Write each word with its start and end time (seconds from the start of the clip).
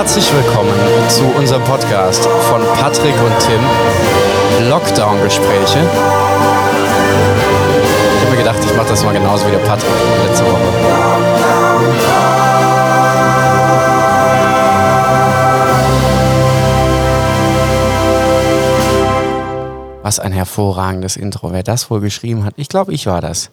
Herzlich 0.00 0.32
willkommen 0.32 0.72
zu 1.10 1.24
unserem 1.36 1.62
Podcast 1.64 2.24
von 2.24 2.62
Patrick 2.78 3.14
und 3.22 3.38
Tim. 3.38 3.60
Lockdown-Gespräche. 4.70 5.78
Ich 8.16 8.20
habe 8.22 8.30
mir 8.30 8.38
gedacht, 8.38 8.58
ich 8.64 8.74
mache 8.78 8.88
das 8.88 9.04
mal 9.04 9.12
genauso 9.12 9.46
wie 9.46 9.50
der 9.50 9.58
Patrick 9.58 9.90
letzte 10.26 10.46
Woche. 10.46 10.58
Was 20.02 20.18
ein 20.18 20.32
hervorragendes 20.32 21.18
Intro. 21.18 21.52
Wer 21.52 21.62
das 21.62 21.90
wohl 21.90 22.00
geschrieben 22.00 22.44
hat, 22.44 22.54
ich 22.56 22.70
glaube, 22.70 22.94
ich 22.94 23.04
war 23.04 23.20
das. 23.20 23.50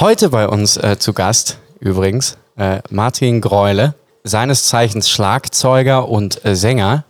Heute 0.00 0.30
bei 0.30 0.48
uns 0.48 0.76
äh, 0.76 0.98
zu 0.98 1.12
Gast, 1.12 1.58
übrigens, 1.78 2.36
äh, 2.56 2.80
Martin 2.90 3.40
Greule, 3.40 3.94
seines 4.24 4.64
Zeichens 4.64 5.10
Schlagzeuger 5.10 6.08
und 6.08 6.44
äh, 6.44 6.56
Sänger. 6.56 7.04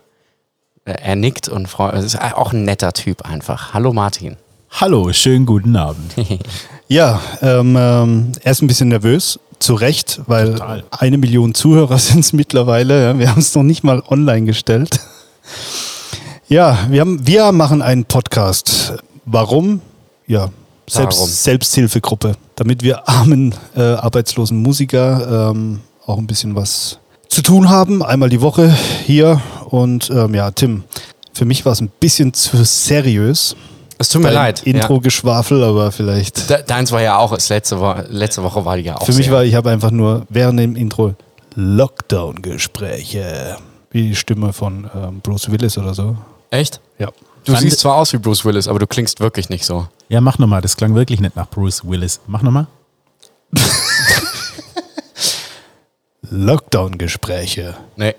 Äh, 0.83 0.95
er 1.01 1.15
nickt 1.15 1.47
und 1.47 1.67
freut 1.67 1.95
sich. 1.95 2.13
Ist 2.13 2.21
auch 2.21 2.51
ein 2.51 2.65
netter 2.65 2.91
Typ 2.91 3.23
einfach. 3.23 3.73
Hallo 3.73 3.93
Martin. 3.93 4.35
Hallo, 4.69 5.11
schönen 5.13 5.45
guten 5.45 5.75
Abend. 5.75 6.13
Ja, 6.87 7.19
ähm, 7.41 7.75
ähm, 7.75 8.31
er 8.43 8.51
ist 8.51 8.61
ein 8.61 8.67
bisschen 8.67 8.89
nervös, 8.89 9.39
zu 9.57 9.73
Recht, 9.73 10.21
weil 10.27 10.51
Total. 10.51 10.83
eine 10.91 11.17
Million 11.17 11.55
Zuhörer 11.55 11.97
sind 11.97 12.19
es 12.19 12.31
mittlerweile. 12.31 13.05
Ja. 13.05 13.17
Wir 13.17 13.31
haben 13.31 13.39
es 13.39 13.55
noch 13.55 13.63
nicht 13.63 13.83
mal 13.83 14.03
online 14.07 14.45
gestellt. 14.45 14.99
Ja, 16.47 16.77
wir, 16.89 17.01
haben, 17.01 17.25
wir 17.25 17.51
machen 17.53 17.81
einen 17.81 18.05
Podcast. 18.05 18.93
Warum? 19.25 19.81
Ja, 20.27 20.49
Selbst, 20.87 21.17
Warum? 21.17 21.31
Selbsthilfegruppe, 21.31 22.35
damit 22.55 22.83
wir 22.83 23.09
armen, 23.09 23.55
äh, 23.75 23.81
arbeitslosen 23.81 24.61
Musiker 24.61 25.49
ähm, 25.49 25.79
auch 26.05 26.19
ein 26.19 26.27
bisschen 26.27 26.53
was 26.53 26.99
zu 27.35 27.41
tun 27.43 27.69
haben. 27.69 28.01
Einmal 28.01 28.29
die 28.29 28.41
Woche 28.41 28.73
hier. 29.05 29.41
Und 29.65 30.09
ähm, 30.09 30.33
ja, 30.33 30.49
Tim, 30.51 30.83
für 31.33 31.45
mich 31.45 31.65
war 31.65 31.73
es 31.73 31.81
ein 31.81 31.89
bisschen 31.99 32.33
zu 32.33 32.63
seriös. 32.63 33.55
Es 33.97 34.09
tut 34.09 34.21
mir 34.21 34.27
Dein 34.29 34.35
leid. 34.35 34.63
Intro-Geschwafel, 34.63 35.63
aber 35.63 35.91
vielleicht. 35.91 36.49
Ja. 36.49 36.57
De- 36.57 36.65
Deins 36.65 36.91
war 36.91 37.01
ja 37.01 37.17
auch, 37.17 37.33
ist 37.33 37.49
letzte, 37.49 37.79
Woche, 37.79 38.05
letzte 38.09 38.43
Woche 38.43 38.63
war 38.65 38.77
die 38.77 38.83
ja 38.83 38.97
auch 38.97 39.05
Für 39.05 39.13
mich 39.13 39.25
sehr- 39.25 39.33
war, 39.35 39.43
ich 39.43 39.55
habe 39.55 39.69
einfach 39.69 39.91
nur 39.91 40.25
während 40.29 40.59
dem 40.59 40.75
Intro 40.75 41.13
Lockdown-Gespräche. 41.55 43.57
Wie 43.91 44.09
die 44.09 44.15
Stimme 44.15 44.51
von 44.53 44.89
ähm, 44.95 45.19
Bruce 45.21 45.51
Willis 45.51 45.77
oder 45.77 45.93
so. 45.93 46.17
Echt? 46.51 46.79
Ja. 46.99 47.09
Du 47.45 47.51
Fand- 47.53 47.61
siehst 47.63 47.79
zwar 47.79 47.95
aus 47.95 48.11
wie 48.13 48.17
Bruce 48.17 48.43
Willis, 48.45 48.67
aber 48.67 48.79
du 48.79 48.87
klingst 48.87 49.19
wirklich 49.19 49.49
nicht 49.49 49.65
so. 49.65 49.87
Ja, 50.09 50.19
mach 50.21 50.37
nochmal, 50.39 50.61
das 50.61 50.75
klang 50.77 50.95
wirklich 50.95 51.19
nicht 51.21 51.35
nach 51.35 51.49
Bruce 51.49 51.81
Willis. 51.85 52.19
Mach 52.27 52.41
nochmal. 52.41 52.67
Lockdown-Gespräche. 56.29 57.75
Nee. 57.95 58.15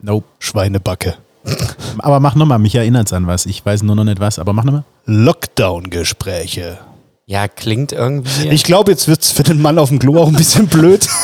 Nope. 0.00 0.26
Schweinebacke. 0.38 1.14
Aber 1.98 2.20
mach 2.20 2.34
nochmal, 2.34 2.58
mich 2.58 2.74
erinnert's 2.74 3.12
an 3.12 3.26
was. 3.26 3.46
Ich 3.46 3.64
weiß 3.64 3.82
nur 3.82 3.96
noch 3.96 4.04
nicht 4.04 4.20
was, 4.20 4.38
aber 4.38 4.52
mach 4.52 4.64
nochmal. 4.64 4.84
Lockdown-Gespräche. 5.06 6.78
Ja, 7.26 7.48
klingt 7.48 7.92
irgendwie. 7.92 8.48
Ich 8.48 8.64
glaube, 8.64 8.90
jetzt 8.90 9.08
wird 9.08 9.22
es 9.22 9.30
für 9.30 9.42
den 9.42 9.62
Mann 9.62 9.78
auf 9.78 9.88
dem 9.88 9.98
Klo 9.98 10.20
auch 10.20 10.28
ein 10.28 10.34
bisschen 10.34 10.66
blöd. 10.66 11.08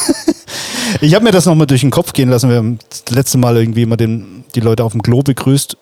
Ich 1.01 1.15
habe 1.15 1.25
mir 1.25 1.31
das 1.31 1.47
nochmal 1.47 1.67
durch 1.67 1.81
den 1.81 1.91
Kopf 1.91 2.13
gehen 2.13 2.29
lassen. 2.29 2.51
Wir 2.51 2.57
haben 2.57 2.79
das 2.91 3.05
letzte 3.09 3.39
Mal 3.39 3.57
irgendwie 3.57 3.83
immer 3.83 3.97
den, 3.97 4.45
die 4.55 4.61
Leute 4.61 4.85
auf 4.85 4.93
dem 4.93 5.03
Klo 5.03 5.23
begrüßt. 5.23 5.77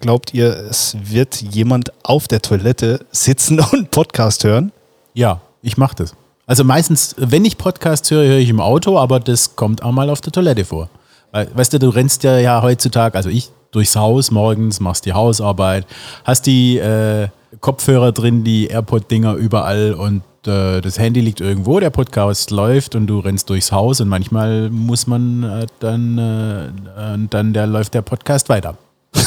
Glaubt 0.00 0.34
ihr, 0.34 0.54
es 0.70 0.96
wird 1.02 1.40
jemand 1.40 1.92
auf 2.04 2.28
der 2.28 2.42
Toilette 2.42 3.06
sitzen 3.10 3.58
und 3.72 3.72
einen 3.72 3.86
Podcast 3.86 4.44
hören? 4.44 4.72
Ja, 5.14 5.40
ich 5.62 5.78
mach 5.78 5.94
das. 5.94 6.14
Also 6.48 6.62
meistens, 6.62 7.16
wenn 7.18 7.44
ich 7.44 7.58
Podcasts 7.58 8.08
höre, 8.08 8.24
höre 8.24 8.38
ich 8.38 8.48
im 8.48 8.60
Auto, 8.60 8.98
aber 8.98 9.18
das 9.18 9.56
kommt 9.56 9.82
auch 9.82 9.90
mal 9.90 10.08
auf 10.08 10.20
der 10.20 10.32
Toilette 10.32 10.64
vor. 10.64 10.88
Weil, 11.32 11.48
weißt 11.52 11.72
du, 11.72 11.80
du 11.80 11.88
rennst 11.88 12.22
ja, 12.22 12.38
ja 12.38 12.62
heutzutage, 12.62 13.16
also 13.16 13.28
ich, 13.28 13.50
durchs 13.72 13.96
Haus 13.96 14.30
morgens, 14.30 14.78
machst 14.78 15.06
die 15.06 15.12
Hausarbeit, 15.12 15.86
hast 16.22 16.46
die 16.46 16.78
äh, 16.78 17.28
Kopfhörer 17.60 18.12
drin, 18.12 18.44
die 18.44 18.68
AirPod-Dinger 18.68 19.34
überall 19.34 19.94
und 19.94 20.22
äh, 20.46 20.80
das 20.80 21.00
Handy 21.00 21.20
liegt 21.20 21.40
irgendwo, 21.40 21.80
der 21.80 21.90
Podcast 21.90 22.52
läuft 22.52 22.94
und 22.94 23.08
du 23.08 23.18
rennst 23.18 23.50
durchs 23.50 23.72
Haus 23.72 24.00
und 24.00 24.08
manchmal 24.08 24.70
muss 24.70 25.08
man 25.08 25.42
äh, 25.42 25.66
dann, 25.80 26.16
äh, 26.16 27.14
und 27.14 27.34
dann 27.34 27.54
der, 27.54 27.66
läuft 27.66 27.94
der 27.94 28.02
Podcast 28.02 28.48
weiter. 28.48 28.76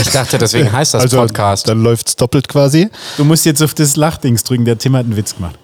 Ich 0.00 0.10
dachte, 0.10 0.38
deswegen 0.38 0.70
heißt 0.70 0.94
das 0.94 1.12
Podcast. 1.12 1.64
Also, 1.64 1.74
Dann 1.74 1.82
läuft 1.82 2.06
es 2.06 2.14
doppelt 2.14 2.46
quasi. 2.46 2.88
Du 3.16 3.24
musst 3.24 3.44
jetzt 3.44 3.60
auf 3.60 3.74
das 3.74 3.96
Lachdings 3.96 4.44
drücken, 4.44 4.64
der 4.64 4.78
Tim 4.78 4.94
hat 4.94 5.06
einen 5.06 5.16
Witz 5.16 5.34
gemacht. 5.34 5.58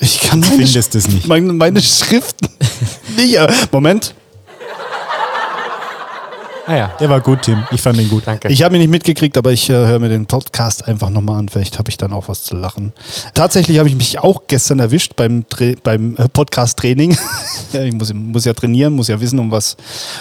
Ich 0.00 0.20
kann 0.20 0.40
Du 0.40 0.48
meine, 0.48 0.62
findest 0.66 0.94
es 0.94 1.08
nicht. 1.08 1.26
meine, 1.26 1.52
meine 1.52 1.80
Schriften 1.82 2.48
nicht. 3.16 3.38
Moment, 3.72 4.14
Ah 6.70 6.76
ja, 6.76 6.90
Der 7.00 7.08
war 7.08 7.22
gut, 7.22 7.40
Tim. 7.42 7.64
Ich 7.70 7.80
fand 7.80 7.96
den 7.98 8.10
gut. 8.10 8.24
danke. 8.26 8.48
ich 8.48 8.62
habe 8.62 8.74
ihn 8.76 8.80
nicht 8.82 8.90
mitgekriegt, 8.90 9.38
aber 9.38 9.52
ich 9.52 9.70
äh, 9.70 9.72
höre 9.72 9.98
mir 10.00 10.10
den 10.10 10.26
Podcast 10.26 10.86
einfach 10.86 11.08
nochmal 11.08 11.38
an. 11.38 11.48
Vielleicht 11.48 11.78
habe 11.78 11.88
ich 11.88 11.96
dann 11.96 12.12
auch 12.12 12.28
was 12.28 12.42
zu 12.42 12.54
lachen. 12.54 12.92
Tatsächlich 13.32 13.78
habe 13.78 13.88
ich 13.88 13.96
mich 13.96 14.18
auch 14.18 14.42
gestern 14.48 14.78
erwischt 14.78 15.16
beim, 15.16 15.44
Tra- 15.50 15.78
beim 15.82 16.14
äh, 16.18 16.28
Podcast-Training. 16.28 17.16
ich 17.72 17.92
muss, 17.94 18.12
muss 18.12 18.44
ja 18.44 18.52
trainieren, 18.52 18.92
muss 18.92 19.08
ja 19.08 19.18
wissen, 19.18 19.38
um 19.38 19.50
was, 19.50 19.78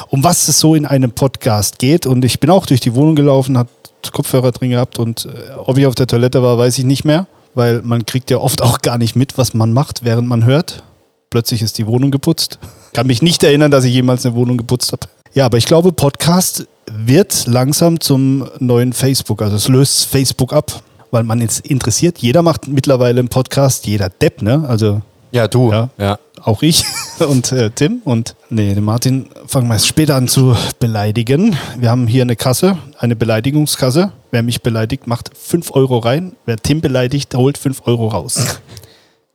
um 0.08 0.24
was 0.24 0.48
es 0.48 0.58
so 0.58 0.74
in 0.74 0.86
einem 0.86 1.12
Podcast 1.12 1.80
geht. 1.80 2.06
Und 2.06 2.24
ich 2.24 2.40
bin 2.40 2.50
auch 2.50 2.66
durch 2.66 2.80
die 2.80 2.96
Wohnung 2.96 3.18
gelaufen, 3.18 3.58
habe 3.58 3.68
Kopfhörer 4.14 4.54
drin 4.54 4.70
gehabt 4.70 5.00
und 5.00 5.26
äh, 5.26 5.52
ob 5.58 5.78
ich 5.78 5.86
auf 5.86 5.96
der 5.96 6.08
Toilette 6.08 6.42
war, 6.42 6.58
weiß 6.58 6.78
ich 6.80 6.86
nicht 6.86 7.04
mehr, 7.04 7.28
weil 7.54 7.82
man 7.82 8.06
kriegt 8.06 8.30
ja 8.30 8.38
oft 8.38 8.62
auch 8.62 8.80
gar 8.80 8.98
nicht 8.98 9.16
mit, 9.16 9.38
was 9.38 9.54
man 9.54 9.74
macht, 9.74 10.04
während 10.04 10.28
man 10.28 10.46
hört. 10.46 10.84
Plötzlich 11.30 11.62
ist 11.62 11.78
die 11.78 11.88
Wohnung 11.88 12.12
geputzt. 12.12 12.60
Kann 12.94 13.08
mich 13.08 13.22
nicht 13.22 13.44
erinnern, 13.44 13.72
dass 13.72 13.84
ich 13.84 13.94
jemals 13.94 14.26
eine 14.26 14.36
Wohnung 14.36 14.58
geputzt 14.58 14.92
habe. 14.92 15.08
Ja, 15.34 15.46
aber 15.46 15.58
ich 15.58 15.66
glaube, 15.66 15.92
Podcast 15.92 16.68
wird 16.92 17.48
langsam 17.48 18.00
zum 18.00 18.48
neuen 18.60 18.94
Facebook. 18.94 19.42
Also 19.42 19.56
es 19.56 19.68
löst 19.68 20.06
Facebook 20.06 20.54
ab, 20.54 20.82
weil 21.12 21.24
man 21.24 21.42
jetzt 21.42 21.66
interessiert. 21.68 22.20
Jeder 22.20 22.42
macht 22.42 22.68
mittlerweile 22.68 23.20
einen 23.20 23.30
Podcast, 23.30 23.86
jeder 23.86 24.10
Depp, 24.10 24.42
ne? 24.42 24.64
Also 24.68 25.02
ja, 25.32 25.48
du. 25.48 25.72
Ja. 25.72 25.90
ja. 25.98 26.18
Auch 26.44 26.62
ich 26.62 26.86
und 27.20 27.52
äh, 27.52 27.70
Tim 27.72 28.02
und 28.04 28.36
nee, 28.50 28.74
den 28.74 28.84
Martin 28.84 29.28
fangen 29.48 29.68
wir 29.68 29.74
erst 29.74 29.88
später 29.88 30.16
an 30.16 30.28
zu 30.28 30.56
beleidigen. 30.80 31.56
Wir 31.78 31.90
haben 31.90 32.08
hier 32.08 32.22
eine 32.24 32.36
Kasse, 32.36 32.78
eine 33.00 33.16
Beleidigungskasse. 33.16 34.12
Wer 34.32 34.44
mich 34.44 34.62
beleidigt, 34.62 35.08
macht 35.08 35.32
5 35.38 35.72
Euro 35.72 36.00
rein. 36.00 36.34
Wer 36.46 36.58
Tim 36.58 36.82
beleidigt, 36.82 37.34
holt 37.36 37.58
5 37.58 37.82
Euro 37.86 38.08
raus. 38.08 38.60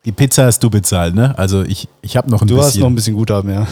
Die 0.05 0.13
Pizza 0.13 0.47
hast 0.47 0.61
du 0.65 0.71
bezahlt, 0.71 1.15
ne? 1.15 1.37
Also 1.39 1.63
ich, 1.63 1.89
ich 2.03 2.17
habe 2.17 2.31
noch 2.31 2.43
ein 2.43 2.49
Du 2.49 2.57
bisschen. 2.57 2.69
hast 2.69 2.77
noch 2.79 2.87
ein 2.89 2.95
bisschen 2.95 3.15
Guthaben, 3.15 3.51
ja. 3.53 3.67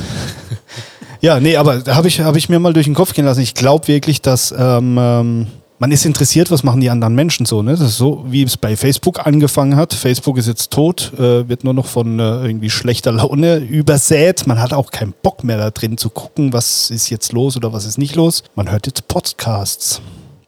ja, 1.21 1.41
nee, 1.41 1.57
aber 1.57 1.79
da 1.81 1.97
habe 1.97 2.09
ich, 2.09 2.21
hab 2.21 2.37
ich 2.37 2.49
mir 2.49 2.59
mal 2.61 2.73
durch 2.73 2.87
den 2.87 2.95
Kopf 2.95 3.13
gehen 3.13 3.25
lassen. 3.25 3.41
Ich 3.41 3.55
glaube 3.55 3.89
wirklich, 3.89 4.23
dass 4.23 4.55
ähm, 4.57 4.97
ähm, 4.99 5.47
man 5.81 5.93
ist 5.93 6.05
interessiert, 6.05 6.51
was 6.51 6.63
machen 6.63 6.83
die 6.83 6.91
anderen 6.91 7.15
Menschen 7.15 7.47
so. 7.47 7.63
Ne? 7.63 7.71
Das 7.71 7.81
ist 7.81 7.97
so, 7.97 8.23
wie 8.29 8.43
es 8.43 8.59
bei 8.59 8.77
Facebook 8.77 9.27
angefangen 9.27 9.77
hat. 9.77 9.95
Facebook 9.95 10.37
ist 10.37 10.47
jetzt 10.47 10.71
tot, 10.71 11.13
äh, 11.19 11.49
wird 11.49 11.65
nur 11.65 11.73
noch 11.73 11.87
von 11.87 12.21
äh, 12.21 12.45
irgendwie 12.45 12.69
schlechter 12.69 13.13
Laune 13.13 13.57
übersät. 13.57 14.47
Man 14.47 14.61
hat 14.61 14.75
auch 14.75 14.91
keinen 14.91 15.15
Bock 15.23 15.43
mehr 15.43 15.57
da 15.57 15.71
drin 15.71 15.97
zu 15.97 16.11
gucken, 16.11 16.53
was 16.53 16.91
ist 16.91 17.09
jetzt 17.09 17.33
los 17.33 17.57
oder 17.57 17.73
was 17.73 17.87
ist 17.87 17.97
nicht 17.97 18.15
los. 18.15 18.45
Man 18.55 18.71
hört 18.71 18.87
jetzt 18.87 19.09
Podcasts. 19.09 20.03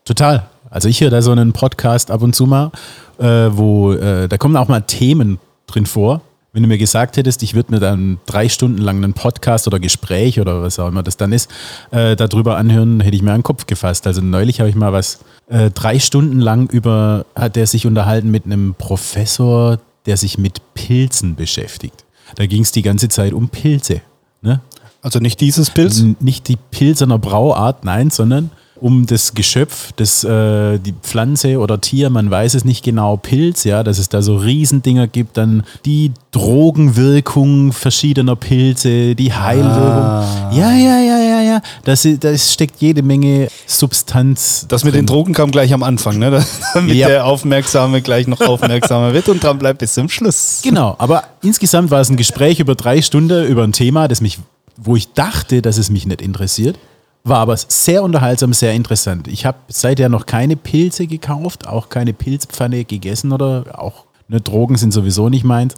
Total. 0.05 0.49
Also 0.69 0.91
ich 0.91 1.01
höre 1.01 1.11
da 1.11 1.23
so 1.23 1.33
einen 1.33 1.55
Podcast 1.55 2.11
ab 2.11 2.21
und 2.21 2.37
zu 2.37 2.47
mal, 2.47 2.71
äh, 3.19 3.25
wo 3.25 3.93
äh, 3.93 4.29
da 4.29 4.37
kommen 4.37 4.57
auch 4.59 4.69
mal 4.69 4.83
Themen 4.83 5.39
drin 5.67 5.87
vor. 5.87 6.21
Wenn 6.55 6.63
du 6.65 6.69
mir 6.69 6.77
gesagt 6.77 7.17
hättest, 7.17 7.43
ich 7.43 7.55
würde 7.55 7.73
mir 7.73 7.81
dann 7.81 8.19
drei 8.27 8.47
Stunden 8.51 8.77
lang 8.79 8.97
einen 8.99 9.15
Podcast 9.15 9.67
oder 9.67 9.81
Gespräch 9.81 10.39
oder 10.39 10.61
was 10.61 10.79
auch 10.79 10.89
immer 10.89 11.03
das 11.03 11.17
dann 11.17 11.33
ist, 11.33 11.51
äh, 11.93 12.15
darüber 12.15 12.59
anhören, 12.59 13.01
hätte 13.01 13.17
ich 13.17 13.23
mir 13.23 13.33
den 13.33 13.43
Kopf 13.43 13.65
gefasst. 13.67 14.07
Also 14.07 14.21
neulich 14.21 14.61
habe 14.61 14.69
ich 14.69 14.77
mal 14.77 14.93
was 14.93 15.21
äh, 15.49 15.71
drei 15.71 15.99
Stunden 15.99 16.41
lang 16.41 16.69
über, 16.71 17.25
hat 17.35 17.57
der 17.57 17.67
sich 17.67 17.87
unterhalten 17.87 18.31
mit 18.31 18.45
einem 18.45 18.75
Professor, 18.77 19.79
der 20.05 20.19
sich 20.19 20.37
mit 20.37 20.61
Pilzen 20.75 21.37
beschäftigt. 21.37 22.05
Da 22.35 22.45
ging 22.45 22.63
es 22.63 22.73
die 22.73 22.83
ganze 22.83 23.09
Zeit 23.09 23.33
um 23.33 23.49
Pilze. 23.49 24.03
Ne? 24.43 24.61
Also 25.01 25.21
nicht 25.21 25.41
dieses 25.41 25.71
Pilz. 25.71 26.01
N- 26.01 26.17
Nicht 26.21 26.49
die 26.49 26.57
Pilsener 26.71 27.19
Brauart, 27.19 27.85
nein, 27.87 28.11
sondern 28.11 28.51
um 28.83 29.07
das 29.07 29.35
Geschöpf, 29.35 29.93
das, 29.97 30.25
äh, 30.25 30.79
die 30.79 30.93
Pflanze 31.03 31.59
oder 31.59 31.81
Tier, 31.81 32.11
man 32.11 32.31
weiß 32.31 32.55
es 32.55 32.65
nicht 32.65 32.85
genau, 32.85 33.17
Pilz, 33.17 33.65
ja, 33.65 33.83
dass 33.85 33.99
es 33.99 34.09
da 34.09 34.21
so 34.23 34.37
Riesendinger 34.37 35.07
gibt, 35.07 35.37
dann 35.37 35.63
die 35.85 36.11
Drogenwirkung 36.33 37.73
verschiedener 37.73 38.37
Pilze, 38.37 39.15
die 39.15 39.33
Heilwirkung. 39.33 39.73
Ah. 39.83 40.51
Ja, 40.53 40.73
ja, 40.73 40.99
ja, 41.01 41.19
ja, 41.19 41.43
ja. 41.43 41.63
Das, 41.85 42.05
ist- 42.05 42.25
da 42.25 42.37
steckt 42.37 42.81
jede 42.81 43.03
Menge 43.03 43.49
Substanz. 43.67 44.67
Das 44.69 44.85
mit 44.85 44.95
den 44.95 45.07
Drogen 45.07 45.33
kam 45.35 45.51
gleich 45.51 45.73
am 45.73 45.83
Anfang, 45.83 46.19
ne? 46.19 46.45
damit 46.75 46.95
Ja. 46.97 47.09
der 47.09 47.27
Aufmerksame 47.27 48.03
gleich 48.03 48.27
noch 48.27 48.41
aufmerksamer 48.41 49.13
wird 49.15 49.29
und 49.29 49.43
dran 49.43 49.59
bleibt 49.59 49.79
bis 49.79 49.95
zum 49.95 50.09
Schluss. 50.09 50.61
Genau, 50.65 50.95
aber 50.99 51.25
insgesamt 51.43 51.91
war 51.91 52.01
es 52.01 52.09
ein 52.11 52.17
Gespräch 52.17 52.59
über 52.61 52.75
drei 52.75 53.01
Stunden 53.03 53.47
über 53.47 53.63
ein 53.65 53.73
Thema, 53.73 54.09
das 54.09 54.21
mich, 54.21 54.39
wo 54.77 54.97
ich 54.97 55.13
dachte, 55.13 55.63
dass 55.63 55.79
es 55.79 55.91
mich 55.91 56.07
nicht 56.07 56.21
interessiert. 56.23 56.79
War 57.25 57.39
aber 57.39 57.57
sehr 57.57 58.03
unterhaltsam, 58.03 58.53
sehr 58.53 58.73
interessant. 58.73 59.29
Ich 59.29 59.47
habe 59.47 59.59
seither 59.69 60.09
noch 60.09 60.27
keine 60.27 60.57
Pilze 60.57 61.07
gekauft, 61.07 61.69
auch 61.69 61.89
keine 61.89 62.13
Pilzpfanne 62.13 62.85
gegessen 62.85 63.33
oder 63.33 63.79
auch 63.79 64.07
ne, 64.29 64.41
Drogen 64.41 64.77
sind 64.77 64.93
sowieso 64.93 65.29
nicht 65.29 65.45
meins. 65.45 65.75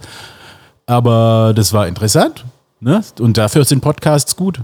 Aber 0.87 1.53
das 1.55 1.71
war 1.71 1.87
interessant. 1.87 2.45
Ne? 2.79 3.03
Und 3.19 3.37
dafür 3.37 3.63
sind 3.65 3.81
Podcasts 3.81 4.35
gut. 4.35 4.61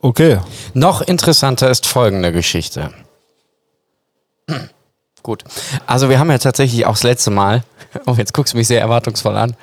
Okay. 0.00 0.38
Noch 0.72 1.02
interessanter 1.02 1.70
ist 1.70 1.86
folgende 1.86 2.32
Geschichte. 2.32 2.90
Gut. 5.22 5.44
Also 5.86 6.08
wir 6.08 6.18
haben 6.18 6.30
ja 6.30 6.38
tatsächlich 6.38 6.86
auch 6.86 6.94
das 6.94 7.02
letzte 7.02 7.30
Mal, 7.30 7.62
oh, 8.06 8.14
jetzt 8.16 8.32
guckst 8.32 8.54
du 8.54 8.58
mich 8.58 8.66
sehr 8.66 8.80
erwartungsvoll 8.80 9.36
an. 9.36 9.54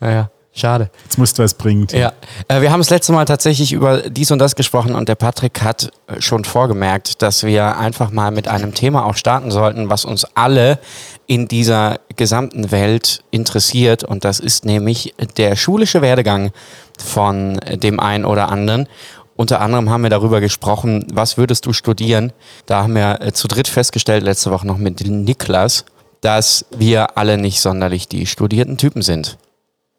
Naja, 0.00 0.30
schade. 0.52 0.90
Jetzt 1.04 1.18
musst 1.18 1.38
du 1.38 1.42
was 1.42 1.54
bringen. 1.54 1.86
Ja, 1.92 2.12
äh, 2.48 2.60
wir 2.60 2.70
haben 2.70 2.80
das 2.80 2.90
letzte 2.90 3.12
Mal 3.12 3.24
tatsächlich 3.24 3.72
über 3.72 4.08
dies 4.10 4.30
und 4.30 4.38
das 4.38 4.54
gesprochen 4.56 4.94
und 4.94 5.08
der 5.08 5.14
Patrick 5.14 5.62
hat 5.62 5.90
äh, 6.06 6.20
schon 6.20 6.44
vorgemerkt, 6.44 7.22
dass 7.22 7.44
wir 7.44 7.78
einfach 7.78 8.10
mal 8.10 8.30
mit 8.30 8.48
einem 8.48 8.74
Thema 8.74 9.06
auch 9.06 9.16
starten 9.16 9.50
sollten, 9.50 9.90
was 9.90 10.04
uns 10.04 10.24
alle 10.34 10.78
in 11.26 11.48
dieser 11.48 12.00
gesamten 12.16 12.70
Welt 12.70 13.24
interessiert 13.30 14.04
und 14.04 14.24
das 14.24 14.40
ist 14.40 14.64
nämlich 14.64 15.14
der 15.36 15.56
schulische 15.56 16.02
Werdegang 16.02 16.52
von 16.98 17.58
dem 17.82 18.00
einen 18.00 18.24
oder 18.24 18.48
anderen. 18.48 18.88
Unter 19.34 19.60
anderem 19.60 19.90
haben 19.90 20.02
wir 20.02 20.10
darüber 20.10 20.40
gesprochen, 20.40 21.06
was 21.12 21.36
würdest 21.36 21.66
du 21.66 21.72
studieren? 21.72 22.32
Da 22.66 22.82
haben 22.82 22.94
wir 22.94 23.20
äh, 23.20 23.32
zu 23.32 23.48
dritt 23.48 23.68
festgestellt, 23.68 24.22
letzte 24.22 24.50
Woche 24.50 24.66
noch 24.66 24.78
mit 24.78 25.06
Niklas, 25.06 25.84
dass 26.20 26.66
wir 26.76 27.16
alle 27.16 27.38
nicht 27.38 27.60
sonderlich 27.60 28.08
die 28.08 28.26
studierten 28.26 28.76
Typen 28.76 29.02
sind. 29.02 29.38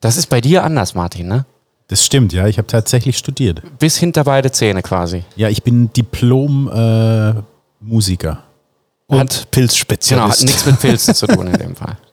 Das 0.04 0.18
ist 0.18 0.28
bei 0.28 0.42
dir 0.42 0.66
anders, 0.66 0.96
Martin, 0.96 1.30
ne? 1.30 1.46
Das 1.88 2.04
stimmt, 2.04 2.34
ja. 2.34 2.46
Ich 2.48 2.58
habe 2.58 2.68
tatsächlich 2.68 3.18
studiert. 3.18 3.62
Bis 3.80 3.96
hinter 3.96 4.26
beide 4.26 4.52
Zähne 4.52 4.82
quasi. 4.82 5.24
Ja, 5.38 5.48
ich 5.48 5.64
bin 5.64 5.94
Diplom-Musiker. 5.94 8.44
Und 9.08 9.18
Genau, 9.18 9.22
hat 9.22 9.48
Pilzspezialist. 9.52 10.44
nichts 10.44 10.66
mit 10.66 10.78
Pilzen 10.82 11.16
zu 11.16 11.26
tun 11.28 11.48
in 11.48 11.58
dem 11.58 11.76
Fall. 11.78 11.96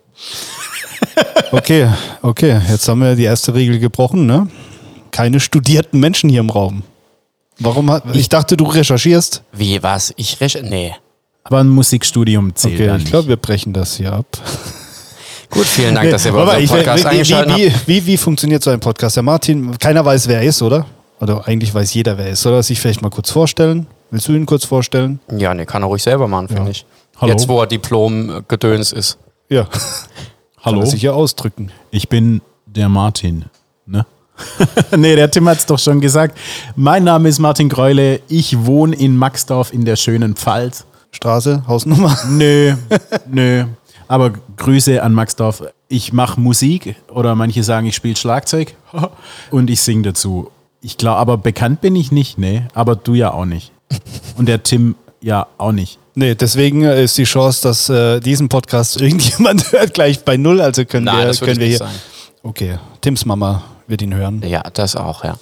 Okay, 1.53 1.89
okay. 2.23 2.61
Jetzt 2.69 2.87
haben 2.87 3.01
wir 3.01 3.17
die 3.17 3.25
erste 3.25 3.53
Regel 3.55 3.81
gebrochen, 3.81 4.27
ne? 4.27 4.47
Keine 5.11 5.41
studierten 5.41 5.99
Menschen 5.99 6.31
hier 6.31 6.39
im 6.39 6.51
Raum. 6.51 6.85
Warum 7.59 7.91
hat, 7.91 8.05
ich 8.15 8.29
dachte, 8.29 8.57
du 8.57 8.67
recherchierst. 8.67 9.43
Wie, 9.53 9.83
was? 9.83 10.15
Ich 10.17 10.41
reche... 10.41 10.63
Nee. 10.63 10.95
Aber 11.43 11.59
ein 11.59 11.69
Musikstudium 11.69 12.55
zählt 12.55 12.81
Okay, 12.81 12.97
ich 12.99 13.07
glaube, 13.07 13.27
wir 13.27 13.37
brechen 13.37 13.73
das 13.73 13.97
hier 13.97 14.13
ab. 14.13 14.27
Gut, 15.51 15.67
vielen 15.67 15.95
Dank, 15.95 16.11
dass 16.11 16.25
ihr 16.25 16.33
bei 16.33 16.59
unserem 16.59 16.67
Podcast 16.67 17.05
wie, 17.05 17.09
eingeschaltet 17.09 17.57
wie, 17.57 17.71
habt. 17.71 17.89
wie, 17.89 17.97
wie, 17.97 18.07
wie 18.07 18.17
funktioniert 18.17 18.63
so 18.63 18.71
ein 18.71 18.81
Podcast? 18.81 19.17
Der 19.17 19.23
Martin, 19.23 19.77
keiner 19.79 20.05
weiß, 20.05 20.29
wer 20.29 20.39
er 20.39 20.45
ist, 20.45 20.63
oder? 20.63 20.87
Oder 21.21 21.47
eigentlich 21.47 21.75
weiß 21.75 21.93
jeder, 21.93 22.17
wer 22.17 22.27
er 22.27 22.33
ist. 22.33 22.43
Soll 22.43 22.55
er 22.55 22.63
sich 22.63 22.81
vielleicht 22.81 23.03
mal 23.03 23.11
kurz 23.11 23.31
vorstellen? 23.31 23.87
Willst 24.11 24.29
du 24.29 24.33
ihn 24.33 24.47
kurz 24.47 24.65
vorstellen? 24.65 25.21
Ja, 25.37 25.53
nee, 25.53 25.67
kann 25.67 25.83
er 25.83 25.87
ruhig 25.87 26.03
selber 26.03 26.29
machen, 26.29 26.49
finde 26.49 26.71
ich. 26.71 26.87
Hallo? 27.21 27.33
Jetzt, 27.33 27.49
wo 27.49 27.61
er 27.61 27.67
Diplom-Gedöns 27.67 28.93
ist. 28.93 29.19
Ja. 29.49 29.67
Hallo, 30.63 30.79
Kann 30.79 30.87
er 30.87 30.91
sich 30.91 31.03
ja 31.03 31.13
ausdrücken. 31.13 31.73
ich 31.91 32.09
bin 32.09 32.43
der 32.67 32.89
Martin. 32.89 33.47
Ne? 33.87 34.07
nee, 34.97 35.17
der 35.17 35.31
Tim 35.31 35.49
hat 35.49 35.59
es 35.59 35.67
doch 35.67 35.79
schon 35.79 36.01
gesagt. 36.01 36.37
Mein 36.77 37.05
Name 37.05 37.29
ist 37.29 37.39
Martin 37.39 37.69
Greule. 37.69 38.21
Ich 38.29 38.65
wohne 38.67 38.95
in 38.95 39.17
Maxdorf 39.17 39.73
in 39.73 39.85
der 39.85 39.97
schönen 39.97 40.37
Pfalz. 40.37 40.85
Straße, 41.13 41.65
Hausnummer. 41.67 42.17
Nö, 42.29 42.75
nö. 43.31 43.65
Aber 44.11 44.33
Grüße 44.57 45.01
an 45.05 45.15
Maxdorf. 45.15 45.63
Ich 45.87 46.13
mache 46.13 46.41
Musik 46.41 46.97
oder 47.13 47.37
manche 47.37 47.63
sagen, 47.63 47.87
ich 47.87 47.95
spiele 47.95 48.17
Schlagzeug 48.17 48.75
und 49.53 49.71
ich 49.71 49.83
singe 49.83 50.03
dazu. 50.03 50.51
Ich 50.81 50.97
glaube, 50.97 51.19
aber 51.19 51.39
bekannt 51.39 51.81
bin 51.81 51.95
ich 51.95 52.11
nicht, 52.11 52.37
nee. 52.37 52.65
Aber 52.75 52.97
du 52.97 53.15
ja 53.15 53.33
auch 53.33 53.45
nicht. 53.45 53.71
Und 54.37 54.49
der 54.49 54.65
Tim 54.65 54.97
ja 55.21 55.47
auch 55.59 55.71
nicht. 55.71 56.01
Nee, 56.17 56.35
deswegen 56.35 56.83
ist 56.83 57.19
die 57.19 57.25
Chance, 57.25 57.63
dass 57.63 57.89
äh, 57.89 58.19
diesen 58.19 58.49
Podcast 58.49 59.01
irgendjemand 59.01 59.71
hört, 59.73 59.95
gleich 59.95 60.25
bei 60.25 60.37
null. 60.37 60.61
Also 60.61 60.85
können 60.87 61.05
Nein, 61.05 61.29
wir, 61.29 61.35
können 61.37 61.53
ich 61.53 61.59
wir 61.61 61.69
nicht 61.69 61.79
hier. 61.79 61.89
Okay, 62.43 62.79
Tims 63.03 63.25
Mama 63.25 63.63
wird 63.87 64.03
ihn 64.03 64.13
hören. 64.13 64.43
Ja, 64.45 64.63
das 64.75 64.97
auch, 64.97 65.23
ja. 65.23 65.37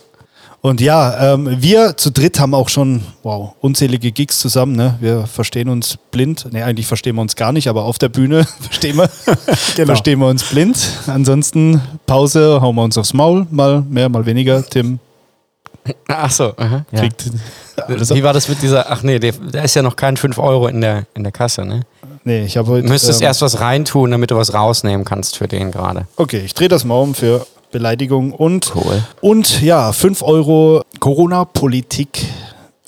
Und 0.60 0.80
ja, 0.80 1.34
ähm, 1.34 1.48
wir 1.60 1.96
zu 1.96 2.10
dritt 2.10 2.40
haben 2.40 2.52
auch 2.52 2.68
schon, 2.68 3.02
wow, 3.22 3.54
unzählige 3.60 4.10
Gigs 4.10 4.40
zusammen. 4.40 4.74
Ne? 4.74 4.96
Wir 5.00 5.26
verstehen 5.26 5.68
uns 5.68 5.98
blind. 6.10 6.52
Ne, 6.52 6.64
eigentlich 6.64 6.86
verstehen 6.86 7.14
wir 7.14 7.22
uns 7.22 7.36
gar 7.36 7.52
nicht, 7.52 7.68
aber 7.68 7.84
auf 7.84 7.98
der 7.98 8.08
Bühne 8.08 8.44
verstehen 8.60 8.96
wir, 8.96 9.08
Genau. 9.76 9.86
verstehen 9.86 10.18
wir 10.18 10.26
uns 10.26 10.42
blind. 10.44 10.76
Ansonsten 11.06 11.80
Pause, 12.06 12.60
hauen 12.60 12.74
wir 12.74 12.82
uns 12.82 12.98
aufs 12.98 13.14
Maul, 13.14 13.46
mal 13.50 13.82
mehr, 13.82 14.08
mal 14.08 14.26
weniger. 14.26 14.64
Tim 14.68 14.98
Ach 16.08 16.30
so. 16.30 16.52
aha, 16.56 16.84
ja. 16.92 17.00
kriegt 17.00 17.30
alles 17.76 18.12
Wie 18.14 18.22
war 18.22 18.32
das 18.32 18.48
mit 18.48 18.60
dieser, 18.60 18.90
ach 18.90 19.02
nee, 19.02 19.18
da 19.18 19.62
ist 19.62 19.74
ja 19.74 19.82
noch 19.82 19.96
kein 19.96 20.16
5 20.16 20.38
Euro 20.38 20.66
in 20.66 20.80
der, 20.80 21.06
in 21.14 21.22
der 21.22 21.32
Kasse, 21.32 21.64
ne? 21.64 21.82
Nee, 22.24 22.44
ich 22.44 22.56
habe 22.56 22.68
heute. 22.68 22.82
Du 22.82 22.92
müsstest 22.92 23.20
ähm, 23.20 23.26
erst 23.26 23.40
was 23.40 23.60
reintun, 23.60 24.10
damit 24.10 24.30
du 24.30 24.36
was 24.36 24.52
rausnehmen 24.52 25.04
kannst 25.06 25.38
für 25.38 25.48
den 25.48 25.70
gerade. 25.70 26.06
Okay, 26.16 26.42
ich 26.44 26.52
drehe 26.52 26.68
das 26.68 26.84
mal 26.84 26.96
um 26.96 27.14
für 27.14 27.46
Beleidigung 27.70 28.32
und, 28.32 28.72
Cool. 28.74 29.02
und 29.20 29.62
ja, 29.62 29.92
5 29.92 30.22
Euro 30.22 30.82
Corona-Politik 31.00 32.26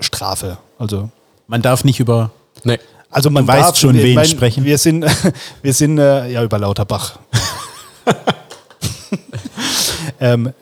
Strafe. 0.00 0.58
Also, 0.78 1.10
Man 1.46 1.62
darf 1.62 1.84
nicht 1.84 2.00
über. 2.00 2.30
Nee. 2.64 2.78
also 3.10 3.30
man 3.30 3.46
darf, 3.46 3.76
schon, 3.76 3.94
wen 3.94 4.14
mein, 4.14 4.26
sprechen. 4.26 4.64
Wir 4.64 4.78
sind, 4.78 5.04
wir 5.62 5.74
sind 5.74 5.98
äh, 5.98 6.30
ja 6.30 6.42
über 6.42 6.58
Lauterbach. 6.58 7.18
ähm, 10.20 10.52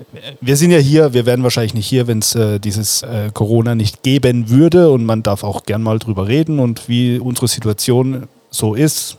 wir 0.40 0.56
sind 0.56 0.70
ja 0.70 0.78
hier, 0.78 1.12
wir 1.12 1.26
wären 1.26 1.42
wahrscheinlich 1.42 1.74
nicht 1.74 1.86
hier, 1.86 2.06
wenn 2.06 2.18
es 2.18 2.34
äh, 2.34 2.58
dieses 2.58 3.02
äh, 3.02 3.30
Corona 3.32 3.74
nicht 3.74 4.02
geben 4.02 4.50
würde 4.50 4.90
und 4.90 5.04
man 5.04 5.22
darf 5.22 5.44
auch 5.44 5.64
gern 5.64 5.82
mal 5.82 5.98
drüber 5.98 6.28
reden 6.28 6.58
und 6.58 6.88
wie 6.88 7.18
unsere 7.18 7.48
Situation 7.48 8.28
so 8.50 8.74
ist, 8.74 9.16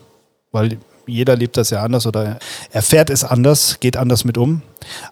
weil 0.52 0.78
jeder 1.10 1.36
lebt 1.36 1.56
das 1.56 1.70
ja 1.70 1.82
anders 1.82 2.06
oder 2.06 2.38
erfährt 2.70 3.10
es 3.10 3.24
anders, 3.24 3.78
geht 3.80 3.96
anders 3.96 4.24
mit 4.24 4.38
um. 4.38 4.62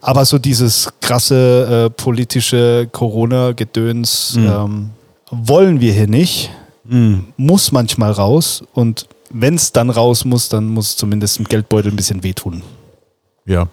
Aber 0.01 0.25
so 0.25 0.39
dieses 0.39 0.89
krasse 1.01 1.85
äh, 1.85 1.89
politische 1.89 2.87
Corona-Gedöns 2.91 4.37
ähm, 4.37 4.89
wollen 5.29 5.79
wir 5.79 5.93
hier 5.93 6.07
nicht 6.07 6.49
muss 7.37 7.71
manchmal 7.71 8.11
raus 8.11 8.63
und 8.73 9.07
wenn 9.29 9.53
es 9.53 9.71
dann 9.71 9.91
raus 9.91 10.25
muss, 10.25 10.49
dann 10.49 10.67
muss 10.67 10.97
zumindest 10.97 11.37
im 11.37 11.45
Geldbeutel 11.45 11.91
ein 11.91 11.95
bisschen 11.95 12.23
wehtun. 12.23 12.63
Ja. 13.45 13.67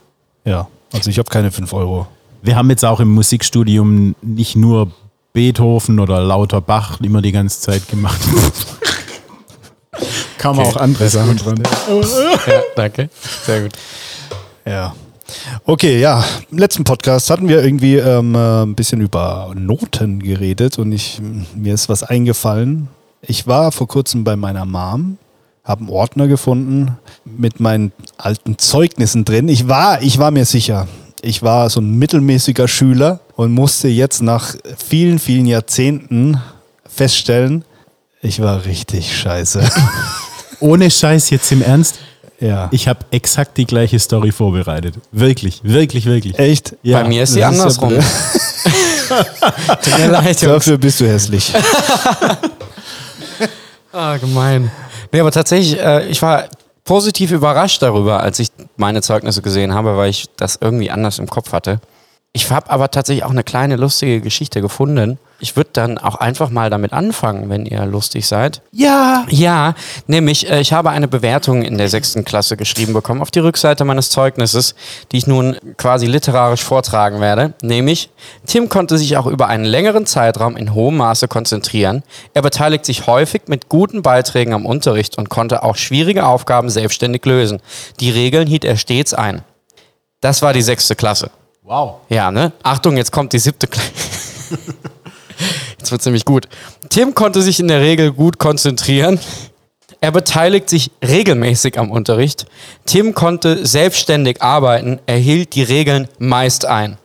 Ja, 0.45 0.69
also 0.93 1.09
ich 1.11 1.19
habe 1.19 1.31
keine 1.31 1.51
5 1.51 1.73
Euro. 1.73 2.07
Wir 2.43 2.57
haben 2.57 2.69
jetzt 2.69 2.85
auch 2.85 3.01
im 3.01 3.09
Musikstudium 3.09 4.15
nicht 4.21 4.55
nur 4.55 4.91
Beethoven 5.33 5.99
oder 5.99 6.21
lauter 6.21 6.61
Bach 6.61 7.01
immer 7.01 7.23
die 7.23 7.33
ganze 7.33 7.61
Zeit 7.61 7.89
gemacht. 7.89 8.21
Kam 10.39 10.59
auch 10.59 10.77
andere 10.77 11.09
Sachen 11.09 11.37
dran. 11.37 11.63
Ja, 12.47 12.63
danke. 12.75 13.09
Sehr 13.45 13.63
gut. 13.63 13.73
Ja. 14.67 14.95
Okay, 15.65 16.01
ja. 16.01 16.25
Im 16.51 16.59
letzten 16.59 16.85
Podcast 16.85 17.31
hatten 17.31 17.49
wir 17.49 17.63
irgendwie 17.63 17.97
ähm, 17.97 18.35
äh, 18.35 18.63
ein 18.63 18.75
bisschen 18.75 19.01
über 19.01 19.53
Noten 19.55 20.23
geredet 20.23 20.79
und 20.79 20.93
ich, 20.93 21.21
mir 21.55 21.75
ist 21.75 21.89
was 21.89 22.03
eingefallen. 22.03 22.89
Ich 23.23 23.47
war 23.47 23.73
vor 23.73 23.89
kurzem 23.89 24.25
bei 24.25 24.37
meiner 24.37 24.65
Mom, 24.65 25.19
habe 25.65 25.81
einen 25.81 25.91
Ordner 25.91 26.29
gefunden 26.29 26.97
mit 27.25 27.61
meinen 27.61 27.93
alten 28.19 28.59
Zeugnissen 28.59 29.25
drin. 29.25 29.49
Ich 29.49 29.69
war, 29.69 30.03
ich 30.03 30.19
war 30.19 30.31
mir 30.31 30.45
sicher, 30.45 30.87
ich 31.23 31.43
war 31.43 31.71
so 31.71 31.81
ein 31.81 31.99
mittelmäßiger 31.99 32.69
Schüler 32.69 33.21
und 33.35 33.53
musste 33.53 33.89
jetzt 33.89 34.23
nach 34.23 34.55
vielen, 34.77 35.19
vielen 35.19 35.47
Jahrzehnten 35.47 36.41
feststellen, 36.89 37.65
ich 38.23 38.41
war 38.41 38.65
richtig 38.65 39.17
scheiße. 39.17 39.63
Ohne 40.61 40.91
Scheiß 40.91 41.31
jetzt 41.31 41.51
im 41.53 41.63
Ernst. 41.63 41.99
ja. 42.41 42.69
Ich 42.73 42.89
habe 42.89 43.01
exakt 43.11 43.57
die 43.57 43.67
gleiche 43.67 43.99
Story 43.99 44.33
vorbereitet. 44.33 44.95
Wirklich, 45.13 45.61
wirklich, 45.63 46.07
wirklich. 46.07 46.39
Echt? 46.39 46.75
Ja, 46.83 47.03
Bei 47.03 47.09
mir 47.09 47.23
ist 47.23 47.33
sie 47.33 47.41
das 47.41 47.55
ist 47.55 47.59
ja 47.59 47.63
andersrum. 47.63 47.91
Tut 49.83 49.99
mir 49.99 50.09
leid. 50.09 50.43
Dafür 50.43 50.79
bist 50.79 51.01
du 51.01 51.07
hässlich. 51.09 51.53
Ah, 53.93 54.19
gemein. 54.19 54.71
Nee, 55.11 55.21
aber 55.21 55.31
tatsächlich, 55.31 55.81
äh, 55.81 56.07
ich 56.09 56.21
war 56.21 56.45
positiv 56.85 57.31
überrascht 57.31 57.81
darüber, 57.81 58.21
als 58.21 58.39
ich 58.39 58.49
meine 58.77 59.01
Zeugnisse 59.01 59.41
gesehen 59.41 59.73
habe, 59.73 59.97
weil 59.97 60.11
ich 60.11 60.27
das 60.37 60.59
irgendwie 60.61 60.91
anders 60.91 61.19
im 61.19 61.29
Kopf 61.29 61.53
hatte. 61.53 61.81
Ich 62.37 62.51
habe 62.51 62.69
aber 62.69 62.91
tatsächlich 62.91 63.25
auch 63.25 63.31
eine 63.31 63.45
kleine 63.45 63.77
lustige 63.77 64.21
Geschichte 64.21 64.61
gefunden. 64.61 65.19
Ich 65.39 65.57
würde 65.57 65.71
dann 65.73 65.97
auch 65.97 66.17
einfach 66.17 66.51
mal 66.51 66.69
damit 66.69 66.93
anfangen, 66.93 67.49
wenn 67.49 67.65
ihr 67.65 67.87
lustig 67.87 68.27
seid. 68.27 68.61
Ja. 68.73 69.25
Ja, 69.31 69.75
nämlich, 70.07 70.51
äh, 70.51 70.61
ich 70.61 70.75
habe 70.75 70.91
eine 70.91 71.09
Bewertung 71.09 71.63
in 71.63 71.79
der 71.79 71.89
sechsten 71.89 72.27
Klasse 72.27 72.59
geschrieben 72.59 72.93
bekommen 72.93 73.23
auf 73.23 73.31
die 73.31 73.39
Rückseite 73.39 73.87
meines 73.87 74.11
Zeugnisses, 74.11 74.75
die 75.13 75.17
ich 75.17 75.27
nun 75.27 75.57
quasi 75.79 76.05
literarisch 76.05 76.63
vortragen 76.63 77.23
werde. 77.23 77.55
Nämlich, 77.63 78.11
Tim 78.47 78.69
konnte 78.69 78.99
sich 78.99 79.17
auch 79.17 79.27
über 79.27 79.47
einen 79.47 79.65
längeren 79.65 80.05
Zeitraum 80.05 80.59
in 80.59 80.75
hohem 80.75 80.99
Maße 80.99 81.29
konzentrieren. 81.29 82.03
Er 82.35 82.43
beteiligt 82.43 82.85
sich 82.85 83.07
häufig 83.07 83.45
mit 83.47 83.71
guten 83.71 84.03
Beiträgen 84.03 84.53
am 84.53 84.67
Unterricht 84.67 85.17
und 85.17 85.31
konnte 85.31 85.63
auch 85.63 85.77
schwierige 85.77 86.27
Aufgaben 86.27 86.69
selbstständig 86.69 87.25
lösen. 87.25 87.63
Die 88.01 88.11
Regeln 88.11 88.47
hielt 88.47 88.67
er 88.67 88.77
stets 88.77 89.15
ein. 89.15 89.41
Das 90.21 90.43
war 90.43 90.53
die 90.53 90.61
sechste 90.61 90.97
Klasse. 90.97 91.31
Wow. 91.67 91.97
Ja, 92.09 92.31
ne? 92.31 92.53
Achtung, 92.63 92.97
jetzt 92.97 93.11
kommt 93.11 93.33
die 93.33 93.41
siebte 93.41 93.69
jetzt 95.79 95.91
wird 95.91 96.05
nämlich 96.05 96.25
gut. 96.25 96.47
Tim 96.91 97.13
konnte 97.13 97.43
sich 97.43 97.59
in 97.59 97.67
der 97.67 97.81
Regel 97.81 98.13
gut 98.13 98.39
konzentrieren. 98.39 99.19
Er 100.01 100.13
beteiligt 100.13 100.71
sich 100.71 100.93
regelmäßig 101.05 101.77
am 101.77 101.91
Unterricht. 101.91 102.47
Tim 102.85 103.15
konnte 103.15 103.67
selbstständig 103.67 104.43
arbeiten, 104.43 105.01
er 105.07 105.17
hielt 105.17 105.57
die 105.57 105.65
Regeln 105.65 106.07
meist 106.21 106.67
ein. 106.67 106.99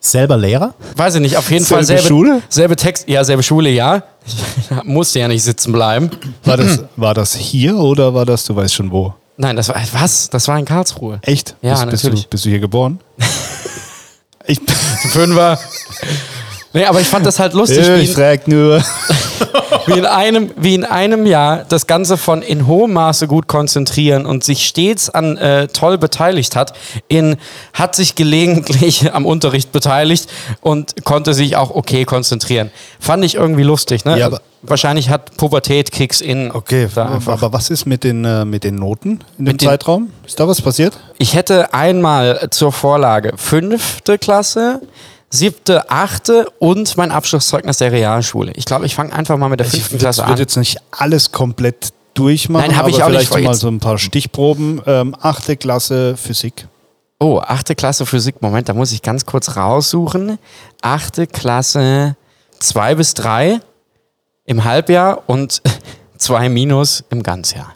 Selber 0.00 0.38
Lehrer? 0.38 0.72
Weiß 0.96 1.16
ich 1.16 1.20
nicht, 1.20 1.36
auf 1.36 1.50
jeden 1.50 1.66
Fall 1.66 1.84
Selbe 1.84 2.00
selbe 2.00 2.08
Schule? 2.08 2.42
Selbe 2.48 2.76
Text, 2.76 3.06
ja, 3.06 3.22
selbe 3.22 3.42
Schule, 3.42 3.68
ja. 3.68 4.02
Ich 4.24 4.34
musste 4.84 5.18
ja 5.18 5.28
nicht 5.28 5.42
sitzen 5.42 5.72
bleiben. 5.72 6.08
War 6.44 6.56
das, 6.56 6.84
war 6.96 7.12
das 7.12 7.34
hier 7.34 7.76
oder 7.76 8.14
war 8.14 8.24
das, 8.24 8.44
du 8.44 8.56
weißt 8.56 8.76
schon 8.76 8.90
wo? 8.90 9.12
Nein, 9.36 9.56
das 9.56 9.68
war, 9.68 9.76
was? 9.92 10.30
Das 10.30 10.48
war 10.48 10.58
in 10.58 10.64
Karlsruhe. 10.64 11.18
Echt? 11.20 11.54
Ja, 11.60 11.72
bist, 11.72 11.90
bist, 11.90 12.04
natürlich. 12.04 12.24
du, 12.24 12.30
bist 12.30 12.46
du 12.46 12.48
hier 12.48 12.60
geboren? 12.60 12.98
ich, 14.46 14.60
Fünfer. 15.12 15.58
Nee, 16.72 16.84
aber 16.84 17.00
ich 17.00 17.08
fand 17.08 17.26
das 17.26 17.38
halt 17.38 17.52
lustig, 17.54 17.86
ich 17.88 18.12
frag 18.12 18.46
nur. 18.46 18.82
wie, 19.94 19.98
in 19.98 20.06
einem, 20.06 20.50
wie 20.56 20.74
in 20.74 20.84
einem 20.84 21.26
Jahr 21.26 21.64
das 21.68 21.86
Ganze 21.86 22.16
von 22.16 22.42
in 22.42 22.66
hohem 22.66 22.92
Maße 22.92 23.26
gut 23.26 23.46
konzentrieren 23.46 24.26
und 24.26 24.44
sich 24.44 24.66
stets 24.66 25.10
an 25.10 25.36
äh, 25.36 25.68
toll 25.68 25.98
beteiligt 25.98 26.56
hat, 26.56 26.72
in 27.08 27.36
hat 27.72 27.94
sich 27.94 28.14
gelegentlich 28.14 29.12
am 29.14 29.26
Unterricht 29.26 29.72
beteiligt 29.72 30.28
und 30.60 31.04
konnte 31.04 31.34
sich 31.34 31.56
auch 31.56 31.70
okay 31.70 32.04
konzentrieren. 32.04 32.70
Fand 32.98 33.24
ich 33.24 33.34
irgendwie 33.34 33.62
lustig, 33.64 34.04
ne? 34.04 34.18
Ja, 34.18 34.26
aber- 34.26 34.40
Wahrscheinlich 34.62 35.08
hat 35.08 35.38
Pubertät 35.38 35.90
Kicks 35.90 36.20
in. 36.20 36.50
Okay, 36.52 36.86
da 36.94 37.06
einfach. 37.14 37.32
aber 37.32 37.54
was 37.54 37.70
ist 37.70 37.86
mit 37.86 38.04
den, 38.04 38.26
äh, 38.26 38.44
mit 38.44 38.62
den 38.62 38.74
Noten 38.74 39.20
in 39.38 39.46
dem 39.46 39.52
Mit 39.52 39.62
Zeitraum? 39.62 40.10
Ist 40.26 40.38
da 40.38 40.46
was 40.46 40.60
passiert? 40.60 40.98
Ich 41.16 41.32
hätte 41.34 41.72
einmal 41.72 42.48
zur 42.50 42.70
Vorlage 42.70 43.32
fünfte 43.36 44.18
Klasse, 44.18 44.82
siebte, 45.30 45.90
achte 45.90 46.50
und 46.58 46.96
mein 46.96 47.10
Abschlusszeugnis 47.12 47.78
der 47.78 47.92
Realschule. 47.92 48.52
Ich 48.56 48.64
glaube, 48.64 48.86
ich 48.86 48.94
fange 48.94 49.12
einfach 49.12 49.36
mal 49.36 49.48
mit 49.48 49.60
der 49.60 49.66
fünften 49.66 49.96
Ich 49.96 50.00
Klasse 50.00 50.22
würde 50.22 50.32
an. 50.32 50.38
jetzt 50.38 50.56
nicht 50.56 50.78
alles 50.90 51.30
komplett 51.32 51.92
durchmachen, 52.14 52.68
Nein, 52.70 52.78
aber 52.78 52.88
ich 52.88 53.02
auch 53.02 53.08
nicht 53.08 53.28
vielleicht 53.28 53.28
vor. 53.32 53.40
mal 53.40 53.54
so 53.54 53.68
ein 53.68 53.78
paar 53.78 53.96
Stichproben. 53.98 54.82
Ähm, 54.86 55.14
achte 55.20 55.56
Klasse 55.56 56.16
Physik. 56.16 56.66
Oh, 57.20 57.38
achte 57.38 57.74
Klasse 57.74 58.04
Physik. 58.06 58.42
Moment, 58.42 58.68
da 58.68 58.74
muss 58.74 58.92
ich 58.92 59.02
ganz 59.02 59.24
kurz 59.24 59.56
raussuchen. 59.56 60.38
Achte 60.82 61.26
Klasse 61.26 62.16
zwei 62.58 62.94
bis 62.96 63.14
drei 63.14 63.60
im 64.44 64.64
Halbjahr 64.64 65.22
und 65.28 65.62
zwei 66.18 66.48
minus 66.48 67.04
im 67.10 67.22
Ganzjahr. 67.22 67.74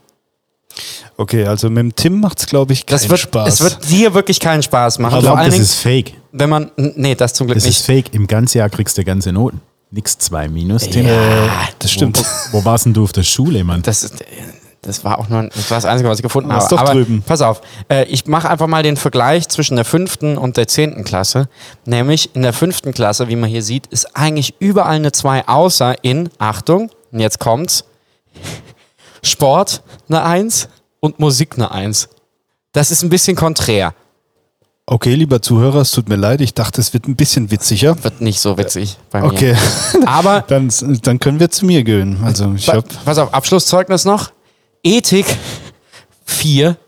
Okay, 1.16 1.44
also 1.46 1.70
mit 1.70 1.78
dem 1.78 1.94
Tim 1.94 2.20
macht 2.20 2.40
es, 2.40 2.46
glaube 2.46 2.72
ich, 2.72 2.86
keinen 2.86 2.96
Das 2.98 3.08
wird, 3.08 3.20
Spaß. 3.20 3.48
Es 3.54 3.60
wird 3.60 3.88
dir 3.90 4.14
wirklich 4.14 4.40
keinen 4.40 4.62
Spaß 4.62 4.98
machen. 4.98 5.10
Ich 5.12 5.14
Vor 5.14 5.22
glaube, 5.22 5.38
allen 5.38 5.46
das 5.50 5.54
Dingen, 5.54 5.64
ist 5.64 5.74
fake. 5.76 6.12
wenn 6.32 6.50
man. 6.50 6.70
Nee, 6.76 7.14
das 7.14 7.34
zum 7.34 7.46
Glück 7.46 7.56
Das 7.56 7.64
nicht. 7.64 7.78
ist 7.78 7.86
fake. 7.86 8.12
Im 8.14 8.26
ganzen 8.26 8.58
Jahr 8.58 8.68
kriegst 8.68 8.98
du 8.98 9.04
ganze 9.04 9.32
Noten. 9.32 9.60
Nix 9.90 10.18
zwei 10.18 10.48
minus, 10.48 10.88
Tim. 10.88 11.06
äh, 11.06 11.10
das 11.78 11.92
stimmt. 11.92 12.18
Wo, 12.50 12.58
wo 12.58 12.64
warst 12.64 12.86
denn 12.86 12.94
du 12.94 13.04
auf 13.04 13.12
der 13.12 13.22
Schule, 13.22 13.62
Mann? 13.62 13.80
Das, 13.82 14.02
ist, 14.02 14.24
das 14.82 15.04
war 15.04 15.20
auch 15.20 15.28
nur 15.28 15.44
das, 15.44 15.70
war 15.70 15.76
das 15.78 15.84
Einzige, 15.84 16.08
was 16.10 16.18
ich 16.18 16.24
gefunden 16.24 16.52
habe. 16.52 16.66
doch 16.68 16.78
Aber 16.80 16.94
drüben. 16.94 17.22
pass 17.24 17.42
auf, 17.42 17.60
äh, 17.88 18.04
ich 18.06 18.26
mache 18.26 18.50
einfach 18.50 18.66
mal 18.66 18.82
den 18.82 18.96
Vergleich 18.96 19.48
zwischen 19.48 19.76
der 19.76 19.84
fünften 19.84 20.36
und 20.36 20.56
der 20.56 20.66
zehnten 20.66 21.04
Klasse. 21.04 21.48
Nämlich 21.86 22.34
in 22.34 22.42
der 22.42 22.52
fünften 22.52 22.92
Klasse, 22.92 23.28
wie 23.28 23.36
man 23.36 23.48
hier 23.48 23.62
sieht, 23.62 23.86
ist 23.86 24.16
eigentlich 24.16 24.54
überall 24.58 24.96
eine 24.96 25.12
2, 25.12 25.46
außer 25.46 25.94
in, 26.02 26.28
Achtung, 26.38 26.90
und 27.12 27.20
jetzt 27.20 27.38
kommt's, 27.38 27.84
Sport 29.22 29.82
eine 30.08 30.22
1 30.24 30.68
und 31.04 31.20
Musik 31.20 31.56
eine 31.56 31.70
1. 31.70 32.08
Das 32.72 32.90
ist 32.90 33.02
ein 33.02 33.10
bisschen 33.10 33.36
konträr. 33.36 33.92
Okay, 34.86 35.14
lieber 35.14 35.42
Zuhörer, 35.42 35.82
es 35.82 35.90
tut 35.90 36.08
mir 36.08 36.16
leid. 36.16 36.40
Ich 36.40 36.54
dachte, 36.54 36.80
es 36.80 36.94
wird 36.94 37.06
ein 37.06 37.14
bisschen 37.14 37.50
witziger. 37.50 38.02
Wird 38.02 38.22
nicht 38.22 38.40
so 38.40 38.56
witzig 38.56 38.96
bei 39.10 39.20
mir. 39.20 39.26
Okay, 39.26 39.56
Aber 40.06 40.40
dann, 40.48 40.72
dann 41.02 41.20
können 41.20 41.40
wir 41.40 41.50
zu 41.50 41.66
mir 41.66 41.84
gehen. 41.84 42.20
Also 42.24 42.54
ich 42.54 42.70
habe 42.70 42.84
Pass 43.04 43.18
auf, 43.18 43.34
Abschlusszeugnis 43.34 44.06
noch. 44.06 44.32
Ethik 44.82 45.26
4. 46.24 46.78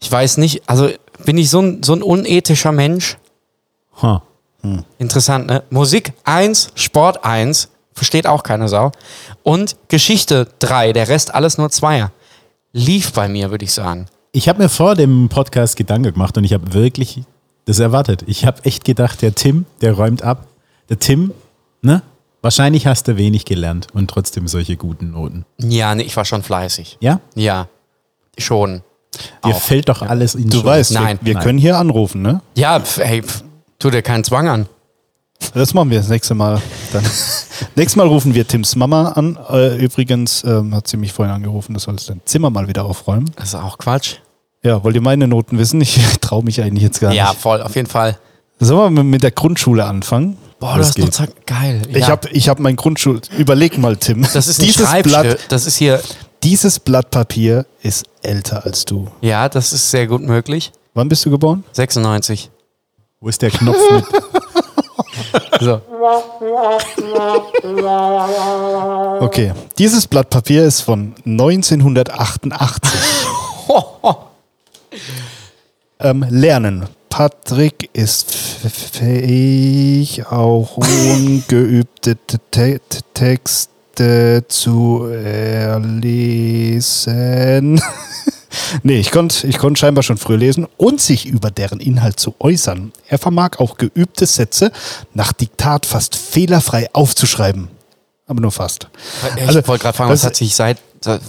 Ich 0.00 0.10
weiß 0.10 0.38
nicht, 0.38 0.62
also 0.66 0.88
bin 1.26 1.36
ich 1.36 1.50
so 1.50 1.60
ein, 1.60 1.82
so 1.82 1.92
ein 1.92 2.02
unethischer 2.02 2.72
Mensch? 2.72 3.18
Ha. 4.00 4.22
Interessant, 4.98 5.46
ne? 5.46 5.62
Musik 5.68 6.14
1, 6.24 6.70
Sport 6.74 7.22
1, 7.22 7.68
versteht 7.92 8.26
auch 8.26 8.42
keine 8.42 8.68
Sau. 8.68 8.92
Und 9.42 9.76
Geschichte 9.88 10.48
3, 10.58 10.94
der 10.94 11.08
Rest 11.08 11.34
alles 11.34 11.58
nur 11.58 11.68
Zweier. 11.68 12.12
Lief 12.78 13.12
bei 13.12 13.28
mir, 13.28 13.50
würde 13.50 13.64
ich 13.64 13.72
sagen. 13.72 14.06
Ich 14.30 14.48
habe 14.48 14.62
mir 14.62 14.68
vor 14.68 14.94
dem 14.94 15.28
Podcast 15.28 15.76
Gedanken 15.76 16.12
gemacht 16.12 16.36
und 16.38 16.44
ich 16.44 16.52
habe 16.52 16.72
wirklich 16.74 17.22
das 17.64 17.80
erwartet. 17.80 18.22
Ich 18.26 18.44
habe 18.46 18.64
echt 18.64 18.84
gedacht, 18.84 19.20
der 19.20 19.34
Tim, 19.34 19.66
der 19.80 19.94
räumt 19.94 20.22
ab. 20.22 20.46
Der 20.88 20.98
Tim, 20.98 21.32
ne? 21.82 22.02
Wahrscheinlich 22.40 22.86
hast 22.86 23.08
du 23.08 23.16
wenig 23.16 23.44
gelernt 23.46 23.88
und 23.94 24.08
trotzdem 24.08 24.46
solche 24.46 24.76
guten 24.76 25.10
Noten. 25.10 25.44
Ja, 25.58 25.92
nee, 25.96 26.04
ich 26.04 26.16
war 26.16 26.24
schon 26.24 26.44
fleißig. 26.44 26.98
Ja? 27.00 27.20
Ja, 27.34 27.66
schon. 28.38 28.82
Dir 29.44 29.54
Auch. 29.56 29.60
fällt 29.60 29.88
doch 29.88 30.02
alles 30.02 30.36
in 30.36 30.48
Du 30.48 30.62
weißt, 30.62 30.92
Nein, 30.92 31.18
wir, 31.20 31.26
wir 31.26 31.34
nein. 31.34 31.42
können 31.42 31.58
hier 31.58 31.76
anrufen, 31.78 32.22
ne? 32.22 32.40
Ja, 32.54 32.78
pf, 32.78 32.98
hey, 32.98 33.22
pf, 33.24 33.42
tu 33.80 33.90
dir 33.90 34.02
keinen 34.02 34.22
Zwang 34.22 34.46
an. 34.46 34.66
Das 35.54 35.72
machen 35.74 35.90
wir 35.90 35.98
das 35.98 36.08
nächste 36.08 36.34
Mal. 36.34 36.60
Dann. 36.92 37.02
Nächstes 37.76 37.96
Mal 37.96 38.06
rufen 38.06 38.34
wir 38.34 38.46
Tims 38.46 38.76
Mama 38.76 39.10
an. 39.12 39.38
Äh, 39.50 39.76
übrigens 39.82 40.42
ähm, 40.44 40.74
hat 40.74 40.88
sie 40.88 40.96
mich 40.96 41.12
vorhin 41.12 41.34
angerufen, 41.34 41.74
du 41.74 41.80
sollst 41.80 42.10
dein 42.10 42.20
Zimmer 42.24 42.50
mal 42.50 42.68
wieder 42.68 42.84
aufräumen. 42.84 43.30
Das 43.36 43.48
ist 43.50 43.54
auch 43.54 43.78
Quatsch. 43.78 44.16
Ja, 44.62 44.82
wollt 44.82 44.96
ihr 44.96 45.00
meine 45.00 45.28
Noten 45.28 45.58
wissen? 45.58 45.80
Ich 45.80 45.98
traue 46.20 46.42
mich 46.44 46.60
eigentlich 46.60 46.82
jetzt 46.82 47.00
gar 47.00 47.12
Ja, 47.12 47.30
nicht. 47.30 47.40
voll, 47.40 47.62
auf 47.62 47.74
jeden 47.76 47.88
Fall. 47.88 48.18
Sollen 48.60 48.94
wir 48.94 49.04
mit 49.04 49.22
der 49.22 49.30
Grundschule 49.30 49.84
anfangen? 49.84 50.36
Boah, 50.58 50.72
du 50.72 50.78
Das 50.78 50.88
hast 50.88 50.98
noch 50.98 51.04
geht. 51.06 51.14
Zeit. 51.14 51.46
Geil. 51.46 51.82
Ich 51.90 51.98
ja. 51.98 52.08
habe 52.08 52.28
ich 52.30 52.48
hab 52.48 52.58
mein 52.58 52.74
Grundschul... 52.74 53.20
Überleg 53.36 53.78
mal, 53.78 53.96
Tim. 53.96 54.26
Das 54.34 54.48
ist 54.48 54.60
dieses. 54.60 54.90
Blatt, 55.02 55.38
Das 55.48 55.66
ist 55.66 55.76
hier, 55.76 56.00
dieses 56.42 56.80
Blatt 56.80 57.10
Papier 57.10 57.64
ist 57.82 58.04
älter 58.22 58.64
als 58.66 58.84
du. 58.84 59.06
ja, 59.20 59.48
das 59.48 59.72
ist 59.72 59.90
sehr 59.90 60.08
gut 60.08 60.22
möglich. 60.22 60.72
Wann 60.94 61.08
bist 61.08 61.24
du 61.24 61.30
geboren? 61.30 61.62
96. 61.72 62.50
Wo 63.20 63.28
ist 63.28 63.40
der 63.42 63.50
Knopf 63.50 63.78
mit? 63.92 64.04
So. 65.60 65.80
Okay. 69.20 69.52
Dieses 69.78 70.06
Blatt 70.06 70.30
Papier 70.30 70.64
ist 70.64 70.80
von 70.82 71.14
1988. 71.24 72.92
ähm, 76.00 76.24
lernen. 76.28 76.86
Patrick 77.10 77.90
ist 77.94 78.32
fähig, 78.34 80.26
auch 80.26 80.76
ungeübte 80.76 82.16
Te- 82.26 82.38
Te- 82.50 82.80
Texte 83.14 84.44
zu 84.46 85.04
erlesen. 86.04 86.70
nee, 88.82 88.98
ich 88.98 89.10
konnte 89.10 89.46
ich 89.46 89.58
konnt 89.58 89.78
scheinbar 89.78 90.02
schon 90.02 90.16
früh 90.18 90.36
lesen 90.36 90.66
und 90.76 91.00
sich 91.00 91.26
über 91.26 91.50
deren 91.50 91.80
Inhalt 91.80 92.18
zu 92.20 92.34
äußern. 92.38 92.92
Er 93.08 93.18
vermag 93.18 93.58
auch 93.58 93.76
geübte 93.76 94.26
Sätze 94.26 94.70
nach 95.14 95.32
Diktat 95.32 95.86
fast 95.86 96.16
fehlerfrei 96.16 96.88
aufzuschreiben. 96.92 97.68
Aber 98.26 98.40
nur 98.40 98.52
fast. 98.52 98.88
Ich 99.36 99.42
Also, 99.46 99.66
wollte 99.66 99.82
gerade 99.84 99.96
fragen, 99.96 100.10
was 100.10 100.24
hat 100.24 100.36
sich 100.36 100.54
seit, 100.54 100.78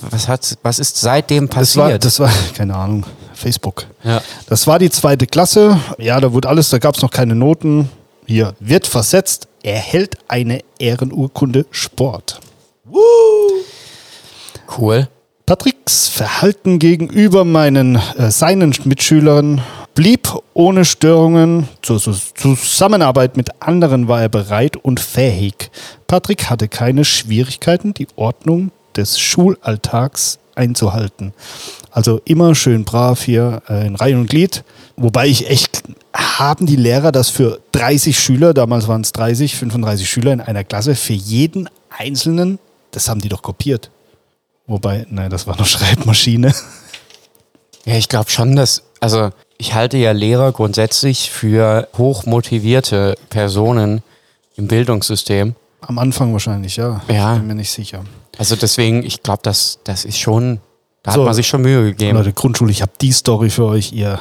was 0.10 0.28
hat, 0.28 0.58
was 0.64 0.80
ist 0.80 0.98
seitdem 0.98 1.48
Das 1.50 1.78
war, 1.78 1.86
passiert? 1.86 2.04
das 2.06 2.20
war, 2.20 2.30
keine 2.56 2.76
Ahnung, 2.76 3.06
Facebook. 3.34 3.86
ja. 4.04 4.22
Das 4.48 4.68
war 4.68 4.80
die 4.80 4.90
zweite 4.90 5.26
Klasse. 5.26 5.80
Ja, 5.98 6.20
da 6.20 6.34
wurde 6.34 6.50
alles, 6.50 6.70
da 6.70 6.78
gab 6.78 6.96
es 6.96 7.02
noch 7.02 7.12
keine 7.12 7.36
Noten. 7.36 7.90
Hier 8.26 8.54
wird 8.60 8.86
versetzt, 8.86 9.48
erhält 9.64 10.18
eine 10.28 10.60
Ehrenurkunde 10.78 11.66
Sport. 11.72 12.42
Cool. 14.78 15.08
Patricks 15.50 16.08
Verhalten 16.08 16.78
gegenüber 16.78 17.44
meinen, 17.44 17.96
äh, 17.96 18.30
seinen 18.30 18.72
Mitschülern 18.84 19.62
blieb 19.96 20.32
ohne 20.54 20.86
Störungen. 20.86 21.68
Zur 21.82 22.00
Zusammenarbeit 22.00 23.36
mit 23.36 23.60
anderen 23.60 24.08
war 24.08 24.22
er 24.22 24.30
bereit 24.30 24.76
und 24.76 25.00
fähig. 25.00 25.72
Patrick 26.06 26.52
hatte 26.52 26.68
keine 26.68 27.04
Schwierigkeiten, 27.04 27.96
die 27.96 28.06
Ordnung 28.16 28.70
des 28.96 29.20
Schulalltags 29.20 30.38
einzuhalten. 30.54 31.34
Also 31.90 32.22
immer 32.26 32.54
schön 32.54 32.86
brav 32.86 33.24
hier 33.24 33.64
äh, 33.68 33.88
in 33.88 33.96
Reihe 33.96 34.18
und 34.18 34.30
Glied. 34.30 34.64
Wobei 34.98 35.26
ich 35.26 35.50
echt, 35.50 35.82
haben 36.14 36.68
die 36.68 36.76
Lehrer 36.76 37.12
das 37.12 37.30
für 37.30 37.60
30 37.72 38.20
Schüler, 38.20 38.54
damals 38.54 38.88
waren 38.88 39.02
es 39.02 39.14
30, 39.14 39.56
35 39.56 40.08
Schüler 40.08 40.32
in 40.32 40.42
einer 40.42 40.64
Klasse, 40.64 40.94
für 40.94 41.14
jeden 41.14 41.72
Einzelnen, 41.90 42.60
das 42.92 43.10
haben 43.10 43.20
die 43.20 43.30
doch 43.30 43.42
kopiert. 43.42 43.90
Wobei, 44.70 45.06
nein, 45.10 45.30
das 45.30 45.48
war 45.48 45.58
noch 45.58 45.66
Schreibmaschine. 45.68 46.54
Ja, 47.86 47.96
ich 47.96 48.08
glaube 48.08 48.30
schon, 48.30 48.56
dass, 48.56 48.84
also 49.02 49.32
ich 49.58 49.74
halte 49.74 49.98
ja 49.98 50.12
Lehrer 50.12 50.52
grundsätzlich 50.52 51.32
für 51.32 51.88
hochmotivierte 51.98 53.16
Personen 53.30 54.02
im 54.56 54.68
Bildungssystem. 54.68 55.56
Am 55.82 55.98
Anfang 55.98 56.32
wahrscheinlich, 56.34 56.78
ja. 56.78 57.02
Ja. 57.10 57.34
Ich 57.34 57.40
bin 57.40 57.48
mir 57.48 57.56
nicht 57.56 57.72
sicher. 57.72 58.04
Also 58.38 58.56
deswegen, 58.56 59.04
ich 59.04 59.24
glaube, 59.24 59.40
das, 59.44 59.80
das 59.84 60.06
ist 60.06 60.18
schon, 60.20 60.60
da 61.04 61.12
So. 61.14 61.22
hat 61.22 61.26
man 61.26 61.34
sich 61.34 61.48
schon 61.48 61.62
Mühe 61.62 61.84
gegeben. 61.84 62.18
Leute, 62.18 62.32
Grundschule, 62.34 62.72
ich 62.72 62.82
habe 62.82 62.92
die 63.02 63.12
Story 63.12 63.50
für 63.50 63.66
euch. 63.66 63.92
Ihr, 63.92 64.20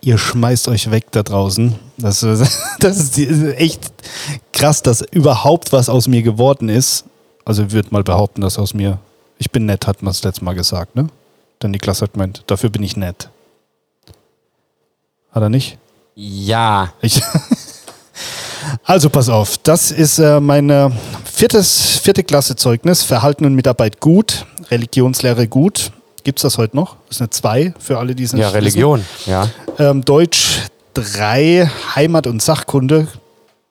ihr 0.00 0.16
schmeißt 0.18 0.68
euch 0.68 0.90
weg 0.90 1.06
da 1.12 1.22
draußen. 1.22 1.74
Das, 1.98 2.22
ist- 2.22 2.58
das 2.80 2.98
ist 3.18 3.18
echt 3.58 3.92
krass, 4.52 4.82
dass 4.82 5.02
überhaupt 5.02 5.72
was 5.72 5.88
aus 5.88 6.08
mir 6.08 6.22
geworden 6.22 6.68
ist. 6.68 7.04
Also 7.44 7.64
ich 7.64 7.70
würde 7.72 7.88
mal 7.90 8.02
behaupten, 8.04 8.40
dass 8.40 8.58
aus 8.58 8.72
mir. 8.74 8.98
Ich 9.42 9.50
bin 9.50 9.66
nett, 9.66 9.88
hat 9.88 10.02
man 10.02 10.10
das 10.12 10.22
letzte 10.22 10.44
Mal 10.44 10.54
gesagt, 10.54 10.94
ne? 10.94 11.08
Der 11.60 11.68
Niklas 11.68 12.00
hat 12.00 12.12
gemeint, 12.12 12.44
dafür 12.46 12.70
bin 12.70 12.84
ich 12.84 12.96
nett. 12.96 13.28
Hat 15.32 15.42
er 15.42 15.48
nicht? 15.48 15.78
Ja, 16.14 16.92
Ich, 17.02 17.20
Also 18.84 19.10
pass 19.10 19.28
auf, 19.28 19.58
das 19.58 19.90
ist 19.90 20.20
äh, 20.20 20.38
mein 20.38 20.70
viertes, 21.24 21.98
vierte 21.98 22.22
Klasse 22.22 22.54
Zeugnis. 22.54 23.02
Verhalten 23.02 23.44
und 23.44 23.56
Mitarbeit 23.56 23.98
gut, 23.98 24.46
Religionslehre 24.70 25.48
gut. 25.48 25.90
Gibt 26.22 26.38
es 26.38 26.42
das 26.44 26.56
heute 26.56 26.76
noch? 26.76 26.94
Das 27.08 27.16
ist 27.16 27.22
eine 27.22 27.30
2 27.30 27.74
für 27.80 27.98
alle, 27.98 28.14
die 28.14 28.22
es 28.22 28.32
nicht 28.34 28.42
Ja, 28.42 28.50
Religion, 28.50 29.04
ja. 29.26 29.48
Ähm, 29.80 30.04
Deutsch 30.04 30.60
3, 30.94 31.68
Heimat 31.96 32.28
und 32.28 32.40
Sachkunde. 32.40 33.08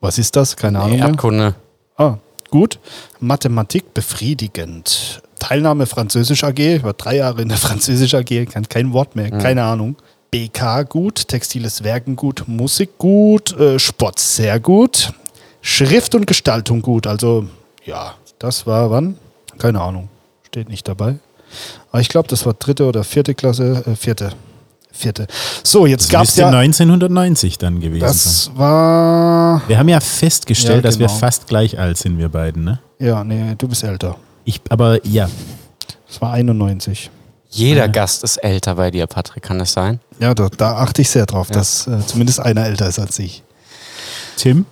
Was 0.02 0.18
ist 0.18 0.36
das? 0.36 0.58
Keine 0.58 0.82
Ahnung. 0.82 0.98
mehr. 0.98 1.08
Erdkunde. 1.08 1.56
Ah, 1.96 2.18
gut. 2.50 2.78
Mathematik 3.22 3.94
befriedigend. 3.94 5.22
Teilnahme 5.42 5.88
Französisch 5.88 6.44
AG. 6.44 6.60
Ich 6.60 6.84
war 6.84 6.94
drei 6.94 7.18
Jahre 7.18 7.42
in 7.42 7.50
der 7.50 7.58
Französisch 7.68 8.14
AG, 8.14 8.46
kann 8.46 8.70
kein 8.70 8.94
Wort 8.94 9.16
mehr, 9.16 9.32
keine 9.32 9.64
Ahnung. 9.64 9.96
BK 10.30 10.84
gut, 10.84 11.28
textiles 11.28 11.84
Werken 11.84 12.16
gut, 12.16 12.44
Musik 12.48 12.98
gut, 12.98 13.52
äh, 13.60 13.80
Sport 13.80 14.20
sehr 14.20 14.60
gut, 14.60 15.12
Schrift 15.62 16.16
und 16.16 16.26
Gestaltung 16.28 16.82
gut. 16.82 17.08
Also 17.08 17.46
ja, 17.84 18.14
das 18.40 18.66
war 18.68 18.92
wann? 18.92 19.18
Keine 19.58 19.82
Ahnung, 19.82 20.10
steht 20.48 20.70
nicht 20.70 20.88
dabei. 20.88 21.16
Aber 21.92 22.00
ich 22.02 22.08
glaube, 22.08 22.30
das 22.30 22.46
war 22.46 22.54
dritte 22.54 22.86
oder 22.86 23.04
vierte 23.04 23.34
Klasse, 23.34 23.84
äh, 23.86 23.96
vierte, 23.96 24.32
vierte. 24.92 25.28
So, 25.64 25.86
jetzt 25.86 26.10
gab 26.10 26.24
es 26.24 26.36
ja, 26.36 26.48
1990 26.50 27.58
dann 27.58 27.82
gewesen 27.82 28.00
sein. 28.02 28.10
das 28.10 28.52
war, 28.56 29.64
Wir 29.68 29.78
haben 29.80 29.90
ja 29.90 30.00
festgestellt, 30.00 30.78
Ja, 30.78 30.82
dass 30.90 31.00
wir 31.00 31.08
genau. 31.08 31.20
fast 31.20 31.48
gleich 31.48 31.78
alt 31.80 31.98
sind, 31.98 32.20
wir 32.20 32.30
beiden, 32.30 32.64
ne? 32.64 32.80
ja, 33.00 33.24
nee, 33.24 33.56
du 33.58 33.68
bist 33.68 33.84
älter. 33.84 34.16
Ich, 34.46 34.62
aber 34.70 35.06
ja, 35.06 35.30
Das 36.08 36.22
war 36.22 36.34
91. 36.34 37.10
Jeder 37.50 37.90
Gast 37.90 38.24
ist 38.24 38.38
älter 38.38 38.76
bei 38.76 38.92
dir, 38.92 39.08
Patrick, 39.08 39.44
kann 39.44 39.60
das 39.60 39.74
sein? 39.74 40.00
Ja, 40.20 40.34
da, 40.34 40.48
da 40.50 40.78
achte 40.78 41.02
ich 41.02 41.10
sehr 41.10 41.26
drauf, 41.26 41.50
dass 41.50 41.86
äh, 41.88 42.00
zumindest 42.06 42.40
einer 42.40 42.66
älter 42.66 42.88
ist 42.88 42.98
als 43.00 43.20
ich. 43.20 43.44
Tim? 44.38 44.66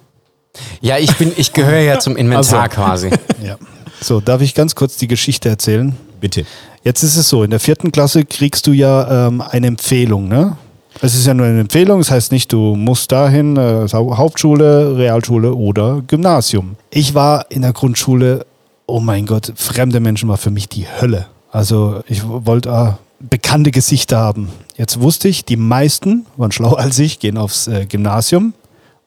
Ja, 0.81 0.97
ich 0.97 1.15
bin, 1.17 1.31
ich 1.35 1.51
gehöre 1.53 1.81
ja 1.81 1.99
zum 1.99 2.15
Inventar 2.15 2.67
Ach 2.69 2.71
so. 2.71 2.75
quasi. 2.81 3.09
Ja. 3.43 3.57
So, 4.01 4.19
darf 4.21 4.41
ich 4.41 4.55
ganz 4.55 4.75
kurz 4.75 4.95
die 4.97 5.07
Geschichte 5.07 5.49
erzählen? 5.49 5.95
Bitte. 6.21 6.45
Jetzt 6.83 7.03
ist 7.03 7.17
es 7.17 7.27
so, 7.29 7.43
in 7.43 7.49
der 7.51 7.59
vierten 7.59 7.91
Klasse 7.91 8.23
kriegst 8.25 8.65
du 8.67 8.71
ja 8.71 9.27
ähm, 9.27 9.41
eine 9.41 9.67
Empfehlung, 9.67 10.27
ne? 10.29 10.55
Es 11.01 11.15
ist 11.15 11.27
ja 11.27 11.33
nur 11.33 11.45
eine 11.45 11.59
Empfehlung, 11.61 11.99
das 11.99 12.11
heißt 12.11 12.31
nicht, 12.31 12.51
du 12.51 12.75
musst 12.75 13.11
dahin, 13.11 13.55
äh, 13.57 13.87
Hau- 13.91 14.17
Hauptschule, 14.17 14.97
Realschule 14.97 15.53
oder 15.53 16.01
Gymnasium. 16.07 16.75
Ich 16.91 17.13
war 17.13 17.45
in 17.51 17.61
der 17.61 17.71
Grundschule, 17.73 18.45
oh 18.89 18.99
mein 18.99 19.25
Gott, 19.25 19.53
fremde 19.55 19.99
Menschen 19.99 20.29
war 20.29 20.37
für 20.37 20.51
mich 20.51 20.67
die 20.67 20.87
Hölle. 20.87 21.27
Also 21.51 22.01
ich 22.07 22.21
wollte 22.27 22.69
äh, 22.69 22.91
bekannte 23.19 23.71
Gesichter 23.71 24.17
haben. 24.17 24.49
Jetzt 24.77 25.01
wusste 25.01 25.27
ich, 25.27 25.45
die 25.45 25.57
meisten 25.57 26.25
waren 26.37 26.51
schlauer 26.51 26.79
als 26.79 26.99
ich, 26.99 27.19
gehen 27.19 27.37
aufs 27.37 27.67
äh, 27.67 27.85
Gymnasium 27.85 28.53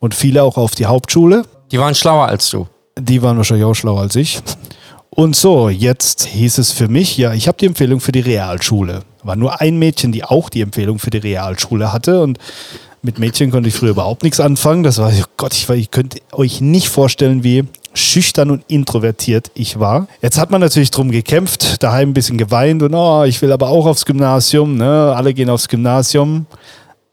und 0.00 0.14
viele 0.14 0.42
auch 0.42 0.56
auf 0.56 0.74
die 0.74 0.86
Hauptschule. 0.86 1.44
Die 1.70 1.78
waren 1.78 1.94
schlauer 1.94 2.26
als 2.26 2.50
du. 2.50 2.66
Die 2.98 3.22
waren 3.22 3.36
wahrscheinlich 3.36 3.64
auch 3.64 3.74
schlauer 3.74 4.00
als 4.00 4.16
ich. 4.16 4.42
Und 5.14 5.36
so, 5.36 5.68
jetzt 5.68 6.24
hieß 6.26 6.58
es 6.58 6.72
für 6.72 6.88
mich, 6.88 7.18
ja, 7.18 7.34
ich 7.34 7.46
habe 7.46 7.58
die 7.58 7.66
Empfehlung 7.66 8.00
für 8.00 8.12
die 8.12 8.20
Realschule. 8.20 9.02
War 9.22 9.36
nur 9.36 9.60
ein 9.60 9.78
Mädchen, 9.78 10.10
die 10.10 10.24
auch 10.24 10.48
die 10.48 10.62
Empfehlung 10.62 10.98
für 10.98 11.10
die 11.10 11.18
Realschule 11.18 11.92
hatte. 11.92 12.22
Und 12.22 12.38
mit 13.02 13.18
Mädchen 13.18 13.50
konnte 13.50 13.68
ich 13.68 13.74
früher 13.74 13.90
überhaupt 13.90 14.22
nichts 14.22 14.40
anfangen. 14.40 14.82
Das 14.82 14.98
war, 14.98 15.12
oh 15.14 15.24
Gott, 15.36 15.52
ich, 15.54 15.68
war, 15.68 15.76
ich 15.76 15.90
könnte 15.90 16.20
euch 16.32 16.62
nicht 16.62 16.88
vorstellen, 16.88 17.44
wie 17.44 17.64
schüchtern 17.94 18.50
und 18.50 18.64
introvertiert 18.68 19.50
ich 19.54 19.78
war. 19.78 20.06
Jetzt 20.20 20.38
hat 20.38 20.50
man 20.50 20.60
natürlich 20.60 20.90
drum 20.90 21.10
gekämpft, 21.10 21.82
daheim 21.82 22.10
ein 22.10 22.14
bisschen 22.14 22.38
geweint 22.38 22.82
und 22.82 22.94
oh, 22.94 23.24
ich 23.24 23.40
will 23.42 23.52
aber 23.52 23.68
auch 23.68 23.86
aufs 23.86 24.06
Gymnasium. 24.06 24.76
Ne? 24.76 25.12
Alle 25.14 25.34
gehen 25.34 25.50
aufs 25.50 25.68
Gymnasium. 25.68 26.46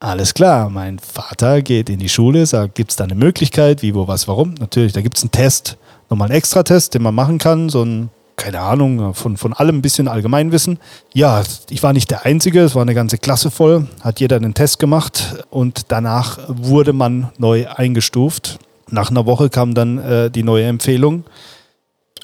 Alles 0.01 0.33
klar, 0.33 0.69
mein 0.69 0.97
Vater 0.97 1.61
geht 1.61 1.89
in 1.89 1.99
die 1.99 2.07
Schule, 2.07 2.45
sagt, 2.45 2.75
gibt 2.75 2.91
es 2.91 2.95
da 2.95 3.03
eine 3.03 3.15
Möglichkeit, 3.15 3.81
wie, 3.81 3.93
wo, 3.93 4.07
was, 4.07 4.29
warum? 4.29 4.53
Natürlich, 4.53 4.93
da 4.93 5.01
gibt 5.01 5.17
es 5.17 5.23
einen 5.23 5.31
Test, 5.31 5.77
nochmal 6.09 6.29
einen 6.29 6.37
Extratest, 6.37 6.93
den 6.93 7.01
man 7.01 7.13
machen 7.13 7.37
kann, 7.37 7.67
so 7.67 7.83
ein, 7.83 8.09
keine 8.37 8.61
Ahnung, 8.61 9.13
von, 9.13 9.35
von 9.35 9.51
allem 9.51 9.79
ein 9.79 9.81
bisschen 9.81 10.07
Allgemeinwissen. 10.07 10.79
Ja, 11.13 11.43
ich 11.69 11.83
war 11.83 11.91
nicht 11.91 12.09
der 12.11 12.25
Einzige, 12.25 12.61
es 12.61 12.75
war 12.75 12.81
eine 12.83 12.93
ganze 12.95 13.17
Klasse 13.17 13.51
voll, 13.51 13.87
hat 13.99 14.21
jeder 14.21 14.37
einen 14.37 14.53
Test 14.53 14.79
gemacht 14.79 15.43
und 15.49 15.91
danach 15.91 16.39
wurde 16.47 16.93
man 16.93 17.31
neu 17.37 17.67
eingestuft. 17.67 18.59
Nach 18.91 19.09
einer 19.11 19.25
Woche 19.25 19.49
kam 19.49 19.73
dann 19.73 19.97
äh, 19.97 20.31
die 20.31 20.43
neue 20.43 20.65
Empfehlung 20.65 21.23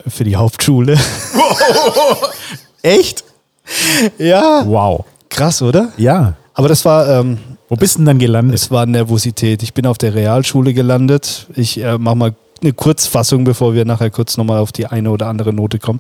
für 0.07 0.23
die 0.23 0.35
Hauptschule. 0.35 0.97
Echt? 2.81 3.23
ja, 4.17 4.63
Wow. 4.65 5.05
krass, 5.29 5.61
oder? 5.61 5.89
Ja. 5.97 6.33
Aber 6.53 6.67
das 6.67 6.85
war, 6.85 7.07
ähm, 7.09 7.37
Wo 7.67 7.75
bist 7.75 7.95
du 7.95 7.99
denn 7.99 8.05
dann 8.05 8.19
gelandet? 8.19 8.55
Es 8.55 8.69
war 8.71 8.85
Nervosität. 8.85 9.63
Ich 9.63 9.73
bin 9.73 9.85
auf 9.87 9.97
der 9.97 10.13
Realschule 10.13 10.73
gelandet. 10.73 11.47
Ich 11.55 11.81
äh, 11.81 11.97
mache 11.97 12.15
mal 12.15 12.35
eine 12.61 12.73
Kurzfassung, 12.73 13.43
bevor 13.43 13.73
wir 13.73 13.85
nachher 13.85 14.09
kurz 14.11 14.37
nochmal 14.37 14.59
auf 14.59 14.71
die 14.71 14.85
eine 14.85 15.09
oder 15.11 15.27
andere 15.27 15.51
Note 15.51 15.79
kommen. 15.79 15.99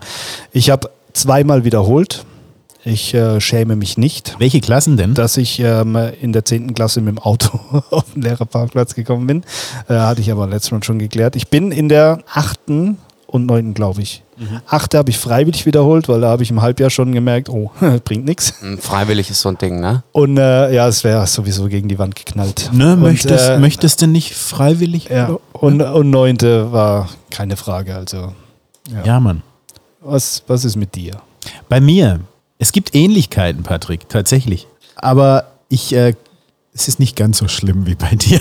Ich 0.51 0.69
habe 0.69 0.89
zweimal 1.13 1.63
wiederholt. 1.65 2.25
Ich 2.85 3.13
äh, 3.15 3.41
schäme 3.41 3.75
mich 3.75 3.97
nicht, 3.97 4.35
Welche 4.37 4.61
Klassen 4.61 4.95
denn? 4.95 5.15
dass 5.15 5.37
ich 5.37 5.59
ähm, 5.59 5.97
in 6.21 6.33
der 6.33 6.45
10. 6.45 6.75
Klasse 6.75 7.01
mit 7.01 7.15
dem 7.15 7.19
Auto 7.19 7.59
auf 7.89 8.05
den 8.13 8.21
Lehrerparkplatz 8.21 8.93
gekommen 8.95 9.25
bin. 9.27 9.43
Äh, 9.89 9.95
hatte 9.95 10.21
ich 10.21 10.31
aber 10.31 10.47
letztes 10.47 10.71
Mal 10.71 10.83
schon 10.83 10.99
geklärt. 10.99 11.35
Ich 11.35 11.47
bin 11.49 11.71
in 11.71 11.89
der 11.89 12.19
8. 12.31 12.59
und 13.27 13.45
9. 13.47 13.73
glaube 13.73 14.01
ich. 14.03 14.21
Achte 14.67 14.97
habe 14.97 15.09
ich 15.09 15.17
freiwillig 15.17 15.65
wiederholt, 15.65 16.09
weil 16.09 16.19
da 16.21 16.27
habe 16.27 16.43
ich 16.43 16.51
im 16.51 16.61
Halbjahr 16.61 16.89
schon 16.89 17.11
gemerkt, 17.13 17.47
oh, 17.49 17.71
bringt 18.03 18.25
nichts. 18.25 18.53
Freiwillig 18.79 19.29
ist 19.29 19.39
so 19.41 19.49
ein 19.49 19.57
Ding, 19.57 19.79
ne? 19.79 20.03
Und 20.11 20.37
äh, 20.37 20.73
ja, 20.73 20.87
es 20.89 21.03
wäre 21.05 21.25
sowieso 21.25 21.67
gegen 21.69 21.87
die 21.87 21.97
Wand 21.97 22.15
geknallt. 22.15 22.69
ne, 22.73 22.93
Und, 22.93 23.01
möchtest, 23.01 23.49
äh, 23.49 23.57
möchtest 23.59 24.01
du 24.01 24.07
nicht 24.07 24.35
freiwillig? 24.35 25.07
Ja, 25.09 25.37
und, 25.53 25.81
und 25.81 26.09
neunte 26.09 26.71
war 26.73 27.09
keine 27.31 27.55
Frage. 27.55 27.95
Also, 27.95 28.33
ja, 29.05 29.19
Mann. 29.21 29.41
was, 30.01 30.43
was 30.47 30.65
ist 30.65 30.75
mit 30.75 30.93
dir? 30.95 31.13
Bei 31.69 31.79
mir, 31.79 32.19
es 32.57 32.71
gibt 32.71 32.95
Ähnlichkeiten, 32.95 33.63
Patrick, 33.63 34.07
tatsächlich. 34.09 34.67
Aber 34.95 35.51
ich, 35.69 35.93
äh, 35.93 36.13
es 36.73 36.87
ist 36.87 36.99
nicht 36.99 37.15
ganz 37.15 37.37
so 37.37 37.47
schlimm 37.47 37.85
wie 37.85 37.95
bei 37.95 38.15
dir. 38.15 38.39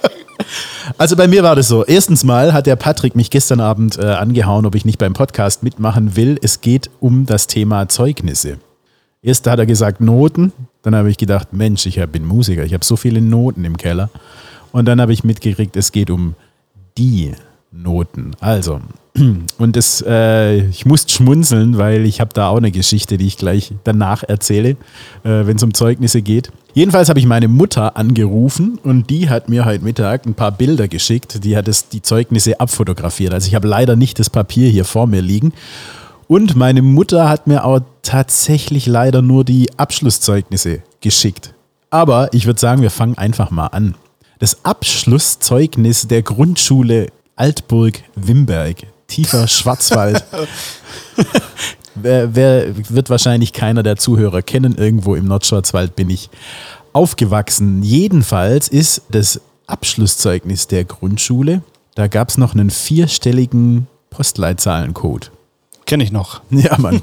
also 0.98 1.16
bei 1.16 1.28
mir 1.28 1.42
war 1.42 1.56
das 1.56 1.68
so. 1.68 1.84
Erstens 1.84 2.24
mal 2.24 2.52
hat 2.52 2.66
der 2.66 2.76
Patrick 2.76 3.16
mich 3.16 3.30
gestern 3.30 3.60
Abend 3.60 3.98
äh, 3.98 4.04
angehauen, 4.06 4.66
ob 4.66 4.74
ich 4.74 4.84
nicht 4.84 4.98
beim 4.98 5.14
Podcast 5.14 5.62
mitmachen 5.62 6.16
will. 6.16 6.38
Es 6.42 6.60
geht 6.60 6.90
um 7.00 7.26
das 7.26 7.46
Thema 7.46 7.88
Zeugnisse. 7.88 8.58
Erst 9.22 9.46
hat 9.46 9.58
er 9.58 9.66
gesagt 9.66 10.00
Noten, 10.00 10.52
dann 10.82 10.94
habe 10.94 11.10
ich 11.10 11.16
gedacht, 11.16 11.52
Mensch, 11.52 11.84
ich 11.86 12.00
bin 12.06 12.24
Musiker, 12.24 12.64
ich 12.64 12.74
habe 12.74 12.84
so 12.84 12.96
viele 12.96 13.20
Noten 13.20 13.64
im 13.64 13.76
Keller. 13.76 14.08
Und 14.72 14.84
dann 14.84 15.00
habe 15.00 15.12
ich 15.12 15.24
mitgekriegt, 15.24 15.76
es 15.76 15.90
geht 15.90 16.10
um 16.10 16.34
die 16.96 17.32
Noten. 17.72 18.32
Also, 18.40 18.80
und 19.58 19.76
das, 19.76 20.04
äh, 20.06 20.58
ich 20.68 20.86
musste 20.86 21.12
schmunzeln, 21.12 21.78
weil 21.78 22.04
ich 22.04 22.20
habe 22.20 22.30
da 22.34 22.48
auch 22.48 22.56
eine 22.56 22.70
Geschichte, 22.70 23.16
die 23.16 23.26
ich 23.26 23.36
gleich 23.36 23.72
danach 23.84 24.22
erzähle, 24.22 24.70
äh, 25.24 25.46
wenn 25.46 25.56
es 25.56 25.62
um 25.62 25.74
Zeugnisse 25.74 26.22
geht. 26.22 26.50
Jedenfalls 26.74 27.08
habe 27.08 27.18
ich 27.18 27.26
meine 27.26 27.48
Mutter 27.48 27.96
angerufen 27.96 28.78
und 28.82 29.08
die 29.08 29.30
hat 29.30 29.48
mir 29.48 29.64
heute 29.64 29.84
Mittag 29.84 30.26
ein 30.26 30.34
paar 30.34 30.52
Bilder 30.52 30.88
geschickt. 30.88 31.42
Die 31.44 31.56
hat 31.56 31.68
es, 31.68 31.88
die 31.88 32.02
Zeugnisse 32.02 32.60
abfotografiert. 32.60 33.32
Also 33.32 33.48
ich 33.48 33.54
habe 33.54 33.66
leider 33.66 33.96
nicht 33.96 34.18
das 34.18 34.28
Papier 34.28 34.68
hier 34.68 34.84
vor 34.84 35.06
mir 35.06 35.22
liegen. 35.22 35.52
Und 36.28 36.56
meine 36.56 36.82
Mutter 36.82 37.28
hat 37.28 37.46
mir 37.46 37.64
auch 37.64 37.80
tatsächlich 38.02 38.86
leider 38.86 39.22
nur 39.22 39.44
die 39.44 39.70
Abschlusszeugnisse 39.78 40.82
geschickt. 41.00 41.54
Aber 41.88 42.34
ich 42.34 42.46
würde 42.46 42.60
sagen, 42.60 42.82
wir 42.82 42.90
fangen 42.90 43.16
einfach 43.16 43.50
mal 43.50 43.68
an. 43.68 43.94
Das 44.38 44.64
Abschlusszeugnis 44.64 46.08
der 46.08 46.22
Grundschule 46.22 47.08
Altburg-Wimberg, 47.36 48.86
tiefer 49.06 49.48
Schwarzwald. 49.48 50.24
wer, 51.94 52.34
wer 52.34 52.74
wird 52.90 53.10
wahrscheinlich 53.10 53.52
keiner 53.52 53.82
der 53.82 53.96
Zuhörer 53.96 54.42
kennen. 54.42 54.76
Irgendwo 54.76 55.14
im 55.14 55.26
Nordschwarzwald 55.26 55.96
bin 55.96 56.10
ich 56.10 56.30
aufgewachsen. 56.92 57.82
Jedenfalls 57.82 58.68
ist 58.68 59.02
das 59.10 59.40
Abschlusszeugnis 59.66 60.68
der 60.68 60.84
Grundschule, 60.84 61.62
da 61.94 62.08
gab 62.08 62.28
es 62.28 62.36
noch 62.38 62.54
einen 62.54 62.70
vierstelligen 62.70 63.86
Postleitzahlencode. 64.10 65.30
Kenne 65.86 66.04
ich 66.04 66.12
noch. 66.12 66.40
Ja, 66.50 66.78
Mann. 66.78 67.02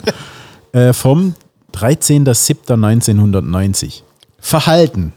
äh, 0.72 0.94
vom 0.94 1.36
13.07.1990. 1.74 4.02
Verhalten. 4.40 5.14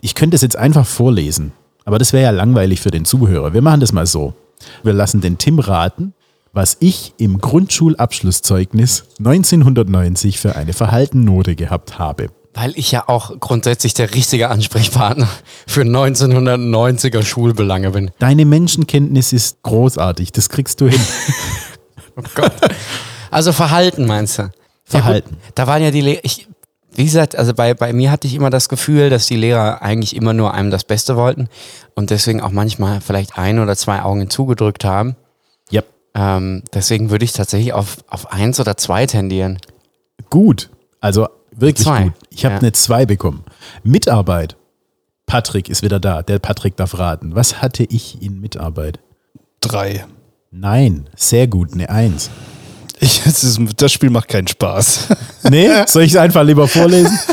Ich 0.00 0.14
könnte 0.14 0.36
es 0.36 0.42
jetzt 0.42 0.56
einfach 0.56 0.86
vorlesen, 0.86 1.52
aber 1.84 1.98
das 1.98 2.12
wäre 2.12 2.24
ja 2.24 2.30
langweilig 2.30 2.80
für 2.80 2.90
den 2.90 3.04
Zuhörer. 3.04 3.54
Wir 3.54 3.62
machen 3.62 3.80
das 3.80 3.92
mal 3.92 4.06
so. 4.06 4.34
Wir 4.82 4.92
lassen 4.92 5.20
den 5.20 5.38
Tim 5.38 5.58
raten, 5.58 6.12
was 6.58 6.76
ich 6.80 7.14
im 7.18 7.38
Grundschulabschlusszeugnis 7.38 9.04
1990 9.20 10.40
für 10.40 10.56
eine 10.56 10.72
Verhaltennote 10.72 11.54
gehabt 11.54 12.00
habe. 12.00 12.30
Weil 12.52 12.72
ich 12.74 12.90
ja 12.90 13.08
auch 13.08 13.38
grundsätzlich 13.38 13.94
der 13.94 14.12
richtige 14.12 14.50
Ansprechpartner 14.50 15.28
für 15.68 15.82
1990er 15.82 17.22
Schulbelange 17.22 17.92
bin. 17.92 18.10
Deine 18.18 18.44
Menschenkenntnis 18.44 19.32
ist 19.32 19.62
großartig, 19.62 20.32
das 20.32 20.48
kriegst 20.48 20.80
du 20.80 20.88
hin. 20.88 21.00
Oh 22.16 22.22
Gott. 22.34 22.50
Also 23.30 23.52
Verhalten 23.52 24.04
meinst 24.04 24.40
du? 24.40 24.50
Verhalten. 24.82 25.36
Ja, 25.40 25.50
da 25.54 25.68
waren 25.68 25.80
ja 25.80 25.92
die 25.92 26.00
Le 26.00 26.18
ich 26.24 26.48
wie 26.92 27.04
gesagt, 27.04 27.36
also 27.36 27.54
bei, 27.54 27.74
bei 27.74 27.92
mir 27.92 28.10
hatte 28.10 28.26
ich 28.26 28.34
immer 28.34 28.50
das 28.50 28.68
Gefühl, 28.68 29.08
dass 29.08 29.26
die 29.26 29.36
Lehrer 29.36 29.82
eigentlich 29.82 30.16
immer 30.16 30.32
nur 30.32 30.52
einem 30.52 30.72
das 30.72 30.82
Beste 30.82 31.14
wollten 31.14 31.48
und 31.94 32.10
deswegen 32.10 32.40
auch 32.40 32.50
manchmal 32.50 33.00
vielleicht 33.00 33.38
ein 33.38 33.60
oder 33.60 33.76
zwei 33.76 34.02
Augen 34.02 34.28
zugedrückt 34.30 34.84
haben. 34.84 35.14
Ähm, 36.14 36.62
deswegen 36.74 37.10
würde 37.10 37.24
ich 37.24 37.32
tatsächlich 37.32 37.72
auf, 37.72 37.98
auf 38.08 38.32
eins 38.32 38.58
oder 38.60 38.76
zwei 38.76 39.06
tendieren. 39.06 39.58
Gut. 40.30 40.70
Also 41.00 41.28
wirklich 41.52 41.86
Zwei. 41.86 42.04
gut. 42.04 42.12
Ich 42.30 42.44
habe 42.44 42.54
Ja. 42.56 42.60
eine 42.60 42.72
2 42.72 43.06
bekommen. 43.06 43.44
Mitarbeit. 43.82 44.56
Patrick 45.26 45.68
ist 45.68 45.82
wieder 45.82 46.00
da. 46.00 46.22
Der 46.22 46.38
Patrick 46.38 46.76
darf 46.76 46.98
raten. 46.98 47.34
Was 47.34 47.60
hatte 47.62 47.84
ich 47.84 48.22
in 48.22 48.40
Mitarbeit? 48.40 48.98
Drei. 49.60 50.06
Nein, 50.50 51.08
sehr 51.14 51.46
gut, 51.46 51.72
eine 51.74 51.90
1. 51.90 52.30
Ich, 53.00 53.22
es 53.26 53.44
ist, 53.44 53.60
das 53.76 53.92
Spiel 53.92 54.10
macht 54.10 54.28
keinen 54.28 54.48
Spaß. 54.48 55.08
Nee, 55.50 55.68
soll 55.86 56.02
ich 56.02 56.12
es 56.12 56.16
einfach 56.16 56.42
lieber 56.42 56.66
vorlesen? 56.68 57.18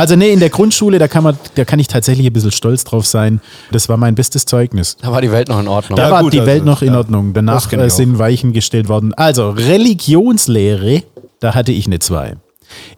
Also 0.00 0.16
nee, 0.16 0.32
in 0.32 0.40
der 0.40 0.48
Grundschule, 0.48 0.98
da 0.98 1.08
kann 1.08 1.22
man, 1.22 1.36
da 1.56 1.66
kann 1.66 1.78
ich 1.78 1.86
tatsächlich 1.86 2.26
ein 2.26 2.32
bisschen 2.32 2.52
stolz 2.52 2.84
drauf 2.84 3.04
sein. 3.06 3.42
Das 3.70 3.90
war 3.90 3.98
mein 3.98 4.14
bestes 4.14 4.46
Zeugnis. 4.46 4.96
Da 5.02 5.12
war 5.12 5.20
die 5.20 5.30
Welt 5.30 5.50
noch 5.50 5.60
in 5.60 5.68
Ordnung. 5.68 5.98
Da 5.98 6.04
Ja, 6.06 6.10
war 6.10 6.22
gut, 6.22 6.32
die 6.32 6.40
also, 6.40 6.50
Welt 6.50 6.64
noch 6.64 6.80
in 6.80 6.94
ja. 6.94 6.96
Ordnung. 6.96 7.34
Danach 7.34 7.70
äh, 7.70 7.90
sind 7.90 8.18
Weichen 8.18 8.54
gestellt 8.54 8.88
worden. 8.88 9.12
Also 9.12 9.50
Religionslehre, 9.50 11.02
da 11.40 11.54
hatte 11.54 11.72
ich 11.72 11.84
eine 11.84 11.98
2. 11.98 12.36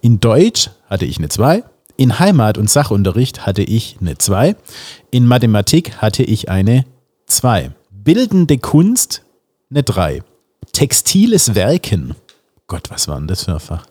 In 0.00 0.20
Deutsch 0.20 0.70
hatte 0.88 1.04
ich 1.04 1.18
eine 1.18 1.28
2. 1.28 1.64
In 1.96 2.20
Heimat- 2.20 2.56
und 2.56 2.70
Sachunterricht 2.70 3.46
hatte 3.46 3.62
ich 3.64 3.96
eine 4.00 4.16
2. 4.16 4.54
In 5.10 5.26
Mathematik 5.26 5.96
hatte 5.96 6.22
ich 6.22 6.50
eine 6.50 6.84
2. 7.26 7.72
Bildende 7.90 8.58
Kunst 8.58 9.22
eine 9.72 9.82
3. 9.82 10.22
Textiles 10.72 11.56
Werken. 11.56 12.14
Gott, 12.68 12.90
was 12.90 13.08
war 13.08 13.18
denn 13.18 13.26
das 13.26 13.42
für 13.42 13.54
ein 13.54 13.58
Fach? 13.58 13.86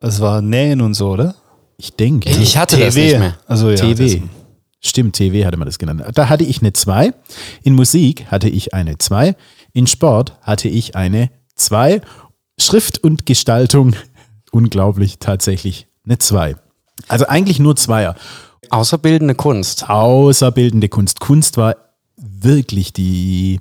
Das 0.00 0.20
war 0.20 0.42
Nähen 0.42 0.80
und 0.80 0.94
so, 0.94 1.10
oder? 1.10 1.36
Ich 1.80 1.94
denke. 1.94 2.28
Ich 2.28 2.56
hatte 2.58 2.76
das 2.76 2.96
nicht 2.96 3.18
mehr. 3.18 3.38
Also 3.46 3.70
ja. 3.70 3.76
TW. 3.76 4.22
Stimmt, 4.80 5.16
TW 5.16 5.44
hatte 5.44 5.56
man 5.56 5.66
das 5.66 5.78
genannt. 5.78 6.02
Da 6.14 6.28
hatte 6.28 6.44
ich 6.44 6.60
eine 6.60 6.72
2. 6.72 7.12
In 7.62 7.74
Musik 7.74 8.26
hatte 8.26 8.48
ich 8.48 8.74
eine 8.74 8.98
2. 8.98 9.34
In 9.72 9.86
Sport 9.86 10.36
hatte 10.42 10.68
ich 10.68 10.96
eine 10.96 11.30
2. 11.54 12.00
Schrift 12.58 13.02
und 13.02 13.26
Gestaltung, 13.26 13.94
unglaublich, 14.52 15.18
tatsächlich 15.18 15.86
eine 16.04 16.18
2. 16.18 16.56
Also 17.06 17.26
eigentlich 17.26 17.60
nur 17.60 17.76
Zweier. 17.76 18.16
Außerbildende 18.70 19.34
Kunst. 19.34 19.88
Außer 19.88 20.50
bildende 20.50 20.88
Kunst. 20.88 21.20
Kunst 21.20 21.56
war 21.56 21.76
wirklich 22.16 22.92
die, 22.92 23.60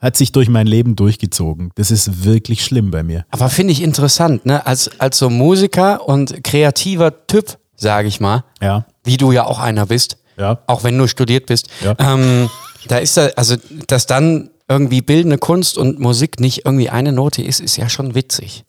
hat 0.00 0.16
sich 0.16 0.32
durch 0.32 0.48
mein 0.48 0.66
Leben 0.66 0.96
durchgezogen. 0.96 1.70
Das 1.74 1.90
ist 1.90 2.24
wirklich 2.24 2.64
schlimm 2.64 2.90
bei 2.90 3.02
mir. 3.02 3.24
Aber 3.30 3.48
finde 3.48 3.72
ich 3.72 3.82
interessant, 3.82 4.46
ne? 4.46 4.64
Als, 4.66 4.90
als 5.00 5.18
so 5.18 5.28
Musiker 5.30 6.06
und 6.08 6.42
kreativer 6.44 7.26
Typ, 7.26 7.58
sage 7.76 8.08
ich 8.08 8.20
mal, 8.20 8.44
Ja. 8.62 8.86
wie 9.04 9.16
du 9.16 9.32
ja 9.32 9.44
auch 9.44 9.58
einer 9.58 9.86
bist, 9.86 10.18
Ja. 10.38 10.60
auch 10.66 10.84
wenn 10.84 10.96
du 10.96 11.06
studiert 11.08 11.46
bist, 11.46 11.68
Ja. 11.84 11.94
ähm, 11.98 12.48
da 12.86 12.98
ist 12.98 13.16
da, 13.16 13.26
also, 13.36 13.56
dass 13.88 14.06
dann 14.06 14.50
irgendwie 14.68 15.00
bildende 15.00 15.38
Kunst 15.38 15.76
und 15.78 15.98
Musik 15.98 16.38
nicht 16.40 16.64
irgendwie 16.64 16.90
eine 16.90 17.10
Note 17.12 17.42
ist, 17.42 17.58
ist 17.60 17.76
ja 17.76 17.88
schon 17.88 18.14
witzig. 18.14 18.64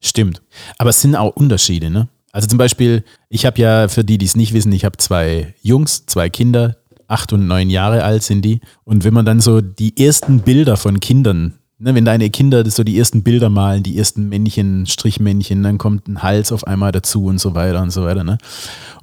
Stimmt. 0.00 0.42
Aber 0.78 0.90
es 0.90 1.00
sind 1.00 1.16
auch 1.16 1.34
Unterschiede, 1.36 1.88
ne? 1.90 2.08
Also 2.32 2.48
zum 2.48 2.58
Beispiel, 2.58 3.02
ich 3.30 3.46
habe 3.46 3.58
ja, 3.60 3.88
für 3.88 4.04
die, 4.04 4.18
die 4.18 4.26
es 4.26 4.36
nicht 4.36 4.52
wissen, 4.52 4.70
ich 4.72 4.84
habe 4.84 4.98
zwei 4.98 5.54
Jungs, 5.62 6.04
zwei 6.04 6.28
Kinder, 6.28 6.76
acht 7.08 7.32
und 7.32 7.46
neun 7.46 7.70
Jahre 7.70 8.04
alt 8.04 8.22
sind 8.22 8.42
die. 8.42 8.60
Und 8.84 9.04
wenn 9.04 9.14
man 9.14 9.24
dann 9.24 9.40
so 9.40 9.60
die 9.60 9.96
ersten 10.04 10.40
Bilder 10.40 10.76
von 10.76 11.00
Kindern, 11.00 11.54
ne, 11.78 11.94
wenn 11.94 12.04
deine 12.04 12.30
Kinder 12.30 12.68
so 12.70 12.84
die 12.84 12.98
ersten 12.98 13.22
Bilder 13.22 13.50
malen, 13.50 13.82
die 13.82 13.98
ersten 13.98 14.28
Männchen, 14.28 14.86
Strichmännchen, 14.86 15.62
dann 15.62 15.78
kommt 15.78 16.08
ein 16.08 16.22
Hals 16.22 16.52
auf 16.52 16.66
einmal 16.66 16.92
dazu 16.92 17.26
und 17.26 17.38
so 17.38 17.54
weiter 17.54 17.82
und 17.82 17.90
so 17.90 18.04
weiter, 18.04 18.24
ne? 18.24 18.38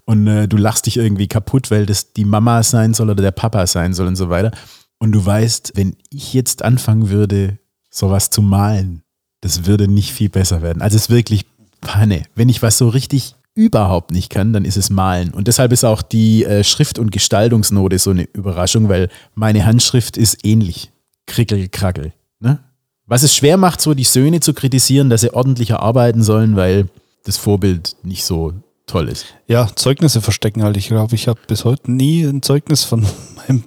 Und 0.06 0.28
äh, 0.28 0.48
du 0.48 0.58
lachst 0.58 0.86
dich 0.86 0.98
irgendwie 0.98 1.28
kaputt, 1.28 1.72
weil 1.72 1.86
das 1.86 2.14
die 2.14 2.26
Mama 2.26 2.62
sein 2.64 2.94
soll 2.94 3.10
oder 3.10 3.22
der 3.22 3.32
Papa 3.32 3.66
sein 3.68 3.94
soll 3.94 4.08
und 4.08 4.18
so 4.18 4.30
weiter. 4.30 4.52
Und 5.00 5.14
du 5.14 5.26
weißt, 5.26 5.74
wenn 5.76 5.96
ich 6.10 6.34
jetzt 6.34 6.64
anfangen 6.64 7.10
würde, 7.10 7.58
sowas 7.90 8.30
zu 8.30 8.42
malen, 8.42 9.04
das 9.42 9.66
würde 9.66 9.88
nicht 9.88 10.12
viel 10.12 10.30
besser 10.30 10.62
werden. 10.62 10.82
Also 10.82 10.98
es 10.98 11.04
ist 11.04 11.10
wirklich 11.10 11.46
Panne. 11.82 12.24
Wenn 12.36 12.50
ich 12.50 12.62
was 12.62 12.78
so 12.78 12.90
richtig 12.90 13.36
überhaupt 13.56 14.12
nicht 14.12 14.30
kann, 14.30 14.54
dann 14.54 14.66
ist 14.66 14.78
es 14.78 14.90
Malen. 14.90 15.32
Und 15.34 15.48
deshalb 15.48 15.72
ist 15.72 15.84
auch 15.84 16.02
die 16.02 16.44
äh, 16.44 16.64
Schrift- 16.64 17.00
und 17.00 17.12
Gestaltungsnote 17.12 18.00
so 18.00 18.10
eine 18.12 18.24
Überraschung, 18.34 18.90
weil 18.90 19.10
meine 19.36 19.66
Handschrift 19.66 20.18
ist 20.18 20.46
ähnlich. 20.46 20.92
Krickel, 21.28 21.70
krackel. 21.70 22.14
Ne? 22.40 22.60
Was 23.06 23.24
es 23.24 23.36
schwer 23.36 23.58
macht, 23.58 23.80
so 23.82 23.94
die 23.94 24.04
Söhne 24.04 24.40
zu 24.40 24.54
kritisieren, 24.54 25.10
dass 25.10 25.22
sie 25.22 25.34
ordentlicher 25.34 25.82
arbeiten 25.82 26.24
sollen, 26.24 26.56
weil 26.56 26.88
das 27.26 27.38
Vorbild 27.38 27.96
nicht 28.04 28.26
so 28.26 28.54
toll 28.88 29.08
ist. 29.08 29.26
Ja, 29.48 29.70
Zeugnisse 29.76 30.22
verstecken 30.22 30.64
halt. 30.64 30.76
Ich 30.78 30.88
glaube, 30.88 31.16
ich 31.16 31.28
habe 31.28 31.40
bis 31.48 31.64
heute 31.64 31.92
nie 31.92 32.24
ein 32.24 32.42
Zeugnis 32.42 32.84
von 32.84 33.06
meinem 33.48 33.64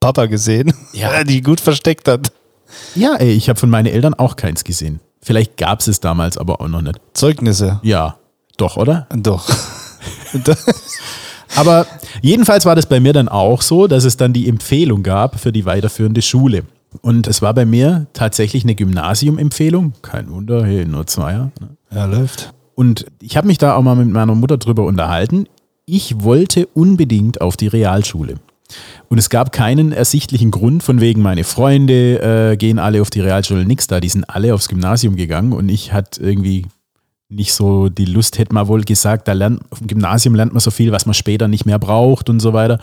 Papa 0.00 0.26
gesehen, 0.26 0.72
Ja. 0.92 1.24
die 1.24 1.40
gut 1.40 1.60
versteckt 1.60 2.08
hat. 2.08 2.30
Ja, 2.94 3.14
ey, 3.16 3.30
ich 3.32 3.48
habe 3.48 3.58
von 3.58 3.70
meinen 3.70 3.86
Eltern 3.86 4.14
auch 4.14 4.36
keins 4.36 4.64
gesehen. 4.64 5.00
Vielleicht 5.22 5.56
gab 5.56 5.80
es 5.80 5.86
es 5.88 6.00
damals 6.00 6.36
aber 6.36 6.60
auch 6.60 6.68
noch 6.68 6.82
nicht. 6.82 7.00
Zeugnisse. 7.14 7.80
Ja, 7.82 8.18
doch, 8.56 8.76
oder? 8.76 9.06
Doch. 9.14 9.48
Aber 11.56 11.86
jedenfalls 12.20 12.66
war 12.66 12.74
das 12.74 12.86
bei 12.86 13.00
mir 13.00 13.12
dann 13.12 13.28
auch 13.28 13.62
so, 13.62 13.86
dass 13.86 14.04
es 14.04 14.16
dann 14.16 14.32
die 14.32 14.48
Empfehlung 14.48 15.02
gab 15.02 15.38
für 15.38 15.52
die 15.52 15.64
weiterführende 15.64 16.22
Schule. 16.22 16.64
Und 17.02 17.26
es 17.26 17.42
war 17.42 17.54
bei 17.54 17.64
mir 17.64 18.06
tatsächlich 18.12 18.64
eine 18.64 18.74
Gymnasium-Empfehlung. 18.74 19.94
Kein 20.02 20.30
Wunder, 20.30 20.64
hey, 20.64 20.84
nur 20.84 21.06
Zweier. 21.06 21.50
Ne? 21.60 21.68
ja, 21.92 22.04
läuft. 22.06 22.52
Und 22.74 23.06
ich 23.20 23.36
habe 23.36 23.46
mich 23.46 23.58
da 23.58 23.76
auch 23.76 23.82
mal 23.82 23.96
mit 23.96 24.08
meiner 24.08 24.34
Mutter 24.34 24.58
drüber 24.58 24.84
unterhalten. 24.84 25.46
Ich 25.86 26.22
wollte 26.22 26.66
unbedingt 26.74 27.40
auf 27.40 27.56
die 27.56 27.68
Realschule. 27.68 28.36
Und 29.08 29.18
es 29.18 29.30
gab 29.30 29.52
keinen 29.52 29.92
ersichtlichen 29.92 30.50
Grund, 30.50 30.82
von 30.82 31.00
wegen 31.00 31.22
meine 31.22 31.44
Freunde 31.44 32.52
äh, 32.52 32.56
gehen 32.56 32.78
alle 32.78 33.02
auf 33.02 33.10
die 33.10 33.20
Realschule, 33.20 33.64
nix 33.64 33.86
da. 33.86 34.00
Die 34.00 34.08
sind 34.08 34.24
alle 34.24 34.54
aufs 34.54 34.68
Gymnasium 34.68 35.16
gegangen 35.16 35.52
und 35.52 35.68
ich 35.68 35.92
hatte 35.92 36.22
irgendwie 36.22 36.66
nicht 37.28 37.52
so 37.52 37.88
die 37.88 38.04
Lust, 38.04 38.38
hätte 38.38 38.54
man 38.54 38.68
wohl 38.68 38.82
gesagt, 38.82 39.28
da 39.28 39.32
lernt, 39.32 39.60
auf 39.70 39.78
dem 39.78 39.86
Gymnasium 39.86 40.34
lernt 40.34 40.52
man 40.52 40.60
so 40.60 40.70
viel, 40.70 40.92
was 40.92 41.06
man 41.06 41.14
später 41.14 41.48
nicht 41.48 41.66
mehr 41.66 41.78
braucht 41.78 42.28
und 42.30 42.40
so 42.40 42.52
weiter. 42.52 42.78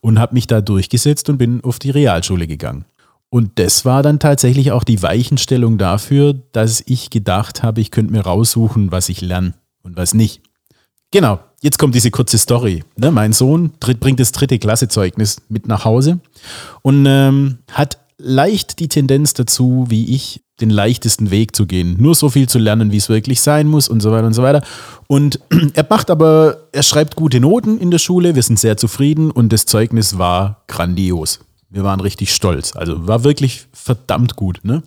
Und 0.00 0.18
habe 0.18 0.34
mich 0.34 0.46
da 0.46 0.60
durchgesetzt 0.60 1.28
und 1.28 1.38
bin 1.38 1.62
auf 1.64 1.78
die 1.78 1.90
Realschule 1.90 2.46
gegangen. 2.46 2.84
Und 3.30 3.58
das 3.58 3.84
war 3.84 4.02
dann 4.02 4.20
tatsächlich 4.20 4.72
auch 4.72 4.84
die 4.84 5.02
Weichenstellung 5.02 5.76
dafür, 5.76 6.34
dass 6.52 6.82
ich 6.86 7.10
gedacht 7.10 7.62
habe, 7.62 7.80
ich 7.80 7.90
könnte 7.90 8.12
mir 8.12 8.22
raussuchen, 8.22 8.90
was 8.90 9.08
ich 9.08 9.20
lerne 9.20 9.54
und 9.82 9.96
was 9.96 10.14
nicht. 10.14 10.40
Genau, 11.10 11.40
jetzt 11.62 11.78
kommt 11.78 11.94
diese 11.94 12.10
kurze 12.10 12.38
Story. 12.38 12.84
Ne, 12.96 13.10
mein 13.10 13.32
Sohn 13.32 13.72
bringt 13.80 14.20
das 14.20 14.32
dritte 14.32 14.58
Klassezeugnis 14.58 15.42
mit 15.48 15.66
nach 15.66 15.84
Hause 15.84 16.20
und 16.82 17.04
ähm, 17.06 17.58
hat 17.70 17.98
leicht 18.18 18.78
die 18.78 18.88
Tendenz 18.88 19.34
dazu, 19.34 19.86
wie 19.88 20.14
ich, 20.14 20.42
den 20.60 20.70
leichtesten 20.70 21.30
Weg 21.30 21.54
zu 21.54 21.66
gehen. 21.66 21.96
Nur 21.98 22.14
so 22.14 22.28
viel 22.30 22.48
zu 22.48 22.58
lernen, 22.58 22.92
wie 22.92 22.96
es 22.96 23.08
wirklich 23.08 23.40
sein 23.40 23.66
muss 23.66 23.88
und 23.88 24.00
so 24.00 24.10
weiter 24.10 24.26
und 24.26 24.34
so 24.34 24.42
weiter. 24.42 24.62
Und 25.06 25.40
er 25.74 25.86
macht 25.88 26.10
aber, 26.10 26.68
er 26.72 26.82
schreibt 26.82 27.16
gute 27.16 27.40
Noten 27.40 27.78
in 27.78 27.90
der 27.90 27.98
Schule, 27.98 28.34
wir 28.34 28.42
sind 28.42 28.58
sehr 28.58 28.76
zufrieden 28.76 29.30
und 29.30 29.52
das 29.52 29.66
Zeugnis 29.66 30.18
war 30.18 30.62
grandios. 30.66 31.40
Wir 31.70 31.84
waren 31.84 32.00
richtig 32.00 32.34
stolz. 32.34 32.74
Also 32.74 33.06
war 33.06 33.24
wirklich 33.24 33.66
verdammt 33.72 34.36
gut. 34.36 34.60
Ne? 34.62 34.82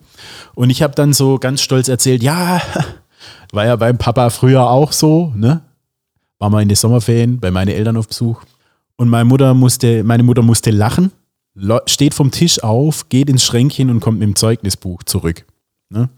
Und 0.54 0.70
ich 0.70 0.82
habe 0.82 0.94
dann 0.94 1.12
so 1.12 1.38
ganz 1.38 1.60
stolz 1.62 1.88
erzählt, 1.88 2.22
ja, 2.22 2.60
war 3.52 3.66
ja 3.66 3.76
beim 3.76 3.98
Papa 3.98 4.30
früher 4.30 4.68
auch 4.68 4.92
so, 4.92 5.32
ne? 5.36 5.62
War 6.38 6.50
mal 6.50 6.62
in 6.62 6.68
den 6.68 6.76
Sommerferien 6.76 7.38
bei 7.38 7.52
meinen 7.52 7.68
Eltern 7.68 7.96
auf 7.96 8.08
Besuch. 8.08 8.42
Und 8.96 9.08
meine 9.08 9.24
Mutter 9.24 9.54
musste, 9.54 10.02
meine 10.02 10.24
Mutter 10.24 10.42
musste 10.42 10.72
lachen, 10.72 11.12
steht 11.86 12.14
vom 12.14 12.32
Tisch 12.32 12.62
auf, 12.62 13.08
geht 13.08 13.28
ins 13.28 13.44
Schränkchen 13.44 13.90
und 13.90 14.00
kommt 14.00 14.18
mit 14.18 14.26
dem 14.26 14.34
Zeugnisbuch 14.36 15.04
zurück. 15.04 15.44
Ne? 15.92 16.08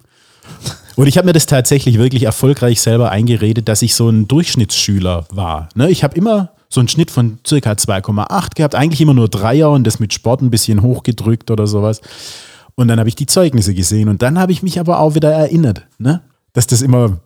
Und 0.96 1.08
ich 1.08 1.18
habe 1.18 1.26
mir 1.26 1.32
das 1.32 1.46
tatsächlich 1.46 1.98
wirklich 1.98 2.22
erfolgreich 2.22 2.80
selber 2.80 3.10
eingeredet, 3.10 3.68
dass 3.68 3.82
ich 3.82 3.94
so 3.94 4.08
ein 4.08 4.28
Durchschnittsschüler 4.28 5.26
war. 5.30 5.68
Ne? 5.74 5.90
Ich 5.90 6.04
habe 6.04 6.16
immer 6.16 6.50
so 6.68 6.80
einen 6.80 6.88
Schnitt 6.88 7.10
von 7.10 7.38
circa 7.46 7.72
2,8 7.72 8.54
gehabt, 8.54 8.74
eigentlich 8.74 9.00
immer 9.00 9.14
nur 9.14 9.28
Dreier 9.28 9.70
und 9.70 9.84
das 9.84 9.98
mit 9.98 10.12
Sport 10.12 10.42
ein 10.42 10.50
bisschen 10.50 10.82
hochgedrückt 10.82 11.50
oder 11.50 11.66
sowas. 11.66 12.00
Und 12.76 12.88
dann 12.88 12.98
habe 12.98 13.08
ich 13.08 13.16
die 13.16 13.26
Zeugnisse 13.26 13.74
gesehen 13.74 14.08
und 14.08 14.22
dann 14.22 14.38
habe 14.38 14.52
ich 14.52 14.62
mich 14.62 14.80
aber 14.80 14.98
auch 14.98 15.14
wieder 15.14 15.32
erinnert, 15.32 15.86
ne? 15.98 16.22
dass 16.52 16.66
das 16.66 16.82
immer 16.82 17.18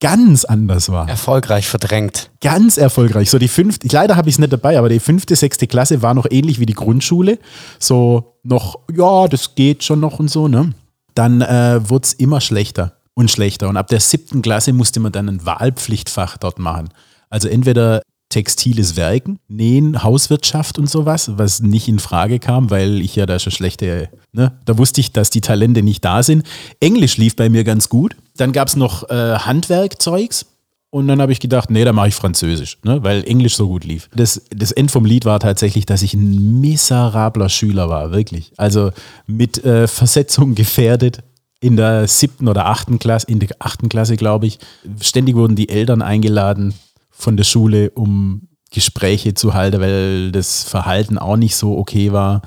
ganz 0.00 0.44
anders 0.44 0.88
war. 0.90 1.08
Erfolgreich 1.08 1.68
verdrängt. 1.68 2.30
Ganz 2.40 2.78
erfolgreich. 2.78 3.30
So 3.30 3.38
die 3.38 3.48
fünfte, 3.48 3.86
leider 3.92 4.16
habe 4.16 4.28
ich 4.28 4.36
es 4.36 4.38
nicht 4.38 4.52
dabei, 4.52 4.78
aber 4.78 4.88
die 4.88 4.98
fünfte, 4.98 5.36
sechste 5.36 5.66
Klasse 5.66 6.02
war 6.02 6.14
noch 6.14 6.26
ähnlich 6.30 6.58
wie 6.58 6.66
die 6.66 6.74
Grundschule. 6.74 7.38
So 7.78 8.34
noch, 8.42 8.78
ja, 8.92 9.28
das 9.28 9.54
geht 9.54 9.84
schon 9.84 10.00
noch 10.00 10.18
und 10.18 10.28
so, 10.28 10.48
ne? 10.48 10.72
Dann 11.20 11.42
äh, 11.42 11.86
wurde 11.86 12.06
es 12.06 12.14
immer 12.14 12.40
schlechter 12.40 12.94
und 13.12 13.30
schlechter. 13.30 13.68
Und 13.68 13.76
ab 13.76 13.88
der 13.88 14.00
siebten 14.00 14.40
Klasse 14.40 14.72
musste 14.72 15.00
man 15.00 15.12
dann 15.12 15.28
ein 15.28 15.44
Wahlpflichtfach 15.44 16.38
dort 16.38 16.58
machen. 16.58 16.88
Also 17.28 17.46
entweder 17.46 18.00
textiles 18.30 18.96
Werken, 18.96 19.38
Nähen, 19.46 20.02
Hauswirtschaft 20.02 20.78
und 20.78 20.88
sowas, 20.88 21.32
was 21.36 21.60
nicht 21.60 21.88
in 21.88 21.98
Frage 21.98 22.38
kam, 22.38 22.70
weil 22.70 23.02
ich 23.02 23.16
ja 23.16 23.26
da 23.26 23.38
schon 23.38 23.52
schlechte, 23.52 24.08
ne, 24.32 24.58
da 24.64 24.78
wusste 24.78 25.02
ich, 25.02 25.12
dass 25.12 25.28
die 25.28 25.42
Talente 25.42 25.82
nicht 25.82 26.02
da 26.06 26.22
sind. 26.22 26.46
Englisch 26.80 27.18
lief 27.18 27.36
bei 27.36 27.50
mir 27.50 27.64
ganz 27.64 27.90
gut. 27.90 28.16
Dann 28.38 28.52
gab 28.52 28.68
es 28.68 28.76
noch 28.76 29.10
äh, 29.10 29.40
Handwerkzeugs, 29.40 30.46
Und 30.92 31.06
dann 31.06 31.22
habe 31.22 31.30
ich 31.30 31.38
gedacht, 31.38 31.70
nee, 31.70 31.84
da 31.84 31.92
mache 31.92 32.08
ich 32.08 32.14
Französisch, 32.14 32.78
ne? 32.82 33.02
weil 33.04 33.22
Englisch 33.24 33.54
so 33.54 33.68
gut 33.68 33.84
lief. 33.84 34.08
Das, 34.14 34.42
das 34.50 34.72
End 34.72 34.90
vom 34.90 35.04
Lied 35.04 35.24
war 35.24 35.38
tatsächlich, 35.38 35.86
dass 35.86 36.02
ich 36.02 36.14
ein 36.14 36.60
miserabler 36.60 37.48
Schüler 37.48 37.88
war, 37.88 38.10
wirklich. 38.10 38.52
Also 38.56 38.90
mit 39.26 39.64
äh, 39.64 39.86
Versetzung 39.86 40.56
gefährdet 40.56 41.22
in 41.60 41.76
der 41.76 42.08
siebten 42.08 42.48
oder 42.48 42.66
achten 42.66 42.98
Klasse, 42.98 43.26
in 43.28 43.38
der 43.38 43.50
achten 43.60 43.88
Klasse, 43.88 44.16
glaube 44.16 44.46
ich. 44.46 44.58
Ständig 45.00 45.36
wurden 45.36 45.54
die 45.54 45.68
Eltern 45.68 46.02
eingeladen 46.02 46.74
von 47.10 47.36
der 47.36 47.44
Schule, 47.44 47.90
um 47.90 48.48
Gespräche 48.72 49.34
zu 49.34 49.54
halten, 49.54 49.80
weil 49.80 50.32
das 50.32 50.64
Verhalten 50.64 51.18
auch 51.18 51.36
nicht 51.36 51.54
so 51.54 51.76
okay 51.76 52.12
war. 52.12 52.42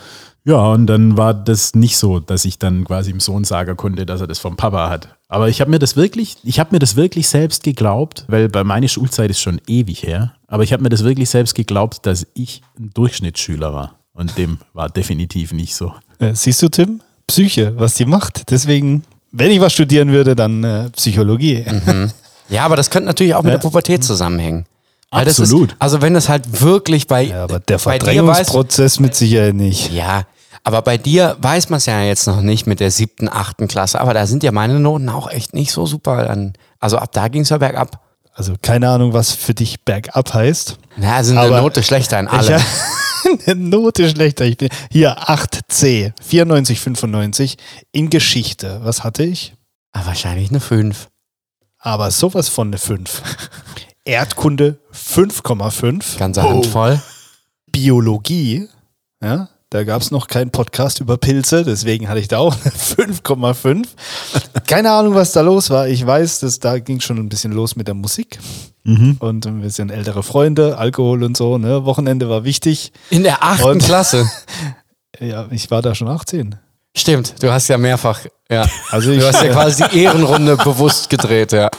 Ja, 0.46 0.58
und 0.74 0.88
dann 0.88 1.18
war 1.18 1.34
das 1.34 1.74
nicht 1.74 1.96
so, 1.96 2.20
dass 2.20 2.44
ich 2.44 2.60
dann 2.60 2.84
quasi 2.84 3.12
dem 3.12 3.22
Sohn 3.22 3.46
sagen 3.46 3.78
konnte, 3.78 4.06
dass 4.06 4.20
er 4.20 4.28
das 4.28 4.40
vom 4.40 4.58
Papa 4.58 4.90
hat. 4.90 5.16
Aber 5.30 5.48
ich 5.48 5.62
habe 5.62 5.72
mir 5.72 5.80
das 5.80 5.96
wirklich, 5.96 6.38
ich 6.44 6.60
habe 6.60 6.76
mir 6.76 6.80
das 6.80 6.96
wirklich 6.96 7.28
selbst 7.28 7.64
geglaubt, 7.64 8.26
weil 8.28 8.50
bei 8.50 8.64
meiner 8.64 8.88
Schulzeit 8.90 9.32
ist 9.32 9.40
schon 9.40 9.62
ewig 9.68 10.04
her, 10.04 10.34
aber 10.48 10.64
ich 10.64 10.74
habe 10.74 10.84
mir 10.84 10.90
das 10.90 11.04
wirklich 11.04 11.30
selbst 11.30 11.56
geglaubt, 11.56 12.06
dass 12.06 12.28
ich 12.34 12.62
ein 12.78 12.92
Durchschnittsschüler 12.94 13.74
war. 13.74 13.96
Und 14.14 14.38
dem 14.38 14.60
war 14.74 14.90
definitiv 14.90 15.54
nicht 15.54 15.76
so. 15.76 15.94
Äh, 16.20 16.36
siehst 16.36 16.62
du, 16.62 16.70
Tim? 16.70 17.02
Psyche, 17.26 17.74
was 17.78 17.96
die 17.96 18.06
macht. 18.06 18.52
Deswegen, 18.52 19.04
wenn 19.32 19.50
ich 19.50 19.60
was 19.62 19.74
studieren 19.74 20.12
würde, 20.12 20.36
dann 20.36 20.64
äh, 20.64 20.90
Psychologie. 20.92 21.66
Ja, 22.50 22.66
aber 22.66 22.76
das 22.76 22.90
könnte 22.90 23.08
natürlich 23.08 23.34
auch 23.34 23.42
mit 23.42 23.54
der 23.54 23.58
Pubertät 23.58 24.04
zusammenhängen. 24.04 24.66
Das 25.10 25.40
Absolut. 25.40 25.72
Ist, 25.72 25.78
also 25.80 26.02
wenn 26.02 26.16
es 26.16 26.28
halt 26.28 26.62
wirklich 26.62 27.08
bei, 27.08 27.24
Ja, 27.24 27.44
aber 27.44 27.60
der 27.60 27.78
dir 27.78 27.86
weiß, 27.86 28.00
Verdrängungsprozess 28.00 29.00
mit 29.00 29.16
Sicherheit 29.16 29.54
nicht. 29.54 29.92
ja, 29.92 30.24
aber 30.64 30.82
bei 30.82 30.98
dir 30.98 31.36
weiß 31.40 31.70
man 31.70 31.78
es 31.78 31.86
ja 31.86 32.02
jetzt 32.02 32.26
noch 32.26 32.42
nicht 32.42 32.66
mit 32.68 32.80
der 32.80 32.90
siebten, 32.90 33.28
achten 33.28 33.68
Klasse. 33.68 34.00
Aber 34.00 34.14
da 34.14 34.26
sind 34.26 34.44
ja 34.44 34.52
meine 34.52 34.80
Noten 34.80 35.10
auch 35.10 35.30
echt 35.30 35.54
nicht 35.54 35.72
so 35.72 35.86
super. 35.86 36.26
Dann, 36.26 36.54
also 36.80 36.98
ab 36.98 37.12
da 37.12 37.28
ging 37.28 37.42
es 37.42 37.50
ja 37.50 37.58
bergab. 37.58 38.02
Also 38.34 38.56
keine 38.62 38.90
Ahnung, 38.90 39.14
was 39.14 39.34
für 39.34 39.54
dich 39.54 39.84
bergab 39.84 40.34
heißt. 40.34 40.78
Na, 40.98 41.24
sind 41.24 41.38
eine 41.38 41.62
Note 41.62 41.84
schlechter 41.84 42.20
in 42.20 42.28
allem. 42.28 42.62
eine 43.46 43.56
Note 43.56 44.10
schlechter. 44.10 44.46
Ich 44.46 44.58
bin 44.58 44.70
hier 44.90 45.18
8C, 45.20 46.14
94, 46.22 46.80
95 46.80 47.58
in 47.92 48.10
Geschichte. 48.10 48.80
Was 48.84 49.04
hatte 49.04 49.24
ich? 49.24 49.56
Ah, 49.92 50.06
wahrscheinlich 50.06 50.50
eine 50.50 50.62
5. 50.62 51.10
Aber 51.78 52.10
sowas 52.10 52.48
von 52.48 52.68
eine 52.70 52.78
5. 52.78 53.22
Erdkunde 54.06 54.80
5,5. 54.94 56.18
Ganze 56.18 56.44
Handvoll. 56.44 57.02
Biologie, 57.72 58.70
ja, 59.22 59.50
da 59.74 59.84
gab 59.84 60.02
es 60.04 60.12
noch 60.12 60.28
keinen 60.28 60.52
Podcast 60.52 61.00
über 61.00 61.18
Pilze, 61.18 61.64
deswegen 61.64 62.08
hatte 62.08 62.20
ich 62.20 62.28
da 62.28 62.38
auch 62.38 62.56
eine 62.64 62.72
5,5. 62.74 63.86
Keine 64.68 64.92
Ahnung, 64.92 65.16
was 65.16 65.32
da 65.32 65.42
los 65.42 65.70
war. 65.72 65.88
Ich 65.88 66.06
weiß, 66.06 66.42
dass 66.42 66.60
da 66.60 66.78
ging 66.78 67.00
schon 67.00 67.18
ein 67.18 67.28
bisschen 67.30 67.52
los 67.54 67.76
mit 67.76 67.88
der 67.88 67.96
Musik. 67.96 68.38
Und 68.86 69.62
wir 69.62 69.70
sind 69.70 69.92
ältere 69.92 70.24
Freunde, 70.24 70.78
Alkohol 70.78 71.24
und 71.24 71.38
so. 71.38 71.58
Ne? 71.58 71.86
Wochenende 71.86 72.30
war 72.30 72.44
wichtig. 72.44 72.92
In 73.10 73.24
der 73.24 73.42
achten 73.44 73.64
Und- 73.66 73.84
Klasse. 73.84 74.30
Ja, 75.20 75.46
ich 75.52 75.70
war 75.70 75.82
da 75.84 75.94
schon 75.94 76.08
18. 76.08 76.56
Stimmt, 76.98 77.36
du 77.42 77.52
hast 77.52 77.68
ja 77.68 77.78
mehrfach, 77.78 78.22
ja. 78.50 78.66
Also 78.90 79.12
ich, 79.12 79.20
Du 79.20 79.28
hast 79.28 79.44
ja 79.44 79.52
quasi 79.52 79.84
die 79.94 80.00
Ehrenrunde 80.04 80.58
bewusst 80.58 81.08
gedreht, 81.10 81.52
ja. 81.54 81.70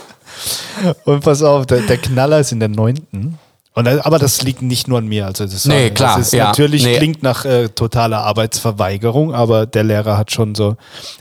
Und 1.04 1.24
pass 1.24 1.42
auf, 1.42 1.66
der, 1.66 1.80
der 1.80 1.98
Knaller 1.98 2.38
ist 2.38 2.52
in 2.52 2.60
der 2.60 2.68
neunten. 2.68 3.36
Und, 3.74 3.86
da- 3.86 4.04
aber 4.04 4.18
das 4.18 4.42
liegt 4.42 4.62
nicht 4.62 4.86
nur 4.88 4.98
an 4.98 5.06
mir. 5.06 5.26
Also 5.26 5.44
das, 5.44 5.64
Nee, 5.64 5.90
klar, 5.90 6.18
das 6.18 6.28
ist 6.28 6.32
ja, 6.32 6.44
natürlich 6.46 6.84
nee. 6.84 6.96
klingt 6.96 7.22
nach 7.22 7.44
äh, 7.44 7.68
totaler 7.68 8.18
Arbeitsverweigerung, 8.24 9.34
aber 9.34 9.66
der 9.66 9.82
Lehrer 9.84 10.16
hat 10.16 10.30
schon 10.30 10.54
so, 10.54 10.76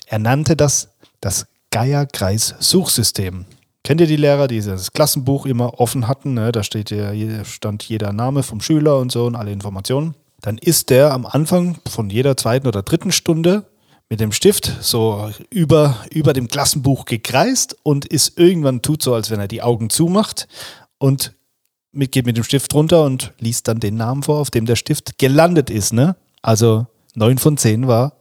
er 0.05 0.19
nannte 0.19 0.55
das 0.55 0.89
das 1.19 1.45
Geierkreis-Suchsystem. 1.71 3.45
Kennt 3.83 4.01
ihr 4.01 4.07
die 4.07 4.15
Lehrer, 4.15 4.47
die 4.47 4.61
das 4.61 4.91
Klassenbuch 4.93 5.45
immer 5.45 5.79
offen 5.79 6.07
hatten? 6.07 6.33
Ne? 6.33 6.51
Da 6.51 6.63
steht 6.63 6.89
ja, 6.91 7.11
stand 7.43 7.83
jeder 7.83 8.13
Name 8.13 8.43
vom 8.43 8.61
Schüler 8.61 8.97
und 8.97 9.11
so 9.11 9.25
und 9.25 9.35
alle 9.35 9.51
Informationen. 9.51 10.15
Dann 10.41 10.57
ist 10.57 10.89
der 10.89 11.11
am 11.11 11.25
Anfang 11.25 11.77
von 11.89 12.09
jeder 12.09 12.37
zweiten 12.37 12.67
oder 12.67 12.81
dritten 12.83 13.11
Stunde 13.11 13.65
mit 14.09 14.19
dem 14.19 14.31
Stift 14.31 14.71
so 14.81 15.31
über, 15.49 15.97
über 16.11 16.33
dem 16.33 16.47
Klassenbuch 16.47 17.05
gekreist 17.05 17.77
und 17.83 18.05
ist 18.05 18.37
irgendwann 18.37 18.81
tut 18.81 19.01
so, 19.01 19.13
als 19.13 19.31
wenn 19.31 19.39
er 19.39 19.47
die 19.47 19.61
Augen 19.61 19.89
zumacht 19.89 20.47
und 20.97 21.33
mit, 21.93 22.12
geht 22.12 22.25
mit 22.25 22.38
dem 22.38 22.43
Stift 22.43 22.73
runter 22.73 23.03
und 23.03 23.34
liest 23.39 23.67
dann 23.67 23.79
den 23.79 23.95
Namen 23.95 24.23
vor, 24.23 24.39
auf 24.39 24.51
dem 24.51 24.65
der 24.65 24.75
Stift 24.75 25.17
gelandet 25.17 25.69
ist. 25.69 25.93
Ne? 25.93 26.15
Also 26.41 26.88
neun 27.15 27.38
von 27.38 27.58
zehn 27.58 27.88
war 27.88 28.13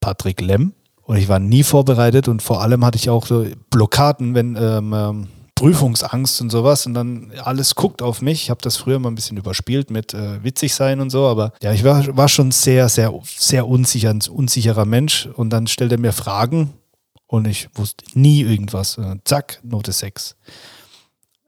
Patrick 0.00 0.40
Lemm 0.40 0.72
und 1.02 1.16
ich 1.16 1.28
war 1.28 1.38
nie 1.38 1.62
vorbereitet 1.62 2.28
und 2.28 2.42
vor 2.42 2.62
allem 2.62 2.84
hatte 2.84 2.96
ich 2.96 3.10
auch 3.10 3.26
so 3.26 3.46
Blockaden, 3.70 4.34
wenn 4.34 4.56
ähm, 4.56 4.92
ähm, 4.92 5.28
Prüfungsangst 5.54 6.40
und 6.40 6.50
sowas 6.50 6.86
und 6.86 6.94
dann 6.94 7.32
alles 7.42 7.74
guckt 7.74 8.00
auf 8.00 8.22
mich. 8.22 8.42
Ich 8.42 8.50
habe 8.50 8.60
das 8.62 8.76
früher 8.76 9.00
mal 9.00 9.10
ein 9.10 9.16
bisschen 9.16 9.36
überspielt 9.36 9.90
mit 9.90 10.14
äh, 10.14 10.42
witzig 10.44 10.74
sein 10.74 11.00
und 11.00 11.10
so, 11.10 11.26
aber 11.26 11.52
ja, 11.60 11.72
ich 11.72 11.82
war, 11.82 12.16
war 12.16 12.28
schon 12.28 12.52
sehr, 12.52 12.88
sehr, 12.88 13.12
sehr 13.24 13.66
unsicher, 13.66 14.10
ein 14.10 14.20
unsicherer 14.30 14.84
Mensch 14.84 15.26
und 15.34 15.50
dann 15.50 15.66
stellt 15.66 15.90
er 15.90 15.98
mir 15.98 16.12
Fragen 16.12 16.74
und 17.26 17.46
ich 17.46 17.68
wusste 17.74 18.04
nie 18.14 18.42
irgendwas. 18.42 18.98
Äh, 18.98 19.16
zack, 19.24 19.60
Note 19.64 19.90
6. 19.90 20.36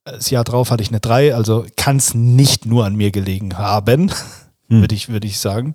Das 0.04 0.30
Jahr 0.30 0.44
drauf 0.44 0.70
hatte 0.70 0.82
ich 0.82 0.88
eine 0.88 1.00
3, 1.00 1.34
also 1.34 1.64
kann 1.76 1.98
es 1.98 2.14
nicht 2.14 2.66
nur 2.66 2.84
an 2.86 2.96
mir 2.96 3.10
gelegen 3.10 3.58
haben, 3.58 4.10
würde 4.68 4.94
ich, 4.94 5.08
würde 5.08 5.26
ich 5.26 5.38
sagen. 5.38 5.74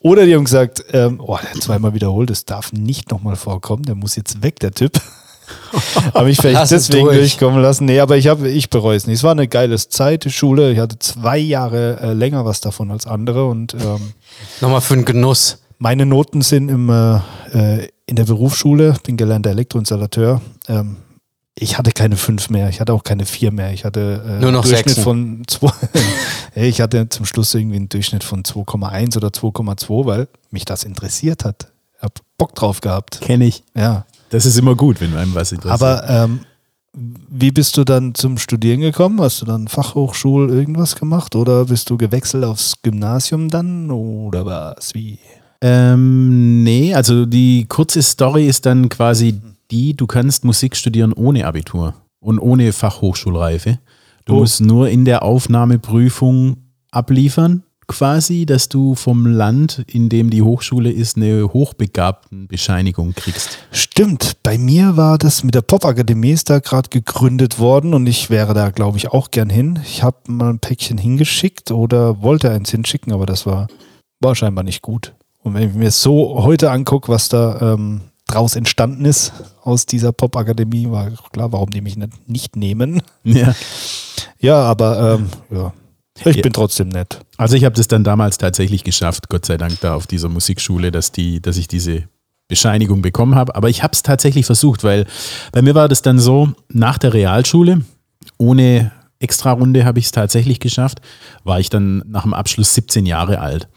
Oder 0.00 0.24
die 0.24 0.34
haben 0.34 0.44
gesagt, 0.44 0.84
ähm, 0.92 1.20
oh, 1.20 1.36
der 1.36 1.60
zweimal 1.60 1.92
wiederholt, 1.94 2.30
das 2.30 2.44
darf 2.44 2.72
nicht 2.72 3.10
nochmal 3.10 3.36
vorkommen, 3.36 3.82
der 3.82 3.94
muss 3.94 4.16
jetzt 4.16 4.42
weg, 4.42 4.58
der 4.60 4.72
Typ. 4.72 5.00
Habe 6.14 6.30
ich 6.30 6.38
vielleicht 6.38 6.54
Lass 6.54 6.72
es 6.72 6.86
deswegen 6.86 7.06
durch. 7.06 7.18
durchkommen 7.18 7.62
lassen. 7.62 7.84
Nee, 7.84 8.00
aber 8.00 8.16
ich, 8.16 8.26
hab, 8.28 8.42
ich 8.42 8.68
bereue 8.70 8.96
es 8.96 9.06
nicht. 9.06 9.18
Es 9.18 9.22
war 9.22 9.30
eine 9.32 9.46
geile 9.46 9.76
Zeit, 9.76 10.24
die 10.24 10.32
Schule. 10.32 10.72
Ich 10.72 10.78
hatte 10.78 10.98
zwei 10.98 11.38
Jahre 11.38 12.00
äh, 12.00 12.12
länger 12.14 12.44
was 12.44 12.60
davon 12.60 12.90
als 12.90 13.06
andere 13.06 13.46
und 13.46 13.74
ähm, 13.74 14.12
Nochmal 14.60 14.80
für 14.80 14.96
den 14.96 15.04
Genuss. 15.04 15.58
meine 15.78 16.04
Noten 16.04 16.42
sind 16.42 16.68
im, 16.68 16.88
äh, 16.90 17.16
äh, 17.52 17.88
in 18.06 18.16
der 18.16 18.24
Berufsschule, 18.24 18.96
bin 19.04 19.16
gelernter 19.16 19.50
Elektroinstallateur. 19.50 20.40
Ähm, 20.68 20.96
ich 21.58 21.78
hatte 21.78 21.90
keine 21.92 22.16
fünf 22.16 22.50
mehr, 22.50 22.68
ich 22.68 22.80
hatte 22.80 22.92
auch 22.92 23.02
keine 23.02 23.24
vier 23.24 23.50
mehr. 23.50 23.72
Ich 23.72 23.84
hatte 23.84 24.22
äh, 24.26 24.40
Nur 24.42 24.52
noch 24.52 24.62
einen 24.64 24.70
Durchschnitt 24.72 24.88
Sechsen. 24.96 25.02
von 25.02 25.42
zwei. 25.46 25.72
Ich 26.54 26.80
hatte 26.80 27.06
zum 27.10 27.26
Schluss 27.26 27.54
irgendwie 27.54 27.76
einen 27.76 27.90
Durchschnitt 27.90 28.24
von 28.24 28.42
2,1 28.42 29.18
oder 29.18 29.28
2,2, 29.28 30.06
weil 30.06 30.28
mich 30.50 30.64
das 30.64 30.84
interessiert 30.84 31.44
hat. 31.44 31.70
Ich 31.98 32.02
hab 32.02 32.18
Bock 32.38 32.54
drauf 32.54 32.80
gehabt. 32.80 33.20
Kenne 33.20 33.44
ich. 33.44 33.62
Ja. 33.74 34.06
Das 34.30 34.46
ist 34.46 34.58
immer 34.58 34.74
gut, 34.74 35.02
wenn 35.02 35.14
einem 35.14 35.34
was 35.34 35.52
interessiert. 35.52 35.82
Aber 35.82 36.08
ähm, 36.08 36.40
wie 36.94 37.50
bist 37.50 37.76
du 37.76 37.84
dann 37.84 38.14
zum 38.14 38.38
Studieren 38.38 38.80
gekommen? 38.80 39.20
Hast 39.20 39.42
du 39.42 39.44
dann 39.44 39.68
Fachhochschul 39.68 40.48
irgendwas 40.50 40.96
gemacht 40.96 41.36
oder 41.36 41.66
bist 41.66 41.90
du 41.90 41.98
gewechselt 41.98 42.44
aufs 42.44 42.74
Gymnasium 42.82 43.50
dann 43.50 43.90
oder 43.90 44.46
was? 44.46 44.94
Wie? 44.94 45.18
Ähm, 45.60 46.62
nee, 46.62 46.94
also 46.94 47.26
die 47.26 47.66
kurze 47.68 48.00
Story 48.02 48.46
ist 48.46 48.64
dann 48.64 48.88
quasi 48.88 49.40
die, 49.70 49.94
du 49.96 50.06
kannst 50.06 50.44
Musik 50.44 50.76
studieren 50.76 51.12
ohne 51.12 51.46
Abitur 51.46 51.94
und 52.20 52.38
ohne 52.38 52.72
Fachhochschulreife. 52.72 53.78
Du 54.24 54.34
Oh. 54.34 54.38
musst 54.40 54.60
nur 54.60 54.88
in 54.88 55.04
der 55.04 55.22
Aufnahmeprüfung 55.22 56.56
abliefern, 56.90 57.62
quasi, 57.86 58.46
dass 58.46 58.68
du 58.68 58.94
vom 58.96 59.26
Land, 59.26 59.84
in 59.86 60.08
dem 60.08 60.30
die 60.30 60.42
Hochschule 60.42 60.90
ist, 60.90 61.16
eine 61.16 61.52
Hochbegabtenbescheinigung 61.52 63.14
kriegst. 63.14 63.58
Stimmt, 63.70 64.38
bei 64.42 64.58
mir 64.58 64.96
war 64.96 65.18
das 65.18 65.44
mit 65.44 65.54
der 65.54 65.62
Popakademie 65.62 66.32
ist 66.32 66.50
da 66.50 66.58
gerade 66.58 66.88
gegründet 66.90 67.58
worden 67.58 67.94
und 67.94 68.06
ich 68.06 68.30
wäre 68.30 68.54
da, 68.54 68.70
glaube 68.70 68.98
ich, 68.98 69.08
auch 69.08 69.30
gern 69.30 69.50
hin. 69.50 69.78
Ich 69.84 70.02
habe 70.02 70.16
mal 70.28 70.50
ein 70.50 70.58
Päckchen 70.58 70.98
hingeschickt 70.98 71.70
oder 71.70 72.22
wollte 72.22 72.50
eins 72.50 72.70
hinschicken, 72.70 73.12
aber 73.12 73.26
das 73.26 73.46
war, 73.46 73.68
war 74.20 74.34
scheinbar 74.34 74.64
nicht 74.64 74.82
gut. 74.82 75.14
Und 75.42 75.54
wenn 75.54 75.68
ich 75.70 75.74
mir 75.76 75.90
so 75.92 76.42
heute 76.42 76.70
angucke, 76.72 77.08
was 77.08 77.28
da 77.28 77.74
ähm, 77.74 78.00
draus 78.26 78.56
entstanden 78.56 79.04
ist 79.04 79.32
aus 79.62 79.86
dieser 79.86 80.12
Popakademie, 80.12 80.90
war 80.90 81.10
klar, 81.32 81.52
warum 81.52 81.70
die 81.70 81.80
mich 81.80 81.96
nicht, 81.96 82.28
nicht 82.28 82.56
nehmen. 82.56 83.02
Ja. 83.24 83.54
Ja, 84.38 84.56
aber 84.62 85.18
ähm, 85.18 85.28
ja. 85.50 85.72
Ich 86.24 86.36
Ja. 86.36 86.42
bin 86.42 86.52
trotzdem 86.52 86.88
nett. 86.88 87.20
Also 87.36 87.56
ich 87.56 87.64
habe 87.64 87.74
das 87.76 87.88
dann 87.88 88.02
damals 88.04 88.38
tatsächlich 88.38 88.84
geschafft, 88.84 89.28
Gott 89.28 89.44
sei 89.46 89.56
Dank 89.58 89.80
da 89.80 89.94
auf 89.94 90.06
dieser 90.06 90.28
Musikschule, 90.28 90.90
dass, 90.90 91.12
die, 91.12 91.40
dass 91.42 91.56
ich 91.56 91.68
diese 91.68 92.04
Bescheinigung 92.48 93.02
bekommen 93.02 93.34
habe. 93.34 93.54
Aber 93.54 93.68
ich 93.68 93.82
habe 93.82 93.92
es 93.92 94.02
tatsächlich 94.02 94.46
versucht, 94.46 94.82
weil 94.84 95.06
bei 95.52 95.62
mir 95.62 95.74
war 95.74 95.88
das 95.88 96.02
dann 96.02 96.18
so, 96.18 96.52
nach 96.72 96.96
der 96.98 97.12
Realschule, 97.12 97.82
ohne 98.38 98.92
Extrarunde 99.18 99.84
habe 99.84 99.98
ich 99.98 100.06
es 100.06 100.12
tatsächlich 100.12 100.60
geschafft, 100.60 101.00
war 101.44 101.60
ich 101.60 101.70
dann 101.70 102.02
nach 102.06 102.22
dem 102.22 102.34
Abschluss 102.34 102.74
17 102.74 103.04
Jahre 103.06 103.40
alt 103.40 103.68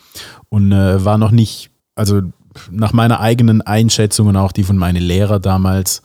und 0.49 0.71
äh, 0.71 1.03
war 1.03 1.17
noch 1.17 1.31
nicht, 1.31 1.71
also 1.95 2.21
nach 2.71 2.93
meiner 2.93 3.19
eigenen 3.19 3.61
Einschätzung 3.61 4.27
und 4.27 4.35
auch 4.37 4.51
die 4.51 4.63
von 4.63 4.77
meinen 4.77 5.01
Lehrer 5.01 5.39
damals, 5.39 6.01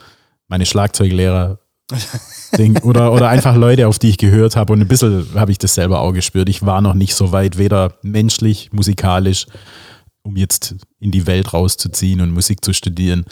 meine 0.49 0.67
Schlagzeuglehrer, 0.67 1.59
oder, 2.83 3.13
oder 3.13 3.29
einfach 3.29 3.57
Leute, 3.57 3.89
auf 3.89 3.99
die 3.99 4.09
ich 4.09 4.19
gehört 4.19 4.57
habe. 4.57 4.73
Und 4.73 4.81
ein 4.81 4.89
bisschen 4.89 5.27
habe 5.35 5.53
ich 5.53 5.59
das 5.59 5.75
selber 5.75 6.01
auch 6.01 6.13
gespürt. 6.13 6.49
Ich 6.49 6.65
war 6.65 6.81
noch 6.81 6.95
nicht 6.95 7.15
so 7.15 7.33
weit, 7.33 7.59
weder 7.59 7.95
menschlich, 8.03 8.71
musikalisch, 8.73 9.47
um 10.23 10.37
jetzt 10.37 10.77
in 10.99 11.11
die 11.11 11.27
Welt 11.27 11.53
rauszuziehen 11.53 12.21
und 12.23 12.31
Musik 12.31 12.65
zu 12.65 12.73
studieren. 12.73 13.25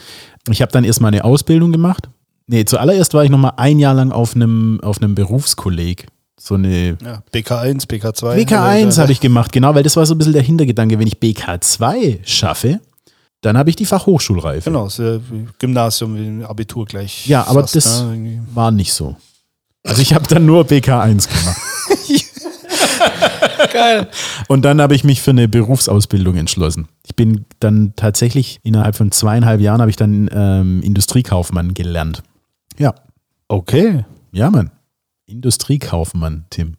Ich 0.50 0.60
habe 0.60 0.72
dann 0.72 0.84
erstmal 0.84 1.12
eine 1.12 1.24
Ausbildung 1.24 1.72
gemacht 1.72 2.08
Nee, 2.46 2.64
zuallererst 2.64 3.14
war 3.14 3.24
ich 3.24 3.30
noch 3.30 3.38
mal 3.38 3.54
ein 3.56 3.78
Jahr 3.78 3.94
lang 3.94 4.12
auf 4.12 4.34
einem, 4.34 4.80
auf 4.82 5.00
einem 5.00 5.14
Berufskolleg. 5.14 6.06
So 6.38 6.54
eine 6.54 6.98
Ja, 7.02 7.22
BK1, 7.32 7.88
BK2. 7.88 8.44
BK1 8.44 8.98
habe 8.98 9.12
ich 9.12 9.20
gemacht, 9.20 9.52
genau, 9.52 9.74
weil 9.74 9.84
das 9.84 9.96
war 9.96 10.04
so 10.04 10.14
ein 10.14 10.18
bisschen 10.18 10.32
der 10.32 10.42
Hintergedanke. 10.42 10.98
Wenn 10.98 11.06
ich 11.06 11.16
BK2 11.16 12.18
schaffe, 12.24 12.80
dann 13.42 13.58
habe 13.58 13.70
ich 13.70 13.76
die 13.76 13.86
Fachhochschulreife. 13.86 14.70
Genau, 14.70 14.88
wie 14.88 15.46
Gymnasium, 15.58 16.44
Abitur 16.44 16.86
gleich. 16.86 17.26
Ja, 17.26 17.46
aber 17.46 17.60
fast, 17.60 17.76
das 17.76 18.02
ne, 18.02 18.44
war 18.54 18.70
nicht 18.70 18.92
so. 18.92 19.16
Also 19.84 20.00
ich 20.00 20.14
habe 20.14 20.26
dann 20.26 20.46
nur 20.46 20.64
BK1 20.64 21.28
gemacht. 21.28 21.60
Geil. 23.72 24.08
Und 24.48 24.64
dann 24.64 24.80
habe 24.80 24.94
ich 24.94 25.04
mich 25.04 25.22
für 25.22 25.30
eine 25.30 25.48
Berufsausbildung 25.48 26.36
entschlossen. 26.36 26.88
Ich 27.04 27.16
bin 27.16 27.46
dann 27.60 27.94
tatsächlich 27.96 28.60
innerhalb 28.62 28.96
von 28.96 29.12
zweieinhalb 29.12 29.60
Jahren 29.60 29.80
habe 29.80 29.90
ich 29.90 29.96
dann 29.96 30.28
ähm, 30.32 30.82
Industriekaufmann 30.82 31.74
gelernt. 31.74 32.22
Ja, 32.78 32.94
Okay. 33.52 34.06
ja, 34.32 34.50
Mann. 34.50 34.70
Industriekaufmann, 35.26 36.46
Tim. 36.48 36.76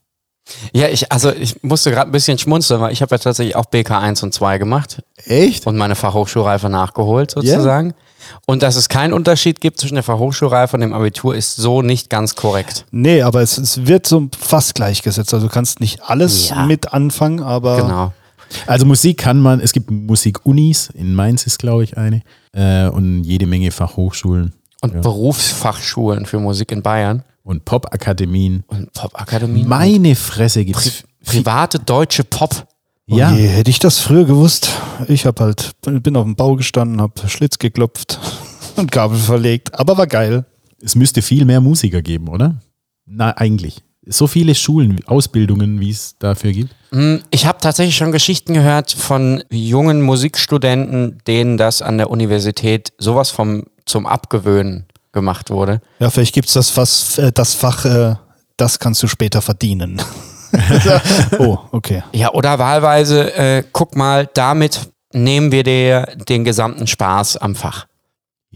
Ja, 0.74 0.88
ich, 0.90 1.12
also 1.12 1.32
ich 1.32 1.64
musste 1.64 1.90
gerade 1.92 2.10
ein 2.10 2.12
bisschen 2.12 2.38
schmunzeln, 2.38 2.82
weil 2.82 2.92
ich 2.92 3.02
habe 3.02 3.16
ja 3.16 3.20
tatsächlich 3.20 3.56
auch 3.56 3.66
BK1 3.66 4.24
und 4.24 4.34
2 4.34 4.58
gemacht 4.58 5.02
Echt? 5.26 5.66
und 5.68 5.78
meine 5.78 5.96
Fachhochschulreife 5.96 6.70
nachgeholt 6.70 7.32
sozusagen. 7.32 7.94
Und 8.46 8.64
dass 8.64 8.76
es 8.76 8.90
keinen 8.90 9.14
Unterschied 9.14 9.62
gibt 9.62 9.80
zwischen 9.80 9.96
der 9.96 10.04
Fachhochschulreife 10.04 10.76
und 10.76 10.82
dem 10.82 10.94
Abitur 10.94 11.36
ist 11.36 11.56
so 11.56 11.82
nicht 11.82 12.10
ganz 12.10 12.36
korrekt. 12.36 12.86
Nee, 12.92 13.22
aber 13.22 13.42
es, 13.42 13.58
es 13.58 13.86
wird 13.86 14.06
so 14.08 14.30
fast 14.38 14.76
gleichgesetzt. 14.76 15.34
Also 15.34 15.48
du 15.48 15.54
kannst 15.54 15.80
nicht 15.80 16.02
alles 16.10 16.50
Ja. 16.50 16.66
mit 16.66 16.94
anfangen, 16.94 17.42
aber 17.42 17.78
Genau. 17.78 18.14
Also 18.68 18.86
Musik 18.86 19.18
kann 19.18 19.40
man, 19.40 19.60
es 19.62 19.72
gibt 19.74 19.90
Musikunis, 19.90 20.90
in 20.94 21.16
Mainz 21.16 21.46
ist 21.48 21.58
glaube 21.60 21.84
ich 21.86 21.98
eine, 21.98 22.22
äh, 22.54 22.88
und 22.88 23.24
jede 23.24 23.46
Menge 23.48 23.72
Fachhochschulen 23.72 24.54
Und 24.82 25.02
Berufsfachschulen 25.02 26.26
für 26.26 26.40
Musik 26.40 26.72
in 26.72 26.82
Bayern 26.82 27.24
und 27.44 27.66
Popakademien. 27.66 28.64
und 28.68 28.92
Popakademien. 28.94 29.68
Meine 29.68 30.16
Fresse 30.16 30.64
gibt's. 30.66 31.04
Pri 31.24 31.38
private 31.42 31.80
deutsche 31.80 32.24
Pop. 32.24 32.68
ja, 33.06 33.32
Oh 33.32 33.36
je, 33.36 33.48
hätte 33.48 33.70
ich 33.70 33.80
das 33.80 34.00
früher 34.00 34.26
gewusst. 34.26 34.70
Ich 35.08 35.26
habe 35.26 35.44
halt, 35.44 35.72
bin 35.82 36.16
auf 36.18 36.24
dem 36.26 36.36
Bau 36.36 36.56
gestanden, 36.56 37.00
habe 37.02 37.28
Schlitz 37.28 37.58
geklopft 37.60 38.20
und 38.76 38.92
Kabel 38.92 39.18
verlegt. 39.18 39.78
Aber 39.80 39.98
war 39.98 40.08
geil. 40.08 40.46
es 40.82 40.96
müsste 40.96 41.22
viel 41.22 41.46
mehr 41.46 41.62
Musiker 41.62 42.02
geben, 42.02 42.28
oder? 42.28 42.62
Na, 43.06 43.32
eigentlich. 43.38 43.84
So 44.06 44.28
viele 44.28 44.54
Schulen, 44.54 45.00
Ausbildungen, 45.06 45.80
wie 45.80 45.90
es 45.92 46.18
dafür 46.20 46.52
gibt. 46.52 46.76
Hm, 46.92 47.22
Ich 47.32 47.46
habe 47.46 47.60
tatsächlich 47.62 47.96
schon 47.96 48.12
Geschichten 48.12 48.54
gehört 48.54 48.92
von 48.92 49.42
jungen 49.50 50.02
Musikstudenten, 50.02 51.20
denen 51.26 51.56
das 51.58 51.82
an 51.82 51.98
der 51.98 52.10
Universität 52.10 52.92
sowas 52.98 53.30
vom 53.30 53.64
zum 53.86 54.06
Abgewöhnen 54.06 54.86
gemacht 55.14 55.50
wurde. 55.50 55.80
Ja, 56.00 56.10
vielleicht 56.10 56.34
gibt 56.34 56.48
es 56.50 56.54
das, 56.56 56.70
Fass- 56.70 57.18
äh, 57.18 57.32
das 57.32 57.54
Fach, 57.54 57.86
äh, 57.86 58.16
das 58.58 58.80
kannst 58.80 59.02
du 59.04 59.08
später 59.08 59.42
verdienen. 59.42 60.02
oh, 61.40 61.58
okay. 61.72 62.04
Ja, 62.14 62.32
oder 62.34 62.60
wahlweise, 62.60 63.34
äh, 63.36 63.64
guck 63.72 63.96
mal, 63.96 64.30
damit 64.34 64.82
nehmen 65.14 65.52
wir 65.52 65.64
dir 65.64 66.08
den 66.28 66.44
gesamten 66.44 66.88
Spaß 66.88 67.38
am 67.38 67.56
Fach. 67.56 67.86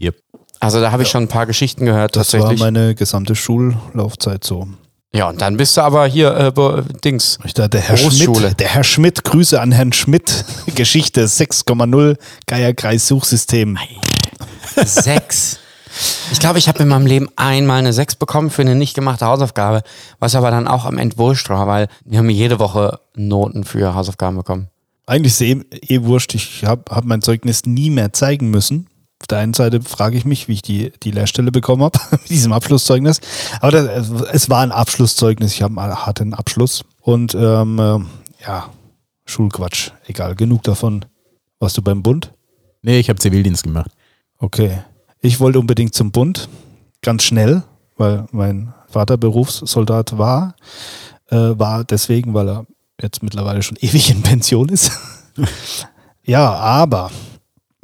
Yep. 0.00 0.16
Also 0.60 0.80
da 0.80 0.90
habe 0.92 1.04
ich 1.04 1.08
schon 1.08 1.22
ein 1.24 1.28
paar 1.28 1.46
Geschichten 1.46 1.84
gehört 1.86 2.16
Das 2.16 2.32
war 2.32 2.40
tatsächlich. 2.40 2.60
meine 2.60 2.94
gesamte 2.94 3.34
Schullaufzeit 3.36 4.42
so. 4.44 4.66
ja, 5.12 5.28
und 5.28 5.40
dann 5.40 5.56
bist 5.56 5.76
du 5.76 5.82
aber 5.82 6.06
hier, 6.06 6.34
äh, 6.36 6.82
Dings. 7.04 7.38
Ich 7.44 7.54
da, 7.54 7.68
der 7.68 7.80
Herr 7.80 7.96
Berufsschule. 7.96 8.40
Schmidt, 8.40 8.60
der 8.60 8.68
Herr 8.68 8.84
Schmidt, 8.84 9.24
Grüße 9.24 9.60
an 9.60 9.70
Herrn 9.72 9.92
Schmidt. 9.92 10.44
Geschichte 10.74 11.24
6,0 11.26 12.16
Geierkreis 12.46 13.06
Suchsystem. 13.08 13.78
Sechs. 14.84 15.58
Ich 16.30 16.40
glaube, 16.40 16.58
ich 16.58 16.68
habe 16.68 16.82
in 16.82 16.88
meinem 16.88 17.06
Leben 17.06 17.28
einmal 17.36 17.78
eine 17.78 17.92
Sechs 17.92 18.14
bekommen 18.14 18.50
für 18.50 18.62
eine 18.62 18.74
nicht 18.74 18.94
gemachte 18.94 19.26
Hausaufgabe, 19.26 19.82
was 20.18 20.34
aber 20.34 20.50
dann 20.50 20.68
auch 20.68 20.84
am 20.84 20.98
Ende 20.98 21.18
wurscht 21.18 21.48
war, 21.48 21.66
weil 21.66 21.88
wir 22.04 22.18
haben 22.18 22.30
jede 22.30 22.58
Woche 22.58 23.00
Noten 23.14 23.64
für 23.64 23.94
Hausaufgaben 23.94 24.36
bekommen. 24.36 24.68
Eigentlich 25.06 25.32
ist 25.32 25.40
eh, 25.40 25.64
eh 25.72 26.02
wurscht. 26.02 26.34
Ich 26.34 26.64
habe 26.64 26.82
hab 26.90 27.04
mein 27.04 27.22
Zeugnis 27.22 27.64
nie 27.64 27.90
mehr 27.90 28.12
zeigen 28.12 28.50
müssen. 28.50 28.88
Auf 29.20 29.26
der 29.26 29.38
einen 29.38 29.54
Seite 29.54 29.80
frage 29.80 30.16
ich 30.16 30.24
mich, 30.24 30.48
wie 30.48 30.52
ich 30.52 30.62
die, 30.62 30.92
die 31.02 31.10
Lehrstelle 31.10 31.50
bekommen 31.50 31.82
habe, 31.82 31.98
mit 32.10 32.28
diesem 32.28 32.52
Abschlusszeugnis. 32.52 33.20
Aber 33.60 33.72
das, 33.72 34.10
es 34.32 34.50
war 34.50 34.62
ein 34.62 34.70
Abschlusszeugnis. 34.70 35.54
Ich 35.54 35.62
hab, 35.62 35.74
hatte 35.76 36.22
einen 36.22 36.34
Abschluss. 36.34 36.84
Und 37.00 37.34
ähm, 37.34 37.78
äh, 37.78 38.44
ja, 38.46 38.68
Schulquatsch. 39.24 39.90
Egal, 40.06 40.34
genug 40.34 40.62
davon. 40.62 41.04
Warst 41.58 41.76
du 41.76 41.82
beim 41.82 42.02
Bund? 42.02 42.32
Nee, 42.82 43.00
ich 43.00 43.08
habe 43.08 43.18
Zivildienst 43.18 43.64
gemacht. 43.64 43.90
Okay. 44.38 44.78
Ich 45.20 45.40
wollte 45.40 45.58
unbedingt 45.58 45.94
zum 45.94 46.12
Bund, 46.12 46.48
ganz 47.02 47.24
schnell, 47.24 47.62
weil 47.96 48.26
mein 48.30 48.72
Vater 48.88 49.16
Berufssoldat 49.16 50.16
war. 50.16 50.54
Äh, 51.30 51.58
war 51.58 51.84
deswegen, 51.84 52.34
weil 52.34 52.48
er 52.48 52.66
jetzt 53.00 53.22
mittlerweile 53.22 53.62
schon 53.62 53.76
ewig 53.80 54.10
in 54.10 54.22
Pension 54.22 54.68
ist. 54.68 54.92
ja, 56.24 56.52
aber 56.52 57.10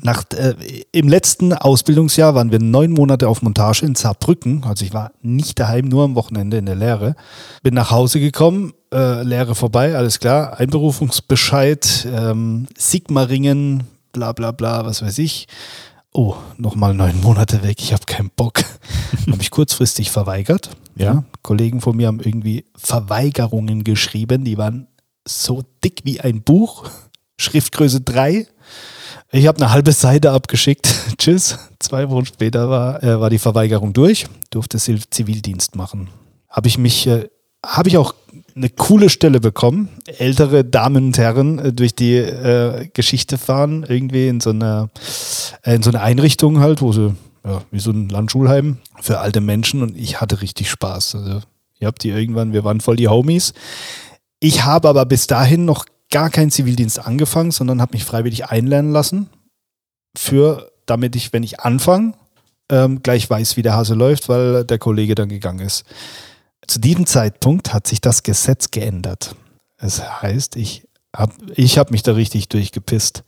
nach, 0.04 0.24
äh, 0.34 0.54
im 0.92 1.08
letzten 1.08 1.52
Ausbildungsjahr 1.52 2.34
waren 2.34 2.52
wir 2.52 2.60
neun 2.60 2.92
Monate 2.92 3.26
auf 3.26 3.42
Montage 3.42 3.86
in 3.86 3.94
Saarbrücken. 3.94 4.62
Also 4.64 4.84
ich 4.84 4.92
war 4.92 5.12
nicht 5.22 5.58
daheim, 5.58 5.88
nur 5.88 6.04
am 6.04 6.14
Wochenende 6.14 6.58
in 6.58 6.66
der 6.66 6.76
Lehre. 6.76 7.16
Bin 7.62 7.74
nach 7.74 7.90
Hause 7.90 8.20
gekommen, 8.20 8.74
äh, 8.92 9.22
Lehre 9.22 9.54
vorbei, 9.54 9.96
alles 9.96 10.20
klar. 10.20 10.60
Einberufungsbescheid, 10.60 12.06
ähm, 12.12 12.66
Sigmaringen, 12.76 13.84
bla 14.12 14.32
bla 14.32 14.52
bla, 14.52 14.84
was 14.84 15.02
weiß 15.02 15.18
ich. 15.18 15.48
Oh, 16.16 16.36
nochmal 16.58 16.94
neun 16.94 17.20
Monate 17.22 17.64
weg, 17.64 17.78
ich 17.80 17.92
habe 17.92 18.04
keinen 18.06 18.30
Bock. 18.30 18.62
habe 19.26 19.42
ich 19.42 19.50
kurzfristig 19.50 20.12
verweigert. 20.12 20.70
Ja. 20.94 21.24
Kollegen 21.42 21.80
von 21.80 21.96
mir 21.96 22.06
haben 22.06 22.20
irgendwie 22.20 22.64
Verweigerungen 22.76 23.82
geschrieben, 23.82 24.44
die 24.44 24.56
waren 24.56 24.86
so 25.26 25.62
dick 25.82 26.02
wie 26.04 26.20
ein 26.20 26.42
Buch. 26.42 26.88
Schriftgröße 27.36 28.02
3. 28.02 28.46
Ich 29.32 29.48
habe 29.48 29.60
eine 29.60 29.72
halbe 29.72 29.90
Seite 29.90 30.30
abgeschickt. 30.30 30.94
Tschüss. 31.18 31.58
Zwei 31.80 32.08
Wochen 32.10 32.26
später 32.26 32.70
war, 32.70 33.02
äh, 33.02 33.18
war 33.18 33.28
die 33.28 33.40
Verweigerung 33.40 33.92
durch. 33.92 34.26
Durfte 34.50 34.78
Zivildienst 34.78 35.74
machen. 35.74 36.10
Habe 36.48 36.68
ich 36.68 36.78
mich, 36.78 37.08
äh, 37.08 37.28
habe 37.66 37.88
ich 37.88 37.96
auch 37.96 38.14
eine 38.56 38.68
coole 38.68 39.10
Stelle 39.10 39.40
bekommen. 39.40 39.88
Ältere 40.06 40.64
Damen 40.64 41.06
und 41.06 41.18
Herren 41.18 41.58
äh, 41.58 41.72
durch 41.72 41.94
die 41.94 42.16
äh, 42.16 42.88
Geschichte 42.92 43.38
fahren, 43.38 43.84
irgendwie 43.88 44.28
in 44.28 44.40
so 44.40 44.50
einer, 44.50 44.90
äh, 45.62 45.74
in 45.74 45.82
so 45.82 45.90
einer 45.90 46.02
Einrichtung 46.02 46.60
halt, 46.60 46.80
wo 46.80 46.92
sie, 46.92 47.14
ja, 47.44 47.62
wie 47.70 47.80
so 47.80 47.90
ein 47.90 48.08
Landschulheim 48.08 48.78
für 49.00 49.18
alte 49.18 49.40
Menschen 49.40 49.82
und 49.82 49.96
ich 49.96 50.20
hatte 50.20 50.40
richtig 50.40 50.70
Spaß. 50.70 51.16
Also, 51.16 51.40
ihr 51.80 51.86
habt 51.86 52.02
die 52.04 52.10
irgendwann, 52.10 52.52
wir 52.52 52.64
waren 52.64 52.80
voll 52.80 52.96
die 52.96 53.08
Homies. 53.08 53.54
Ich 54.40 54.64
habe 54.64 54.88
aber 54.88 55.04
bis 55.06 55.26
dahin 55.26 55.64
noch 55.64 55.86
gar 56.10 56.30
keinen 56.30 56.50
Zivildienst 56.50 57.04
angefangen, 57.04 57.50
sondern 57.50 57.80
habe 57.80 57.94
mich 57.94 58.04
freiwillig 58.04 58.46
einlernen 58.46 58.92
lassen, 58.92 59.28
für, 60.16 60.70
damit 60.86 61.16
ich, 61.16 61.32
wenn 61.32 61.42
ich 61.42 61.60
anfange, 61.60 62.12
ähm, 62.70 63.02
gleich 63.02 63.28
weiß, 63.28 63.56
wie 63.56 63.62
der 63.62 63.74
Hase 63.74 63.94
läuft, 63.94 64.28
weil 64.28 64.64
der 64.64 64.78
Kollege 64.78 65.14
dann 65.14 65.28
gegangen 65.28 65.60
ist. 65.60 65.84
Zu 66.66 66.80
diesem 66.80 67.06
Zeitpunkt 67.06 67.72
hat 67.74 67.86
sich 67.86 68.00
das 68.00 68.22
Gesetz 68.22 68.70
geändert. 68.70 69.34
Es 69.78 70.02
heißt, 70.22 70.56
ich 70.56 70.86
habe 71.14 71.32
ich 71.54 71.78
hab 71.78 71.90
mich 71.90 72.02
da 72.02 72.12
richtig 72.12 72.48
durchgepisst. 72.48 73.22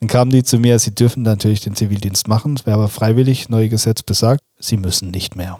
Dann 0.00 0.08
kamen 0.08 0.30
die 0.30 0.42
zu 0.42 0.58
mir, 0.58 0.78
sie 0.78 0.94
dürfen 0.94 1.22
natürlich 1.22 1.60
den 1.60 1.74
Zivildienst 1.76 2.28
machen, 2.28 2.56
es 2.58 2.66
wäre 2.66 2.76
aber 2.78 2.88
freiwillig, 2.88 3.48
neue 3.48 3.68
Gesetz 3.68 4.02
besagt, 4.02 4.40
sie 4.58 4.76
müssen 4.76 5.10
nicht 5.10 5.36
mehr. 5.36 5.58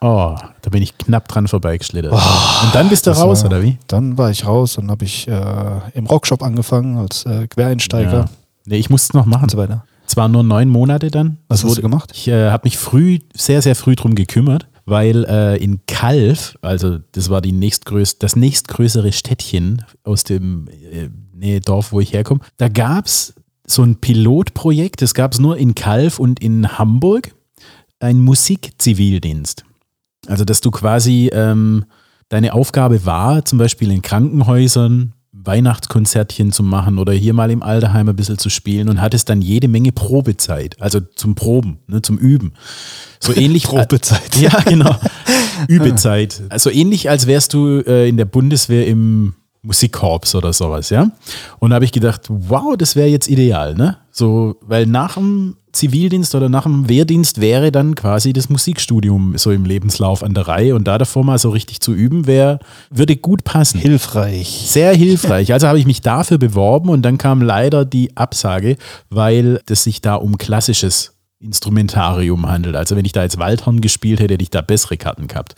Oh, 0.00 0.36
da 0.62 0.70
bin 0.70 0.82
ich 0.82 0.96
knapp 0.96 1.26
dran 1.26 1.48
vorbeigeschlittert. 1.48 2.12
und 2.12 2.74
dann 2.74 2.88
bist 2.88 3.06
du 3.06 3.10
Das 3.10 3.18
raus, 3.20 3.40
war- 3.42 3.50
oder 3.50 3.62
wie? 3.64 3.78
Dann 3.88 4.16
war 4.16 4.30
ich 4.30 4.46
raus 4.46 4.78
und 4.78 4.90
habe 4.90 5.04
ich 5.04 5.26
äh, 5.26 5.80
im 5.94 6.06
Rockshop 6.06 6.42
angefangen 6.42 6.98
als 6.98 7.24
äh, 7.26 7.48
Quereinsteiger 7.48 8.12
Ja. 8.12 8.24
Nee, 8.66 8.76
ich 8.76 8.90
musste 8.90 9.10
es 9.10 9.14
noch 9.14 9.26
machen. 9.26 9.44
und 9.44 9.50
so 9.50 9.56
weiter. 9.58 9.84
Es 10.06 10.16
waren 10.16 10.30
nur 10.30 10.42
neun 10.44 10.68
Monate 10.68 11.10
dann. 11.10 11.38
Was 11.48 11.60
hast 11.64 11.70
wurde- 11.70 11.76
du 11.76 11.82
gemacht? 11.82 12.10
Ich 12.14 12.28
äh, 12.28 12.50
habe 12.50 12.62
mich 12.64 12.78
früh, 12.78 13.18
sehr, 13.34 13.60
sehr 13.62 13.74
früh 13.74 13.96
drum 13.96 14.14
gekümmert, 14.14 14.68
weil 14.88 15.24
äh, 15.24 15.62
in 15.62 15.80
Kalf, 15.86 16.56
also 16.62 16.98
das 17.12 17.28
war 17.28 17.42
die 17.42 17.52
nächstgröß 17.52 18.18
das 18.18 18.36
nächstgrößere 18.36 19.12
Städtchen 19.12 19.84
aus 20.02 20.24
dem 20.24 20.68
äh, 21.40 21.60
Dorf, 21.60 21.92
wo 21.92 22.00
ich 22.00 22.12
herkomme, 22.12 22.40
da 22.56 22.68
gab 22.68 23.06
es 23.06 23.34
so 23.66 23.82
ein 23.82 23.96
Pilotprojekt, 23.96 25.02
das 25.02 25.12
gab 25.12 25.32
es 25.32 25.40
nur 25.40 25.58
in 25.58 25.74
Kalf 25.74 26.18
und 26.18 26.40
in 26.40 26.78
Hamburg, 26.78 27.34
ein 28.00 28.20
Musikzivildienst. 28.20 29.64
Also, 30.26 30.44
dass 30.44 30.60
du 30.60 30.70
quasi, 30.70 31.30
ähm, 31.32 31.84
deine 32.28 32.54
Aufgabe 32.54 33.04
war, 33.04 33.44
zum 33.44 33.58
Beispiel 33.58 33.90
in 33.90 34.02
Krankenhäusern 34.02 35.12
Weihnachtskonzertchen 35.44 36.52
zu 36.52 36.62
machen 36.62 36.98
oder 36.98 37.12
hier 37.12 37.32
mal 37.32 37.50
im 37.50 37.62
Alterheim 37.62 38.08
ein 38.08 38.16
bisschen 38.16 38.38
zu 38.38 38.50
spielen 38.50 38.88
und 38.88 39.00
hattest 39.00 39.28
dann 39.28 39.40
jede 39.42 39.68
Menge 39.68 39.92
Probezeit, 39.92 40.80
also 40.80 41.00
zum 41.00 41.34
Proben, 41.34 41.78
ne, 41.86 42.02
zum 42.02 42.18
Üben. 42.18 42.52
So 43.20 43.32
ähnlich. 43.36 43.64
Probezeit. 43.64 44.36
Ja, 44.36 44.60
genau. 44.60 44.96
Übezeit. 45.68 46.42
Also 46.48 46.70
ähnlich, 46.70 47.10
als 47.10 47.26
wärst 47.26 47.54
du 47.54 47.80
äh, 47.80 48.08
in 48.08 48.16
der 48.16 48.24
Bundeswehr 48.24 48.86
im 48.86 49.34
Musikkorps 49.68 50.34
oder 50.34 50.52
sowas, 50.52 50.90
ja. 50.90 51.10
Und 51.58 51.70
da 51.70 51.74
habe 51.76 51.84
ich 51.84 51.92
gedacht, 51.92 52.22
wow, 52.28 52.76
das 52.76 52.96
wäre 52.96 53.08
jetzt 53.08 53.28
ideal, 53.28 53.74
ne? 53.74 53.98
So, 54.10 54.56
weil 54.62 54.86
nach 54.86 55.14
dem 55.14 55.56
Zivildienst 55.72 56.34
oder 56.34 56.48
nach 56.48 56.64
dem 56.64 56.88
Wehrdienst 56.88 57.40
wäre 57.40 57.70
dann 57.70 57.94
quasi 57.94 58.32
das 58.32 58.48
Musikstudium 58.48 59.36
so 59.36 59.52
im 59.52 59.66
Lebenslauf 59.66 60.24
an 60.24 60.32
der 60.34 60.48
Reihe 60.48 60.74
und 60.74 60.88
da 60.88 60.96
davor 60.96 61.22
mal 61.22 61.38
so 61.38 61.50
richtig 61.50 61.80
zu 61.80 61.92
üben 61.92 62.26
wäre, 62.26 62.58
würde 62.90 63.16
gut 63.16 63.44
passen. 63.44 63.78
Hilfreich. 63.78 64.48
Sehr 64.48 64.94
hilfreich. 64.96 65.52
Also 65.52 65.68
habe 65.68 65.78
ich 65.78 65.86
mich 65.86 66.00
dafür 66.00 66.38
beworben 66.38 66.88
und 66.88 67.02
dann 67.02 67.18
kam 67.18 67.42
leider 67.42 67.84
die 67.84 68.16
Absage, 68.16 68.76
weil 69.10 69.60
es 69.68 69.84
sich 69.84 70.00
da 70.00 70.14
um 70.14 70.38
klassisches 70.38 71.17
Instrumentarium 71.40 72.48
handelt. 72.48 72.74
Also 72.74 72.96
wenn 72.96 73.04
ich 73.04 73.12
da 73.12 73.22
jetzt 73.22 73.38
Waldhorn 73.38 73.80
gespielt 73.80 74.20
hätte, 74.20 74.34
hätte 74.34 74.42
ich 74.42 74.50
da 74.50 74.60
bessere 74.60 74.96
Karten 74.96 75.28
gehabt. 75.28 75.54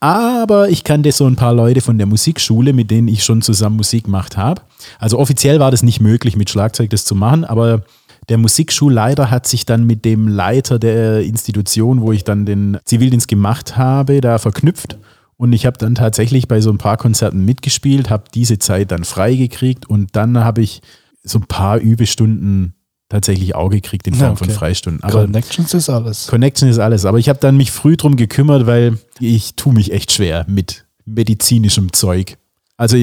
Aber 0.00 0.68
ich 0.68 0.84
kannte 0.84 1.10
so 1.10 1.26
ein 1.26 1.34
paar 1.34 1.54
Leute 1.54 1.80
von 1.80 1.98
der 1.98 2.06
Musikschule, 2.06 2.72
mit 2.72 2.90
denen 2.90 3.08
ich 3.08 3.24
schon 3.24 3.42
zusammen 3.42 3.76
Musik 3.76 4.04
gemacht 4.04 4.36
habe. 4.36 4.62
Also 4.98 5.18
offiziell 5.18 5.58
war 5.58 5.72
das 5.72 5.82
nicht 5.82 6.00
möglich, 6.00 6.36
mit 6.36 6.50
Schlagzeug 6.50 6.90
das 6.90 7.04
zu 7.04 7.16
machen, 7.16 7.44
aber 7.44 7.82
der 8.28 8.38
Musikschulleiter 8.38 9.30
hat 9.30 9.46
sich 9.46 9.66
dann 9.66 9.84
mit 9.84 10.04
dem 10.04 10.28
Leiter 10.28 10.78
der 10.78 11.22
Institution, 11.22 12.00
wo 12.00 12.12
ich 12.12 12.24
dann 12.24 12.46
den 12.46 12.78
Zivildienst 12.84 13.26
gemacht 13.26 13.76
habe, 13.76 14.20
da 14.20 14.38
verknüpft. 14.38 14.98
Und 15.36 15.52
ich 15.52 15.66
habe 15.66 15.78
dann 15.78 15.94
tatsächlich 15.94 16.46
bei 16.46 16.60
so 16.60 16.70
ein 16.70 16.78
paar 16.78 16.96
Konzerten 16.96 17.44
mitgespielt, 17.44 18.10
habe 18.10 18.24
diese 18.34 18.58
Zeit 18.58 18.90
dann 18.90 19.04
freigekriegt 19.04 19.88
und 19.88 20.14
dann 20.14 20.38
habe 20.38 20.62
ich 20.62 20.82
so 21.22 21.38
ein 21.38 21.46
paar 21.46 21.78
Übestunden 21.78 22.74
tatsächlich 23.08 23.54
auch 23.54 23.68
gekriegt 23.70 24.06
in 24.06 24.14
Form 24.14 24.26
Ja, 24.26 24.32
okay. 24.32 24.44
von 24.44 24.50
Freistunden. 24.54 25.02
Aber 25.02 25.22
Connections 25.24 25.72
ist 25.74 25.88
alles. 25.88 26.26
Connection 26.26 26.68
ist 26.68 26.78
alles. 26.78 27.04
Aber 27.04 27.18
ich 27.18 27.28
habe 27.28 27.38
dann 27.38 27.56
mich 27.56 27.70
früh 27.72 27.96
drum 27.96 28.16
gekümmert, 28.16 28.66
weil 28.66 28.98
ich 29.18 29.54
tue 29.54 29.72
mich 29.72 29.92
echt 29.92 30.12
schwer 30.12 30.44
mit 30.48 30.84
medizinischem 31.06 31.92
Zeug. 31.92 32.36
Also 32.76 32.96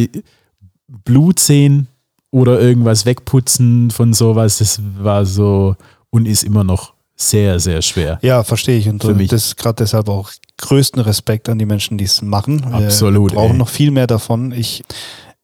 Blut 0.87 1.39
sehen 1.39 1.87
oder 2.31 2.59
irgendwas 2.59 3.05
wegputzen 3.05 3.91
von 3.91 4.13
sowas, 4.13 4.57
das 4.59 4.79
war 4.99 5.25
so 5.25 5.75
und 6.11 6.27
ist 6.27 6.43
immer 6.43 6.63
noch 6.63 6.93
sehr, 7.15 7.59
sehr 7.59 7.81
schwer. 7.81 8.19
Ja, 8.21 8.43
verstehe 8.43 8.77
ich. 8.77 8.89
Und 8.89 9.01
Für 9.01 9.13
mich. 9.15 9.29
das 9.29 9.45
ist 9.47 9.57
gerade 9.57 9.75
deshalb 9.83 10.09
auch 10.09 10.31
größten 10.57 11.01
Respekt 11.01 11.49
an 11.49 11.57
die 11.57 11.65
Menschen, 11.65 11.97
die 11.97 12.03
es 12.03 12.21
machen. 12.21 12.63
Absolut, 12.65 13.31
Wir 13.31 13.35
brauchen 13.37 13.53
ey. 13.53 13.57
noch 13.57 13.69
viel 13.69 13.89
mehr 13.91 14.05
davon. 14.07 14.51
Ich, 14.51 14.83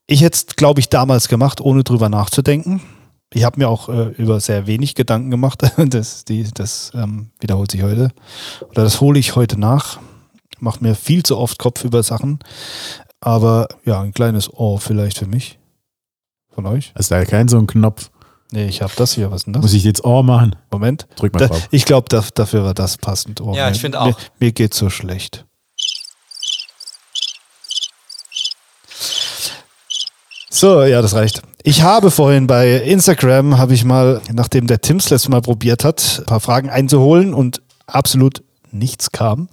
ich 0.05 0.21
hätte 0.21 0.35
es, 0.35 0.55
glaube 0.55 0.79
ich, 0.81 0.89
damals 0.89 1.27
gemacht, 1.29 1.61
ohne 1.61 1.83
drüber 1.83 2.09
nachzudenken. 2.09 2.81
Ich 3.33 3.43
habe 3.45 3.59
mir 3.59 3.69
auch 3.69 3.87
äh, 3.89 4.09
über 4.17 4.39
sehr 4.39 4.67
wenig 4.67 4.95
Gedanken 4.95 5.31
gemacht. 5.31 5.61
Das, 5.77 6.25
die, 6.25 6.43
das 6.53 6.91
ähm, 6.93 7.31
wiederholt 7.39 7.71
sich 7.71 7.81
heute. 7.83 8.09
Oder 8.69 8.83
das 8.83 8.99
hole 9.01 9.17
ich 9.19 9.35
heute 9.35 9.59
nach. 9.59 9.99
Macht 10.59 10.81
mir 10.81 10.95
viel 10.95 11.23
zu 11.23 11.37
oft 11.37 11.57
Kopf 11.57 11.83
über 11.83 12.03
Sachen. 12.03 12.39
Aber 13.19 13.67
ja, 13.85 14.01
ein 14.01 14.13
kleines 14.13 14.53
Ohr 14.53 14.79
vielleicht 14.79 15.17
für 15.17 15.27
mich. 15.27 15.59
Von 16.53 16.65
euch? 16.65 16.91
Also 16.95 17.15
da 17.15 17.23
kein 17.25 17.47
so 17.47 17.57
ein 17.57 17.67
Knopf. 17.67 18.11
Nee, 18.51 18.65
ich 18.67 18.81
habe 18.81 18.91
das 18.97 19.13
hier. 19.13 19.31
Was 19.31 19.37
ist 19.41 19.45
denn 19.45 19.53
das? 19.53 19.61
Muss 19.61 19.73
ich 19.73 19.85
jetzt 19.85 20.03
Ohr 20.03 20.23
machen? 20.23 20.55
Moment. 20.69 21.07
Drück 21.15 21.33
mal 21.33 21.39
Da, 21.39 21.47
drauf. 21.47 21.67
ich 21.71 21.85
glaube, 21.85 22.07
da, 22.09 22.21
dafür 22.35 22.65
war 22.65 22.73
das 22.73 22.97
passend. 22.97 23.39
Oh, 23.39 23.53
Ja, 23.55 23.69
ich 23.69 23.75
mir- 23.77 23.79
finde 23.79 23.99
Mir, 23.99 24.03
auch. 24.07 24.19
mir 24.39 24.51
geht 24.51 24.73
so 24.73 24.89
schlecht. 24.89 25.45
So, 30.53 30.83
ja, 30.83 31.01
das 31.01 31.15
reicht. 31.15 31.41
Ich 31.63 31.81
habe 31.81 32.11
vorhin 32.11 32.45
bei 32.45 32.73
Instagram, 32.73 33.57
habe 33.57 33.73
ich 33.73 33.85
mal, 33.85 34.19
nachdem 34.33 34.67
der 34.67 34.81
Tims 34.81 35.09
letztes 35.09 35.29
Mal 35.29 35.41
probiert 35.41 35.85
hat, 35.85 36.17
ein 36.19 36.25
paar 36.25 36.41
Fragen 36.41 36.69
einzuholen 36.69 37.33
und 37.33 37.61
absolut 37.87 38.43
nichts 38.69 39.13
kam. 39.13 39.47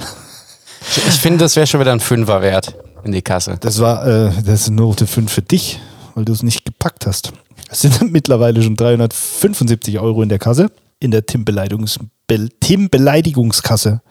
Ich 0.96 1.14
finde, 1.14 1.38
das 1.38 1.54
wäre 1.54 1.68
schon 1.68 1.78
wieder 1.78 1.92
ein 1.92 2.00
Fünfer 2.00 2.42
wert 2.42 2.74
in 3.04 3.12
die 3.12 3.22
Kasse. 3.22 3.58
Das 3.60 3.78
war, 3.78 4.04
äh, 4.06 4.32
das 4.44 4.62
ist 4.62 4.66
eine 4.68 4.76
Note 4.76 5.06
5 5.06 5.30
für 5.30 5.42
dich, 5.42 5.78
weil 6.16 6.24
du 6.24 6.32
es 6.32 6.42
nicht 6.42 6.64
gepackt 6.64 7.06
hast. 7.06 7.32
Es 7.70 7.82
sind 7.82 8.00
mittlerweile 8.10 8.60
schon 8.60 8.74
375 8.74 10.00
Euro 10.00 10.22
in 10.22 10.28
der 10.28 10.40
Kasse, 10.40 10.66
in 10.98 11.12
der 11.12 11.24
Tim-Beleidigungs 11.24 12.00
Be 12.26 12.48
Tim-Beleidigungskasse. 12.58 14.02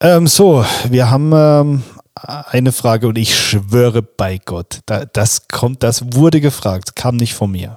Ähm, 0.00 0.26
so, 0.26 0.64
wir 0.90 1.08
haben 1.08 1.32
ähm, 1.32 1.82
eine 2.24 2.72
Frage 2.72 3.08
und 3.08 3.18
ich 3.18 3.36
schwöre 3.36 4.02
bei 4.02 4.38
Gott, 4.38 4.80
da, 4.86 5.04
das 5.04 5.48
kommt, 5.48 5.82
das 5.82 6.14
wurde 6.14 6.40
gefragt, 6.40 6.96
kam 6.96 7.16
nicht 7.16 7.34
von 7.34 7.50
mir. 7.50 7.76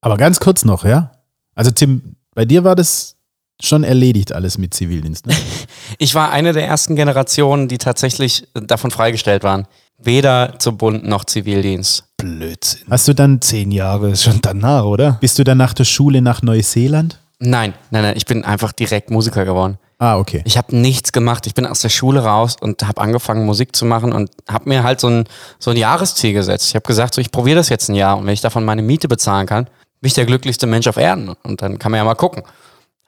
Aber 0.00 0.16
ganz 0.16 0.40
kurz 0.40 0.64
noch, 0.64 0.84
ja? 0.84 1.12
Also 1.54 1.70
Tim, 1.70 2.16
bei 2.34 2.44
dir 2.44 2.64
war 2.64 2.76
das 2.76 3.16
schon 3.60 3.82
erledigt 3.82 4.32
alles 4.32 4.58
mit 4.58 4.74
Zivildienst, 4.74 5.26
ne? 5.26 5.34
Ich 5.98 6.14
war 6.14 6.30
eine 6.30 6.52
der 6.52 6.66
ersten 6.66 6.96
Generationen, 6.96 7.66
die 7.66 7.78
tatsächlich 7.78 8.46
davon 8.54 8.90
freigestellt 8.90 9.42
waren. 9.42 9.66
Weder 9.98 10.54
zum 10.58 10.76
Bund 10.76 11.04
noch 11.04 11.24
Zivildienst. 11.24 12.04
Blödsinn. 12.18 12.86
Hast 12.88 13.08
du 13.08 13.14
dann, 13.14 13.40
Zehn 13.40 13.72
Jahre 13.72 14.14
schon 14.16 14.40
danach, 14.40 14.84
oder? 14.84 15.18
bist 15.20 15.38
du 15.38 15.44
dann 15.44 15.58
nach 15.58 15.74
der 15.74 15.84
Schule 15.84 16.22
nach 16.22 16.42
Neuseeland? 16.42 17.18
Nein, 17.40 17.74
nein, 17.90 18.02
nein, 18.02 18.16
ich 18.16 18.26
bin 18.26 18.44
einfach 18.44 18.72
direkt 18.72 19.10
Musiker 19.10 19.44
geworden. 19.44 19.78
Ah, 20.00 20.16
okay. 20.16 20.42
Ich 20.44 20.56
habe 20.56 20.76
nichts 20.76 21.10
gemacht. 21.10 21.46
Ich 21.48 21.54
bin 21.54 21.66
aus 21.66 21.80
der 21.80 21.88
Schule 21.88 22.20
raus 22.20 22.56
und 22.60 22.86
habe 22.86 23.00
angefangen, 23.00 23.44
Musik 23.44 23.74
zu 23.74 23.84
machen 23.84 24.12
und 24.12 24.30
habe 24.48 24.68
mir 24.68 24.84
halt 24.84 25.00
so 25.00 25.08
ein, 25.08 25.24
so 25.58 25.72
ein 25.72 25.76
Jahresziel 25.76 26.32
gesetzt. 26.32 26.68
Ich 26.68 26.74
habe 26.76 26.86
gesagt, 26.86 27.14
so, 27.14 27.20
ich 27.20 27.32
probiere 27.32 27.56
das 27.56 27.68
jetzt 27.68 27.88
ein 27.88 27.96
Jahr 27.96 28.16
und 28.16 28.26
wenn 28.26 28.32
ich 28.32 28.40
davon 28.40 28.64
meine 28.64 28.82
Miete 28.82 29.08
bezahlen 29.08 29.46
kann, 29.46 29.64
bin 30.00 30.06
ich 30.06 30.14
der 30.14 30.26
glücklichste 30.26 30.68
Mensch 30.68 30.86
auf 30.86 30.98
Erden. 30.98 31.30
Und 31.42 31.62
dann 31.62 31.80
kann 31.80 31.90
man 31.90 31.98
ja 31.98 32.04
mal 32.04 32.14
gucken. 32.14 32.44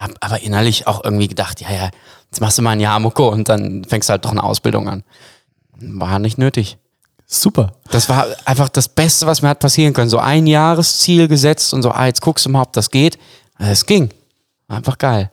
Hab 0.01 0.11
aber 0.21 0.43
innerlich 0.43 0.89
auch 0.89 1.05
irgendwie 1.05 1.29
gedacht, 1.29 1.61
ja, 1.61 1.71
ja, 1.71 1.91
jetzt 2.29 2.41
machst 2.41 2.59
du 2.59 2.63
mal 2.63 2.71
ein 2.71 2.81
Jahr 2.81 2.99
Mucke 2.99 3.23
und 3.23 3.49
dann 3.49 3.85
fängst 3.85 4.09
du 4.09 4.13
halt 4.13 4.25
doch 4.25 4.33
eine 4.33 4.43
Ausbildung 4.43 4.89
an. 4.89 5.05
War 5.77 6.19
nicht 6.19 6.39
nötig. 6.39 6.77
Super. 7.25 7.75
Das 7.93 8.09
war 8.09 8.27
einfach 8.45 8.69
das 8.69 8.89
Beste, 8.89 9.27
was 9.27 9.43
mir 9.43 9.51
hat 9.51 9.61
passieren 9.61 9.93
können. 9.93 10.11
So 10.11 10.19
ein 10.19 10.49
Jahresziel 10.49 11.29
gesetzt 11.29 11.73
und 11.73 11.83
so, 11.83 11.93
ah, 11.93 12.07
jetzt 12.07 12.23
guckst 12.23 12.47
du 12.47 12.51
mal, 12.51 12.63
ob 12.63 12.73
das 12.73 12.91
geht. 12.91 13.17
Es 13.59 13.87
ging. 13.87 14.11
Einfach 14.67 14.99
geil. 14.99 15.31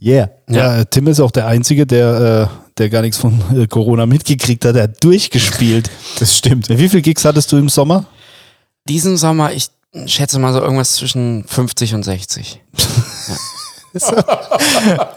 Yeah. 0.00 0.30
Ja, 0.48 0.84
Tim 0.84 1.08
ist 1.08 1.20
auch 1.20 1.30
der 1.30 1.46
Einzige, 1.46 1.86
der, 1.86 2.50
äh, 2.50 2.68
der 2.78 2.88
gar 2.88 3.02
nichts 3.02 3.18
von 3.18 3.40
äh, 3.54 3.66
Corona 3.66 4.06
mitgekriegt 4.06 4.64
hat. 4.64 4.76
Er 4.76 4.84
hat 4.84 5.02
durchgespielt. 5.02 5.90
Das 6.18 6.36
stimmt. 6.36 6.68
Wie 6.68 6.88
viel 6.88 7.02
Gigs 7.02 7.24
hattest 7.24 7.50
du 7.52 7.56
im 7.56 7.68
Sommer? 7.68 8.04
Diesen 8.88 9.16
Sommer, 9.16 9.52
ich 9.52 9.68
schätze 10.06 10.38
mal 10.38 10.52
so 10.52 10.60
irgendwas 10.60 10.94
zwischen 10.94 11.44
50 11.46 11.94
und 11.94 12.02
60. 12.04 12.60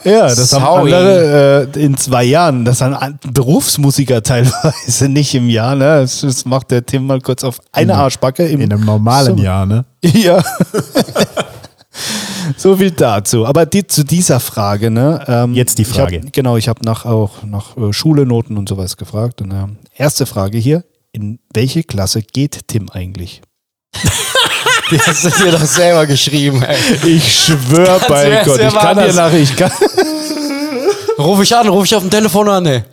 Ja, 0.05 0.27
das 0.27 0.53
haben 0.53 0.63
Sorry. 0.63 0.93
andere 0.93 1.69
äh, 1.75 1.83
in 1.83 1.97
zwei 1.97 2.23
Jahren. 2.23 2.63
Das 2.65 2.79
sind 2.79 2.95
Berufsmusiker 3.31 4.23
teilweise, 4.23 5.09
nicht 5.09 5.35
im 5.35 5.49
Jahr. 5.49 5.75
Ne? 5.75 6.01
Das, 6.01 6.21
das 6.21 6.45
macht 6.45 6.71
der 6.71 6.85
Tim 6.85 7.05
mal 7.05 7.19
kurz 7.19 7.43
auf 7.43 7.59
eine 7.73 7.95
Arschbacke. 7.95 8.47
Im 8.47 8.61
In 8.61 8.71
einem 8.71 8.85
normalen 8.85 9.27
Sommer. 9.27 9.43
Jahr, 9.43 9.65
ne? 9.65 9.85
Ja. 10.01 10.41
So 12.57 12.77
viel 12.77 12.91
dazu. 12.91 13.45
Aber 13.45 13.65
die, 13.65 13.85
zu 13.85 14.03
dieser 14.03 14.39
Frage, 14.39 14.91
ne? 14.91 15.23
ähm, 15.27 15.53
Jetzt 15.53 15.77
die 15.77 15.83
ich 15.83 15.87
Frage. 15.87 16.21
Hab, 16.21 16.33
genau, 16.33 16.57
ich 16.57 16.67
habe 16.67 16.83
nach 16.83 17.05
auch 17.05 17.43
nach 17.43 17.77
äh, 17.77 17.93
Schule, 17.93 18.25
Noten 18.25 18.57
und 18.57 18.69
sowas 18.69 18.97
gefragt. 18.97 19.41
Und, 19.41 19.51
ähm, 19.51 19.77
erste 19.95 20.25
Frage 20.25 20.57
hier: 20.57 20.83
In 21.11 21.39
welche 21.53 21.83
Klasse 21.83 22.21
geht 22.21 22.67
Tim 22.67 22.89
eigentlich? 22.89 23.41
Die 24.91 24.99
hast 24.99 25.23
du 25.23 25.29
dir 25.29 25.51
doch 25.51 25.63
selber 25.63 26.05
geschrieben, 26.05 26.61
ey. 26.63 26.77
Ich 27.07 27.45
schwöre 27.45 27.85
Ganz 27.85 28.07
bei 28.07 28.43
Gott, 28.43 28.59
ich 28.59 28.73
kann 28.73 28.97
dir 28.97 29.07
das? 29.07 29.15
nach, 29.15 29.33
ich 29.33 29.55
kann. 29.55 29.71
Ruf 31.17 31.41
ich 31.41 31.55
an, 31.55 31.67
ruf 31.69 31.85
ich 31.85 31.95
auf 31.95 32.01
dem 32.01 32.09
Telefon 32.09 32.49
an, 32.49 32.65
ey. 32.65 32.83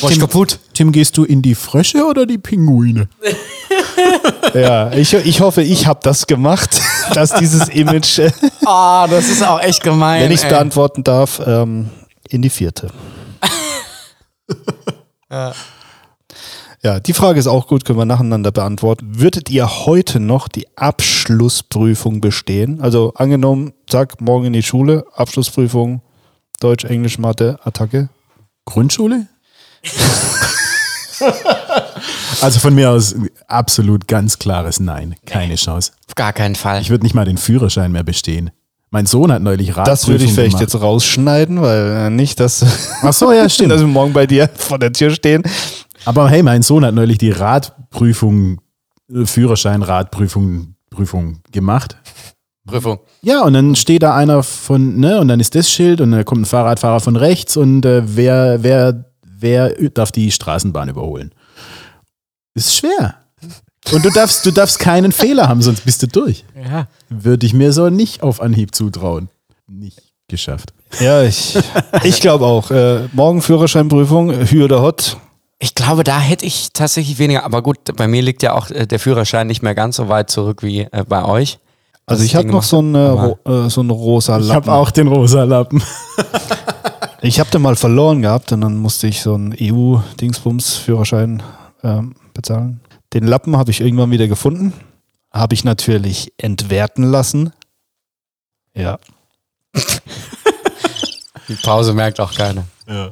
War 0.00 0.10
ich 0.10 0.18
kaputt? 0.20 0.58
Tim, 0.74 0.92
gehst 0.92 1.16
du 1.16 1.24
in 1.24 1.42
die 1.42 1.54
Frösche 1.54 2.04
oder 2.04 2.26
die 2.26 2.38
Pinguine? 2.38 3.08
Ja, 4.54 4.92
ich, 4.92 5.12
ich 5.12 5.40
hoffe, 5.40 5.62
ich 5.62 5.86
habe 5.86 6.00
das 6.02 6.26
gemacht, 6.26 6.80
dass 7.14 7.34
dieses 7.34 7.68
Image, 7.68 8.18
äh, 8.20 8.30
Ah, 8.64 9.06
das 9.08 9.28
ist 9.28 9.44
auch 9.44 9.60
echt 9.60 9.82
gemein. 9.82 10.22
wenn 10.22 10.30
ich 10.30 10.38
es 10.38 10.44
ey. 10.44 10.50
beantworten 10.50 11.02
darf, 11.04 11.42
ähm, 11.44 11.90
in 12.28 12.42
die 12.42 12.48
vierte. 12.50 12.88
Ja, 16.82 17.00
die 17.00 17.14
Frage 17.14 17.40
ist 17.40 17.48
auch 17.48 17.66
gut, 17.66 17.84
können 17.84 17.98
wir 17.98 18.04
nacheinander 18.04 18.52
beantworten. 18.52 19.18
Würdet 19.18 19.50
ihr 19.50 19.86
heute 19.86 20.20
noch 20.20 20.46
die 20.46 20.66
Abschlussprüfung 20.76 22.20
bestehen? 22.20 22.80
Also 22.80 23.12
angenommen, 23.16 23.72
zack, 23.88 24.20
morgen 24.20 24.46
in 24.46 24.52
die 24.52 24.62
Schule, 24.62 25.04
Abschlussprüfung, 25.14 26.00
Deutsch, 26.60 26.84
Englisch, 26.84 27.18
Mathe, 27.18 27.58
Attacke. 27.64 28.08
Grundschule? 28.66 29.26
Also 32.40 32.60
von 32.60 32.74
mir 32.74 32.90
aus 32.90 33.14
absolut 33.46 34.06
ganz 34.06 34.38
klares 34.38 34.80
Nein. 34.80 35.16
Keine 35.24 35.56
Chance. 35.56 35.92
Auf 36.08 36.14
gar 36.14 36.32
keinen 36.32 36.54
Fall. 36.54 36.80
Ich 36.80 36.90
würde 36.90 37.04
nicht 37.04 37.14
mal 37.14 37.24
den 37.24 37.38
Führerschein 37.38 37.92
mehr 37.92 38.04
bestehen. 38.04 38.50
Mein 38.90 39.06
Sohn 39.06 39.32
hat 39.32 39.42
neulich 39.42 39.70
Radprüfung 39.70 39.92
Das 39.92 40.08
würde 40.08 40.24
ich 40.24 40.32
vielleicht 40.32 40.58
gemacht. 40.58 40.72
jetzt 40.72 40.80
rausschneiden, 40.80 41.60
weil 41.60 42.06
äh, 42.06 42.10
nicht, 42.10 42.38
dass, 42.38 42.64
Ach 43.02 43.12
so, 43.12 43.32
ja, 43.32 43.48
stimmt. 43.48 43.70
dass 43.72 43.80
wir 43.80 43.88
morgen 43.88 44.12
bei 44.12 44.26
dir 44.26 44.48
vor 44.54 44.78
der 44.78 44.92
Tür 44.92 45.10
stehen. 45.10 45.42
Aber 46.04 46.30
hey, 46.30 46.42
mein 46.42 46.62
Sohn 46.62 46.84
hat 46.84 46.94
neulich 46.94 47.18
die 47.18 47.32
Radprüfung, 47.32 48.60
äh, 49.12 49.26
Führerschein, 49.26 49.82
Radprüfung 49.82 50.76
Prüfung 50.96 51.40
gemacht. 51.52 51.96
Prüfung. 52.66 52.98
Ja, 53.22 53.42
und 53.42 53.52
dann 53.52 53.76
steht 53.76 54.02
da 54.02 54.16
einer 54.16 54.42
von, 54.42 54.98
ne, 54.98 55.20
und 55.20 55.28
dann 55.28 55.38
ist 55.38 55.54
das 55.54 55.70
Schild 55.70 56.00
und 56.00 56.10
dann 56.10 56.24
kommt 56.24 56.42
ein 56.42 56.46
Fahrradfahrer 56.46 57.00
von 57.00 57.16
rechts 57.16 57.56
und 57.56 57.84
äh, 57.84 58.02
wer, 58.04 58.62
wer, 58.62 59.05
wer 59.38 59.70
darf 59.90 60.12
die 60.12 60.30
Straßenbahn 60.30 60.88
überholen? 60.88 61.32
Ist 62.54 62.74
schwer. 62.74 63.16
Und 63.92 64.04
du 64.04 64.10
darfst, 64.10 64.44
du 64.46 64.50
darfst 64.50 64.78
keinen 64.78 65.12
Fehler 65.12 65.48
haben, 65.48 65.62
sonst 65.62 65.84
bist 65.84 66.02
du 66.02 66.08
durch. 66.08 66.44
Ja. 66.60 66.88
Würde 67.08 67.46
ich 67.46 67.52
mir 67.54 67.72
so 67.72 67.88
nicht 67.88 68.22
auf 68.22 68.40
Anhieb 68.40 68.74
zutrauen. 68.74 69.28
Nicht 69.68 70.02
geschafft. 70.28 70.72
Ja, 71.00 71.22
ich, 71.22 71.56
ich 72.02 72.20
glaube 72.20 72.46
auch. 72.46 72.70
Äh, 72.70 73.08
morgen 73.12 73.42
Führerscheinprüfung, 73.42 74.32
Hü 74.48 74.64
oder 74.64 74.82
Hot. 74.82 75.16
Ich 75.58 75.74
glaube, 75.74 76.04
da 76.04 76.18
hätte 76.18 76.44
ich 76.44 76.70
tatsächlich 76.72 77.18
weniger. 77.18 77.44
Aber 77.44 77.62
gut, 77.62 77.78
bei 77.96 78.08
mir 78.08 78.22
liegt 78.22 78.42
ja 78.42 78.54
auch 78.54 78.70
äh, 78.70 78.86
der 78.86 78.98
Führerschein 78.98 79.46
nicht 79.46 79.62
mehr 79.62 79.74
ganz 79.74 79.96
so 79.96 80.08
weit 80.08 80.30
zurück 80.30 80.62
wie 80.62 80.80
äh, 80.80 81.04
bei 81.08 81.24
euch. 81.24 81.58
Also 82.06 82.24
ich 82.24 82.36
habe 82.36 82.48
noch 82.48 82.62
so 82.62 82.78
einen, 82.78 82.94
ro 82.96 83.38
äh, 83.44 83.68
so 83.68 83.80
einen 83.80 83.90
rosa 83.90 84.38
Ich 84.38 84.46
Lappen. 84.46 84.54
habe 84.70 84.72
auch 84.72 84.90
den 84.90 85.08
rosa 85.08 85.44
Lappen. 85.44 85.82
Ich 87.22 87.40
habe 87.40 87.50
den 87.50 87.62
mal 87.62 87.76
verloren 87.76 88.22
gehabt 88.22 88.52
und 88.52 88.60
dann 88.60 88.76
musste 88.76 89.06
ich 89.06 89.22
so 89.22 89.34
einen 89.34 89.54
EU-Dingsbums-Führerschein 89.58 91.42
ähm, 91.82 92.14
bezahlen. 92.34 92.80
Den 93.12 93.24
Lappen 93.26 93.56
habe 93.56 93.70
ich 93.70 93.80
irgendwann 93.80 94.10
wieder 94.10 94.28
gefunden. 94.28 94.72
Habe 95.32 95.54
ich 95.54 95.64
natürlich 95.64 96.32
entwerten 96.36 97.04
lassen. 97.04 97.52
Ja. 98.74 98.98
Die 101.48 101.54
Pause 101.54 101.94
merkt 101.94 102.20
auch 102.20 102.34
keiner. 102.34 102.64
Ja. 102.86 103.10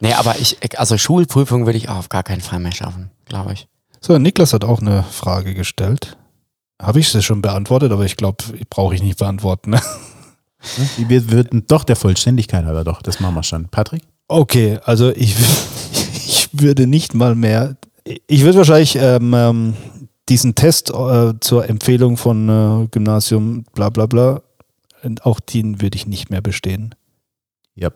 Nee, 0.00 0.14
aber 0.14 0.38
ich, 0.38 0.56
also 0.78 0.96
Schulprüfung 0.96 1.66
würde 1.66 1.76
ich 1.76 1.88
auch 1.88 1.96
auf 1.96 2.08
gar 2.08 2.22
keinen 2.22 2.40
Fall 2.40 2.60
mehr 2.60 2.72
schaffen, 2.72 3.10
glaube 3.26 3.52
ich. 3.52 3.68
So, 4.00 4.16
Niklas 4.18 4.54
hat 4.54 4.64
auch 4.64 4.80
eine 4.80 5.02
Frage 5.02 5.52
gestellt. 5.54 6.16
Habe 6.80 7.00
ich 7.00 7.10
sie 7.10 7.22
schon 7.22 7.42
beantwortet, 7.42 7.92
aber 7.92 8.06
ich 8.06 8.16
glaube, 8.16 8.42
brauche 8.70 8.94
ich 8.94 9.02
nicht 9.02 9.18
beantworten. 9.18 9.70
ne? 9.70 9.82
Wir 10.96 11.30
würden 11.30 11.64
doch 11.66 11.84
der 11.84 11.96
Vollständigkeit 11.96 12.64
halber 12.64 12.84
doch, 12.84 13.02
das 13.02 13.20
machen 13.20 13.34
wir 13.34 13.42
schon. 13.42 13.68
Patrick? 13.68 14.02
Okay, 14.28 14.78
also 14.84 15.10
ich, 15.10 15.34
ich 16.12 16.48
würde 16.52 16.86
nicht 16.86 17.14
mal 17.14 17.34
mehr. 17.34 17.76
Ich 18.26 18.42
würde 18.42 18.58
wahrscheinlich 18.58 18.96
ähm, 18.96 19.34
ähm, 19.34 19.74
diesen 20.28 20.54
Test 20.54 20.90
äh, 20.90 21.34
zur 21.40 21.68
Empfehlung 21.68 22.16
von 22.16 22.48
äh, 22.48 22.86
Gymnasium 22.90 23.64
bla 23.74 23.90
bla 23.90 24.06
bla, 24.06 24.42
auch 25.22 25.40
den 25.40 25.80
würde 25.80 25.96
ich 25.96 26.06
nicht 26.06 26.30
mehr 26.30 26.40
bestehen. 26.40 26.94
Ja. 27.74 27.90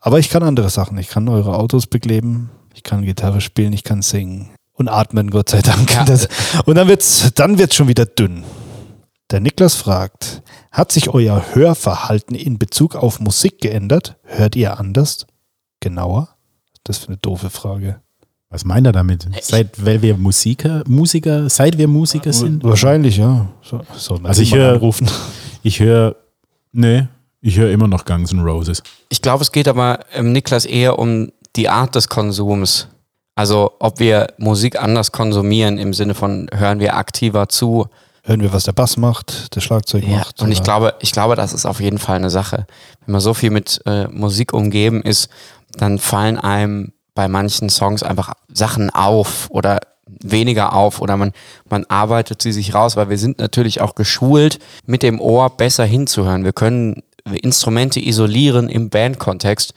Aber 0.00 0.18
ich 0.18 0.30
kann 0.30 0.42
andere 0.42 0.70
Sachen. 0.70 0.98
Ich 0.98 1.08
kann 1.08 1.28
eure 1.28 1.56
Autos 1.56 1.86
bekleben, 1.86 2.50
ich 2.74 2.82
kann 2.82 3.04
Gitarre 3.04 3.40
spielen, 3.40 3.72
ich 3.72 3.84
kann 3.84 4.02
singen 4.02 4.50
und 4.72 4.88
atmen, 4.88 5.30
Gott 5.30 5.50
sei 5.50 5.62
Dank. 5.62 5.92
Ja. 5.94 6.04
Das, 6.04 6.28
und 6.64 6.76
dann 6.76 6.88
wird's, 6.88 7.32
dann 7.34 7.58
wird's 7.58 7.74
schon 7.74 7.88
wieder 7.88 8.06
dünn. 8.06 8.44
Der 9.32 9.40
Niklas 9.40 9.74
fragt, 9.74 10.42
hat 10.70 10.92
sich 10.92 11.08
euer 11.08 11.44
Hörverhalten 11.54 12.36
in 12.36 12.58
Bezug 12.58 12.94
auf 12.94 13.18
Musik 13.18 13.60
geändert? 13.60 14.16
Hört 14.22 14.54
ihr 14.54 14.78
anders? 14.78 15.26
Genauer? 15.80 16.28
Das 16.84 16.98
ist 16.98 17.08
eine 17.08 17.16
doofe 17.16 17.50
Frage. 17.50 18.00
Was 18.50 18.64
meint 18.64 18.86
er 18.86 18.92
damit? 18.92 19.26
Seit, 19.42 19.84
weil 19.84 20.00
wir 20.02 20.16
Musiker, 20.16 20.84
Musiker, 20.86 21.50
seit 21.50 21.76
wir 21.76 21.88
Musiker 21.88 22.32
sind? 22.32 22.62
Wahrscheinlich, 22.62 23.16
ja. 23.16 23.48
So, 23.62 23.80
soll 23.96 24.18
man 24.20 24.26
Also 24.26 24.42
ich 24.42 24.54
höre- 24.54 24.74
anrufen. 24.74 25.08
Ich 25.62 25.80
höre, 25.80 26.14
nee, 26.70 27.08
ich 27.40 27.56
höre 27.56 27.72
immer 27.72 27.88
noch 27.88 28.04
Guns 28.04 28.30
N' 28.32 28.38
Roses. 28.38 28.84
Ich 29.08 29.20
glaube, 29.20 29.42
es 29.42 29.50
geht 29.50 29.66
aber 29.66 29.98
ähm, 30.12 30.30
Niklas 30.30 30.64
eher 30.64 30.96
um 31.00 31.32
die 31.56 31.68
Art 31.68 31.96
des 31.96 32.08
Konsums. 32.08 32.86
Also 33.34 33.72
ob 33.80 33.98
wir 33.98 34.28
Musik 34.38 34.80
anders 34.80 35.10
konsumieren 35.10 35.76
im 35.78 35.92
Sinne 35.92 36.14
von 36.14 36.48
hören 36.54 36.78
wir 36.78 36.94
aktiver 36.96 37.48
zu. 37.48 37.88
Hören 38.26 38.40
wir, 38.40 38.52
was 38.52 38.64
der 38.64 38.72
Bass 38.72 38.96
macht, 38.96 39.54
der 39.54 39.60
Schlagzeug 39.60 40.02
Ja, 40.04 40.18
macht. 40.18 40.42
und 40.42 40.50
ich 40.50 40.62
glaube, 40.62 40.94
ich 41.00 41.12
glaube, 41.12 41.36
das 41.36 41.52
ist 41.52 41.64
auf 41.64 41.80
jeden 41.80 41.98
Fall 41.98 42.16
eine 42.16 42.28
Sache. 42.30 42.66
Wenn 43.04 43.12
man 43.12 43.20
so 43.20 43.34
viel 43.34 43.50
mit 43.50 43.80
äh, 43.86 44.08
Musik 44.08 44.52
umgeben 44.52 45.00
ist, 45.02 45.28
dann 45.76 45.98
fallen 46.00 46.36
einem 46.36 46.92
bei 47.14 47.28
manchen 47.28 47.70
Songs 47.70 48.02
einfach 48.02 48.34
Sachen 48.52 48.90
auf 48.90 49.48
oder 49.50 49.78
weniger 50.08 50.72
auf 50.72 51.00
oder 51.00 51.16
man, 51.16 51.32
man 51.70 51.84
arbeitet 51.86 52.42
sie 52.42 52.52
sich 52.52 52.74
raus, 52.74 52.96
weil 52.96 53.08
wir 53.10 53.18
sind 53.18 53.38
natürlich 53.38 53.80
auch 53.80 53.94
geschult, 53.94 54.58
mit 54.86 55.02
dem 55.04 55.20
Ohr 55.20 55.50
besser 55.50 55.84
hinzuhören. 55.84 56.44
Wir 56.44 56.52
können 56.52 57.02
Instrumente 57.42 58.00
isolieren 58.00 58.68
im 58.68 58.90
Bandkontext 58.90 59.72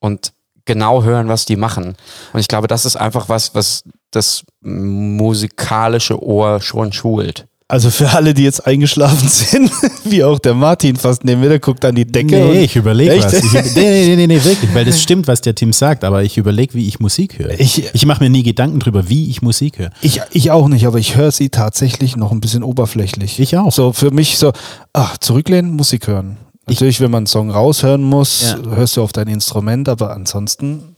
und 0.00 0.32
genau 0.64 1.02
hören, 1.02 1.28
was 1.28 1.44
die 1.44 1.56
machen. 1.56 1.96
Und 2.32 2.40
ich 2.40 2.48
glaube, 2.48 2.66
das 2.66 2.84
ist 2.86 2.96
einfach 2.96 3.28
was, 3.28 3.54
was 3.54 3.84
das 4.10 4.44
musikalische 4.60 6.22
Ohr 6.22 6.60
schon 6.60 6.92
schult. 6.92 7.46
Also 7.70 7.90
für 7.90 8.10
alle, 8.10 8.34
die 8.34 8.42
jetzt 8.42 8.66
eingeschlafen 8.66 9.28
sind, 9.30 9.70
wie 10.04 10.24
auch 10.24 10.38
der 10.38 10.54
Martin 10.54 10.96
fast 10.96 11.24
neben 11.24 11.40
mir, 11.40 11.48
der 11.48 11.60
guckt 11.60 11.84
an 11.84 11.94
die 11.94 12.04
Decke. 12.04 12.34
Nee, 12.36 12.64
ich 12.64 12.74
überlege 12.76 13.16
was. 13.22 13.32
Ich, 13.32 13.52
nee, 13.52 13.62
nee, 13.74 14.06
nee, 14.08 14.16
nee, 14.16 14.26
nee, 14.26 14.44
wirklich, 14.44 14.74
weil 14.74 14.84
das 14.84 15.00
stimmt, 15.00 15.28
was 15.28 15.40
der 15.40 15.54
Tim 15.54 15.72
sagt, 15.72 16.02
aber 16.02 16.22
ich 16.24 16.36
überlege, 16.36 16.74
wie 16.74 16.88
ich 16.88 16.98
Musik 17.00 17.38
höre. 17.38 17.58
Ich- 17.60 17.84
Ich, 17.94 18.06
mache 18.06 18.22
mir 18.24 18.30
nie 18.30 18.42
Gedanken 18.42 18.80
drüber, 18.80 19.08
wie 19.08 19.30
ich 19.30 19.40
Musik 19.42 19.78
höre. 19.78 19.90
Ich, 20.02 20.20
ich 20.32 20.50
auch 20.50 20.68
nicht, 20.68 20.84
aber 20.86 20.98
ich 20.98 21.16
höre 21.16 21.30
sie 21.30 21.48
tatsächlich 21.48 22.16
noch 22.16 22.32
ein 22.32 22.40
bisschen 22.40 22.62
oberflächlich. 22.64 23.38
Ich 23.38 23.56
auch. 23.56 23.70
So 23.72 23.92
für 23.92 24.10
mich 24.10 24.36
so, 24.38 24.52
ach, 24.92 25.16
zurücklehnen, 25.18 25.70
Musik 25.76 26.08
hören. 26.08 26.38
Natürlich, 26.68 27.00
wenn 27.00 27.10
man 27.10 27.18
einen 27.20 27.26
Song 27.26 27.50
raushören 27.50 28.02
muss, 28.02 28.56
Ja. 28.64 28.74
hörst 28.76 28.96
du 28.96 29.02
auf 29.02 29.12
dein 29.12 29.28
Instrument, 29.28 29.88
aber 29.88 30.12
ansonsten, 30.12 30.96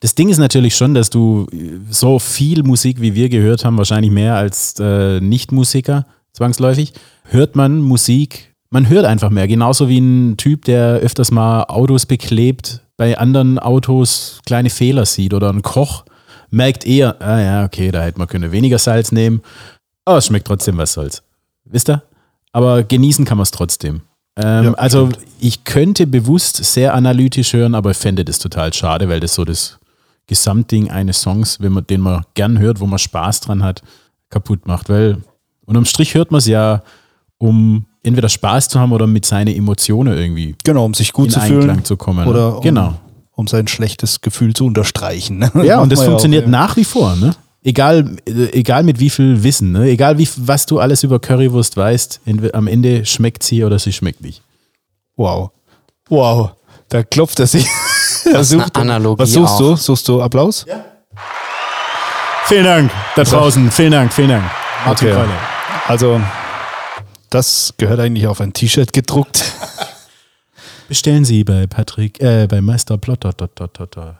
Das 0.00 0.14
Ding 0.14 0.28
ist 0.28 0.38
natürlich 0.38 0.76
schon, 0.76 0.94
dass 0.94 1.10
du 1.10 1.46
äh, 1.52 1.80
so 1.90 2.18
viel 2.18 2.62
Musik, 2.62 3.00
wie 3.00 3.14
wir 3.14 3.28
gehört 3.28 3.64
haben, 3.64 3.78
wahrscheinlich 3.78 4.12
mehr 4.12 4.36
als 4.36 4.74
äh, 4.78 5.20
Nicht-Musiker, 5.20 6.06
zwangsläufig, 6.32 6.92
hört 7.24 7.56
man 7.56 7.80
Musik, 7.80 8.54
man 8.70 8.88
hört 8.88 9.06
einfach 9.06 9.30
mehr. 9.30 9.48
Genauso 9.48 9.88
wie 9.88 9.98
ein 9.98 10.36
Typ, 10.36 10.64
der 10.64 10.96
öfters 10.96 11.30
mal 11.30 11.64
Autos 11.64 12.06
beklebt, 12.06 12.82
bei 12.96 13.18
anderen 13.18 13.58
Autos 13.58 14.40
kleine 14.46 14.70
Fehler 14.70 15.06
sieht 15.06 15.34
oder 15.34 15.50
ein 15.50 15.62
Koch 15.62 16.04
merkt 16.50 16.86
eher, 16.86 17.20
ah 17.20 17.40
ja, 17.40 17.64
okay, 17.64 17.90
da 17.90 18.02
hätte 18.02 18.18
man 18.18 18.28
können 18.28 18.52
weniger 18.52 18.78
Salz 18.78 19.12
nehmen, 19.12 19.42
aber 20.04 20.18
es 20.18 20.26
schmeckt 20.26 20.46
trotzdem, 20.46 20.78
was 20.78 20.92
soll's. 20.92 21.22
Wisst 21.64 21.90
ihr? 21.90 22.02
Aber 22.52 22.82
genießen 22.82 23.24
kann 23.24 23.36
man 23.36 23.42
es 23.42 23.50
trotzdem. 23.50 24.02
Ähm, 24.36 24.64
Ja, 24.64 24.72
also 24.74 25.10
ich 25.40 25.64
könnte 25.64 26.06
bewusst 26.06 26.56
sehr 26.64 26.94
analytisch 26.94 27.52
hören, 27.52 27.74
aber 27.74 27.90
ich 27.90 27.96
fände 27.96 28.24
das 28.24 28.38
total 28.38 28.72
schade, 28.72 29.08
weil 29.08 29.20
das 29.20 29.34
so 29.34 29.44
das 29.44 29.77
Gesamtding 30.28 30.90
eines 30.90 31.20
Songs, 31.20 31.60
wenn 31.60 31.72
man, 31.72 31.86
den 31.86 32.00
man 32.00 32.22
gern 32.34 32.58
hört, 32.58 32.78
wo 32.78 32.86
man 32.86 32.98
Spaß 32.98 33.40
dran 33.40 33.64
hat, 33.64 33.82
kaputt 34.30 34.68
macht. 34.68 34.88
Weil 34.88 35.18
unterm 35.66 35.84
Strich 35.84 36.14
hört 36.14 36.30
man 36.30 36.38
es 36.38 36.46
ja, 36.46 36.82
um 37.38 37.86
entweder 38.02 38.28
Spaß 38.28 38.68
zu 38.68 38.78
haben 38.78 38.92
oder 38.92 39.06
mit 39.06 39.26
seinen 39.26 39.54
Emotionen 39.54 40.16
irgendwie 40.16 40.54
genau, 40.62 40.84
um 40.84 40.94
sich 40.94 41.12
gut 41.12 41.26
in 41.26 41.30
zu 41.32 41.40
Einklang 41.40 41.62
fühlen 41.62 41.84
zu 41.84 41.96
kommen. 41.96 42.28
oder 42.28 42.50
ne? 42.50 42.56
um, 42.56 42.62
genau. 42.62 42.94
um 43.32 43.46
sein 43.46 43.66
schlechtes 43.66 44.20
Gefühl 44.20 44.54
zu 44.54 44.66
unterstreichen. 44.66 45.38
ne? 45.38 45.50
Ja, 45.64 45.80
und 45.82 45.90
das 45.90 46.04
funktioniert 46.04 46.44
auch, 46.44 46.52
ja. 46.52 46.58
nach 46.58 46.76
wie 46.76 46.84
vor, 46.84 47.16
ne? 47.16 47.34
Egal, 47.64 48.16
äh, 48.26 48.52
egal 48.52 48.82
mit 48.84 49.00
wie 49.00 49.10
viel 49.10 49.42
Wissen, 49.42 49.72
ne? 49.72 49.88
Egal 49.88 50.18
wie, 50.18 50.28
was 50.36 50.66
du 50.66 50.78
alles 50.78 51.02
über 51.02 51.18
Currywurst 51.18 51.76
weißt, 51.76 52.20
am 52.52 52.66
Ende 52.66 53.04
schmeckt 53.04 53.42
sie 53.42 53.64
oder 53.64 53.78
sie 53.78 53.92
schmeckt 53.92 54.22
nicht. 54.22 54.42
Wow. 55.16 55.50
Wow. 56.08 56.50
Da 56.88 57.02
klopft 57.02 57.40
er 57.40 57.46
sich. 57.46 57.66
Er 58.32 58.40
ist 58.40 58.52
eine 58.52 58.74
Analogie 58.74 59.22
Was 59.22 59.32
suchst 59.32 59.54
auch. 59.54 59.58
du? 59.58 59.76
Suchst 59.76 60.08
du 60.08 60.22
Applaus? 60.22 60.64
Ja. 60.68 60.84
Vielen 62.46 62.64
Dank 62.64 62.90
da 63.14 63.24
draußen, 63.24 63.70
vielen 63.70 63.92
Dank, 63.92 64.12
vielen 64.12 64.30
Dank. 64.30 64.44
Martin 64.86 65.08
Okay. 65.08 65.16
Krolle. 65.16 65.32
Also, 65.86 66.20
das 67.30 67.74
gehört 67.76 68.00
eigentlich 68.00 68.26
auf 68.26 68.40
ein 68.40 68.52
T-Shirt 68.52 68.92
gedruckt. 68.92 69.44
Bestellen 70.88 71.24
Sie 71.26 71.44
bei 71.44 71.66
Patrick, 71.66 72.20
äh, 72.22 72.46
bei 72.46 72.60
Meister 72.62 72.96
Plotter. 72.96 73.32
Dot, 73.34 73.50
dot, 73.60 73.78
dot, 73.78 73.96
dot. 73.96 74.14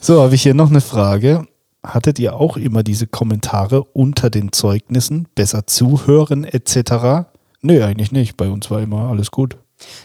So, 0.00 0.22
habe 0.22 0.34
ich 0.34 0.42
hier 0.42 0.54
noch 0.54 0.70
eine 0.70 0.80
Frage. 0.80 1.46
Hattet 1.84 2.18
ihr 2.20 2.34
auch 2.34 2.56
immer 2.56 2.84
diese 2.84 3.08
Kommentare 3.08 3.82
unter 3.82 4.30
den 4.30 4.52
Zeugnissen? 4.52 5.26
Besser 5.34 5.66
zuhören 5.66 6.44
etc.? 6.44 7.26
Nö, 7.60 7.84
eigentlich 7.84 8.12
nicht. 8.12 8.36
Bei 8.36 8.48
uns 8.48 8.70
war 8.70 8.80
immer 8.80 9.08
alles 9.10 9.32
gut. 9.32 9.56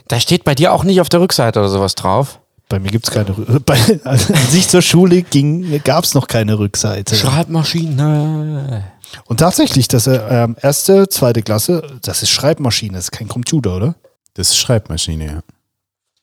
Da 0.07 0.19
steht 0.19 0.43
bei 0.43 0.55
dir 0.55 0.73
auch 0.73 0.83
nicht 0.83 1.01
auf 1.01 1.09
der 1.09 1.21
Rückseite 1.21 1.59
oder 1.59 1.69
sowas 1.69 1.95
drauf. 1.95 2.39
Bei 2.69 2.79
mir 2.79 2.89
gibt 2.89 3.07
es 3.07 3.13
keine 3.13 3.37
Rückseite. 3.37 3.59
Bei, 3.65 3.99
als 4.03 4.53
ich 4.53 4.67
zur 4.67 4.81
Schule 4.81 5.21
ging, 5.21 5.81
gab 5.83 6.03
es 6.03 6.13
noch 6.13 6.27
keine 6.27 6.59
Rückseite. 6.59 7.15
Schreibmaschine. 7.15 8.83
Und 9.25 9.39
tatsächlich, 9.39 9.87
das 9.87 10.07
äh, 10.07 10.19
ähm, 10.29 10.57
erste, 10.61 11.07
zweite 11.07 11.41
Klasse, 11.41 11.81
das 12.01 12.23
ist 12.23 12.29
Schreibmaschine, 12.29 12.93
das 12.93 13.05
ist 13.05 13.11
kein 13.11 13.29
Computer, 13.29 13.75
oder? 13.77 13.95
Das 14.33 14.49
ist 14.49 14.57
Schreibmaschine, 14.57 15.25
ja. 15.25 15.39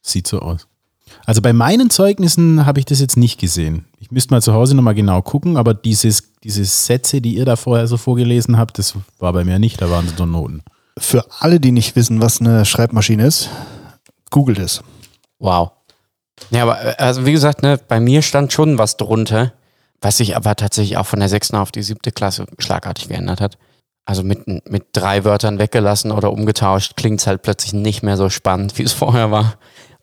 Sieht 0.02 0.26
so 0.26 0.40
aus. 0.40 0.66
Also 1.24 1.40
bei 1.40 1.52
meinen 1.52 1.88
Zeugnissen 1.90 2.66
habe 2.66 2.80
ich 2.80 2.84
das 2.84 3.00
jetzt 3.00 3.16
nicht 3.16 3.40
gesehen. 3.40 3.86
Ich 3.98 4.11
müsste 4.11 4.32
mal 4.32 4.42
zu 4.42 4.52
Hause 4.52 4.74
nochmal 4.74 4.94
genau 4.94 5.22
gucken, 5.22 5.57
aber 5.57 5.72
dieses, 5.72 6.32
diese 6.42 6.64
Sätze, 6.64 7.22
die 7.22 7.36
ihr 7.36 7.46
da 7.46 7.57
vorher 7.57 7.86
so 7.86 7.96
vorgelesen 7.96 8.59
habt, 8.59 8.78
das 8.78 8.94
war 9.18 9.32
bei 9.32 9.44
mir 9.44 9.59
nicht, 9.59 9.80
da 9.80 9.88
waren 9.90 10.07
so 10.14 10.26
Noten. 10.26 10.62
Für 10.99 11.26
alle, 11.40 11.61
die 11.61 11.72
nicht 11.72 11.97
wissen, 11.97 12.20
was 12.22 12.40
eine 12.40 12.64
Schreibmaschine 12.64 13.26
ist, 13.26 13.51
googelt 14.30 14.59
es. 14.59 14.82
Wow. 15.38 15.72
Ja, 16.51 16.62
aber 16.62 16.84
äh, 16.84 16.95
also 16.99 17.26
wie 17.26 17.32
gesagt, 17.32 17.62
ne, 17.62 17.78
bei 17.88 18.01
mir 18.01 18.22
stand 18.22 18.53
schon 18.53 18.78
was 18.78 18.97
drunter, 18.97 19.53
was 20.01 20.18
sich 20.18 20.36
aber 20.36 20.55
tatsächlich 20.55 20.97
auch 20.97 21.07
von 21.07 21.20
der 21.20 21.28
sechsten 21.28 21.57
auf 21.57 21.72
die 21.72 21.82
siebte 21.82 22.12
Klasse 22.12 22.47
schlagartig 22.59 23.09
geändert 23.09 23.40
hat. 23.40 23.59
Also 24.07 24.22
mit, 24.22 24.47
mit 24.47 24.86
drei 24.92 25.24
Wörtern 25.24 25.59
weggelassen 25.59 26.12
oder 26.12 26.30
umgetauscht 26.30 26.97
klingt 26.97 27.20
es 27.20 27.26
halt 27.26 27.42
plötzlich 27.42 27.72
nicht 27.72 28.03
mehr 28.03 28.16
so 28.16 28.28
spannend, 28.28 28.78
wie 28.78 28.82
es 28.82 28.92
vorher 28.92 29.30
war. 29.30 29.55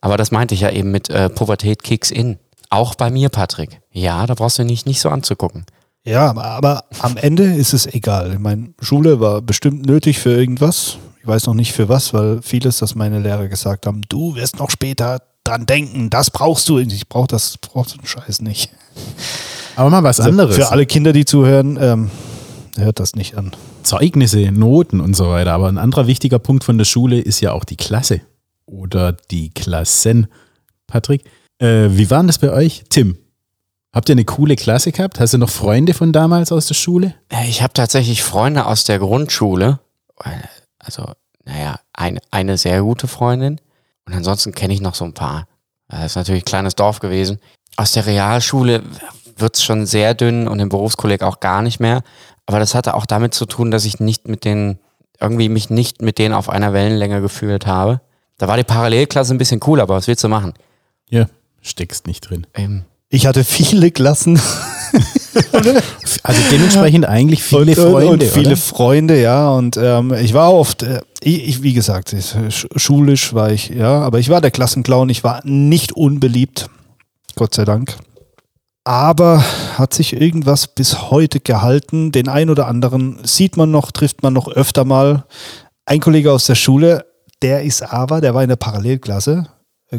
Aber 0.02 0.18
das 0.18 0.32
meinte 0.32 0.56
ich 0.56 0.62
ja 0.62 0.72
eben 0.72 0.92
mit 0.92 1.10
äh, 1.10 1.30
Pubertät 1.30 1.84
kicks 1.84 2.10
in. 2.10 2.40
Auch 2.70 2.96
bei 2.96 3.12
mir, 3.12 3.30
Patrick. 3.30 3.82
Ja, 3.92 4.26
da 4.26 4.34
brauchst 4.34 4.58
du 4.58 4.64
nicht, 4.64 4.86
nicht 4.88 5.02
so 5.02 5.10
anzugucken. 5.10 5.66
Ja, 6.04 6.36
aber, 6.36 6.86
am 7.00 7.18
Ende 7.18 7.44
ist 7.44 7.74
es 7.74 7.86
egal. 7.86 8.34
Ich 8.34 8.40
meine, 8.40 8.74
Schule 8.82 9.20
war 9.20 9.42
bestimmt 9.42 9.86
nötig 9.86 10.20
für 10.20 10.32
irgendwas. 10.32 10.98
Ich 11.20 11.28
weiß 11.28 11.46
noch 11.46 11.54
nicht 11.54 11.74
für 11.74 11.90
was, 11.90 12.14
weil 12.14 12.42
vieles, 12.42 12.78
das 12.78 12.96
meine 12.96 13.20
Lehrer 13.20 13.48
gesagt 13.48 13.86
haben, 13.86 14.02
du 14.10 14.36
wirst 14.36 14.58
noch 14.58 14.72
später 14.72 15.22
dran 15.44 15.68
denken, 15.68 16.10
das 16.10 16.32
brauchst 16.32 16.68
du. 16.70 16.80
Ich 16.80 17.08
brauche 17.08 17.28
das, 17.28 17.58
brauch 17.60 17.86
den 17.86 18.06
Scheiß 18.06 18.42
nicht. 18.42 18.72
Aber 19.76 19.90
mal 19.92 20.04
was 20.04 20.20
Also 20.20 20.32
anderes. 20.32 20.56
Für 20.56 20.72
alle 20.72 20.88
Kinder, 20.88 21.14
die 21.14 21.26
zuhören, 21.26 21.78
ähm, 21.80 22.10
hört 22.78 23.00
das 23.00 23.16
nicht 23.16 23.38
an. 23.38 23.52
Zeugnisse, 23.84 24.52
Noten 24.52 25.00
und 25.02 25.16
so 25.16 25.30
weiter. 25.30 25.54
Aber 25.54 25.68
ein 25.68 25.78
anderer 25.78 26.08
wichtiger 26.08 26.40
Punkt 26.40 26.64
von 26.64 26.80
der 26.80 26.86
Schule 26.86 27.20
ist 27.20 27.42
ja 27.42 27.52
auch 27.52 27.64
die 27.64 27.78
Klasse 27.78 28.22
oder 28.66 29.14
die 29.14 29.52
Klassen. 29.54 30.28
Patrick, 30.88 31.24
äh, 31.60 31.90
wie 31.92 32.10
waren 32.10 32.28
das 32.28 32.40
bei 32.40 32.52
euch? 32.52 32.84
Tim, 32.90 33.18
habt 33.94 34.10
ihr 34.10 34.14
eine 34.14 34.26
coole 34.26 34.56
Klasse 34.56 34.92
gehabt? 34.92 35.20
Hast 35.20 35.34
du 35.34 35.38
noch 35.38 35.50
Freunde 35.50 35.94
von 35.94 36.12
damals 36.12 36.52
aus 36.52 36.68
der 36.68 36.76
Schule? 36.76 37.16
Äh, 37.30 37.48
Ich 37.50 37.62
habe 37.62 37.74
tatsächlich 37.74 38.24
Freunde 38.24 38.66
aus 38.66 38.84
der 38.84 39.00
Grundschule. 39.00 39.80
Also, 40.80 41.12
naja, 41.46 41.80
eine, 41.94 42.20
eine 42.32 42.58
sehr 42.58 42.82
gute 42.82 43.08
Freundin. 43.08 43.60
Und 44.06 44.14
ansonsten 44.14 44.54
kenne 44.54 44.74
ich 44.74 44.82
noch 44.82 44.96
so 44.96 45.06
ein 45.06 45.14
paar. 45.14 45.48
Das 45.88 46.06
ist 46.06 46.16
natürlich 46.16 46.44
ein 46.44 46.46
kleines 46.46 46.76
Dorf 46.76 47.00
gewesen. 47.00 47.40
Aus 47.76 47.92
der 47.94 48.06
Realschule 48.06 48.84
wird 49.38 49.56
es 49.56 49.64
schon 49.64 49.86
sehr 49.86 50.14
dünn 50.14 50.48
und 50.48 50.60
im 50.60 50.70
Berufskolleg 50.70 51.24
auch 51.24 51.40
gar 51.40 51.62
nicht 51.62 51.80
mehr. 51.80 52.02
Aber 52.46 52.60
das 52.60 52.76
hatte 52.76 52.94
auch 52.96 53.06
damit 53.06 53.34
zu 53.34 53.46
tun, 53.46 53.72
dass 53.72 53.86
ich 53.86 54.00
nicht 54.00 54.28
mit 54.28 54.46
den, 54.46 54.80
irgendwie 55.20 55.50
mich 55.50 55.70
nicht 55.70 56.02
mit 56.02 56.18
denen 56.18 56.34
auf 56.34 56.50
einer 56.50 56.74
Wellenlänge 56.74 57.22
gefühlt 57.22 57.66
habe. 57.66 58.02
Da 58.38 58.48
war 58.48 58.58
die 58.58 58.64
Parallelklasse 58.64 59.34
ein 59.34 59.38
bisschen 59.38 59.60
cool, 59.68 59.80
aber 59.80 59.96
was 59.96 60.08
willst 60.08 60.24
du 60.24 60.28
machen? 60.28 60.54
Ja, 61.10 61.28
steckst 61.62 62.08
nicht 62.08 62.22
drin. 62.22 62.48
Ähm, 62.54 62.86
Ich 63.12 63.28
hatte 63.28 63.44
viele 63.44 63.92
Klassen 63.92 64.40
Also 66.24 66.42
dementsprechend 66.52 67.06
eigentlich 67.06 67.42
viele 67.44 67.72
und, 67.72 67.76
Freunde, 67.76 68.10
und 68.12 68.24
viele 68.24 68.48
oder? 68.48 68.58
Freunde, 68.58 69.22
ja. 69.22 69.50
Und 69.50 69.78
ähm, 69.78 70.14
ich 70.14 70.34
war 70.34 70.54
oft, 70.54 70.84
äh, 70.84 71.02
ich, 71.22 71.64
wie 71.64 71.74
gesagt, 71.74 72.12
ich, 72.14 72.26
sch- 72.34 72.68
schulisch 72.78 73.34
war 73.34 73.52
ich, 73.52 73.70
ja, 73.70 74.02
aber 74.02 74.20
ich 74.20 74.30
war 74.30 74.42
der 74.42 74.52
Klassenclown. 74.52 75.10
Ich 75.10 75.24
war 75.24 75.42
nicht 75.46 75.94
unbeliebt, 75.94 76.70
Gott 77.36 77.56
sei 77.56 77.64
Dank. 77.64 77.96
Aber 78.84 79.44
hat 79.78 79.94
sich 79.94 80.14
irgendwas 80.20 80.68
bis 80.68 81.12
heute 81.12 81.40
gehalten? 81.40 82.12
Den 82.12 82.28
einen 82.28 82.50
oder 82.50 82.68
anderen 82.68 83.20
sieht 83.24 83.56
man 83.56 83.72
noch, 83.72 83.92
trifft 83.92 84.24
man 84.24 84.34
noch 84.34 84.50
öfter 84.50 84.84
mal. 84.86 85.24
Ein 85.86 86.02
Kollege 86.02 86.32
aus 86.32 86.46
der 86.48 86.56
Schule, 86.56 87.06
der 87.42 87.62
ist 87.64 87.84
aber, 87.84 88.20
der 88.22 88.34
war 88.36 88.44
in 88.44 88.50
der 88.50 88.56
Parallelklasse, 88.58 89.48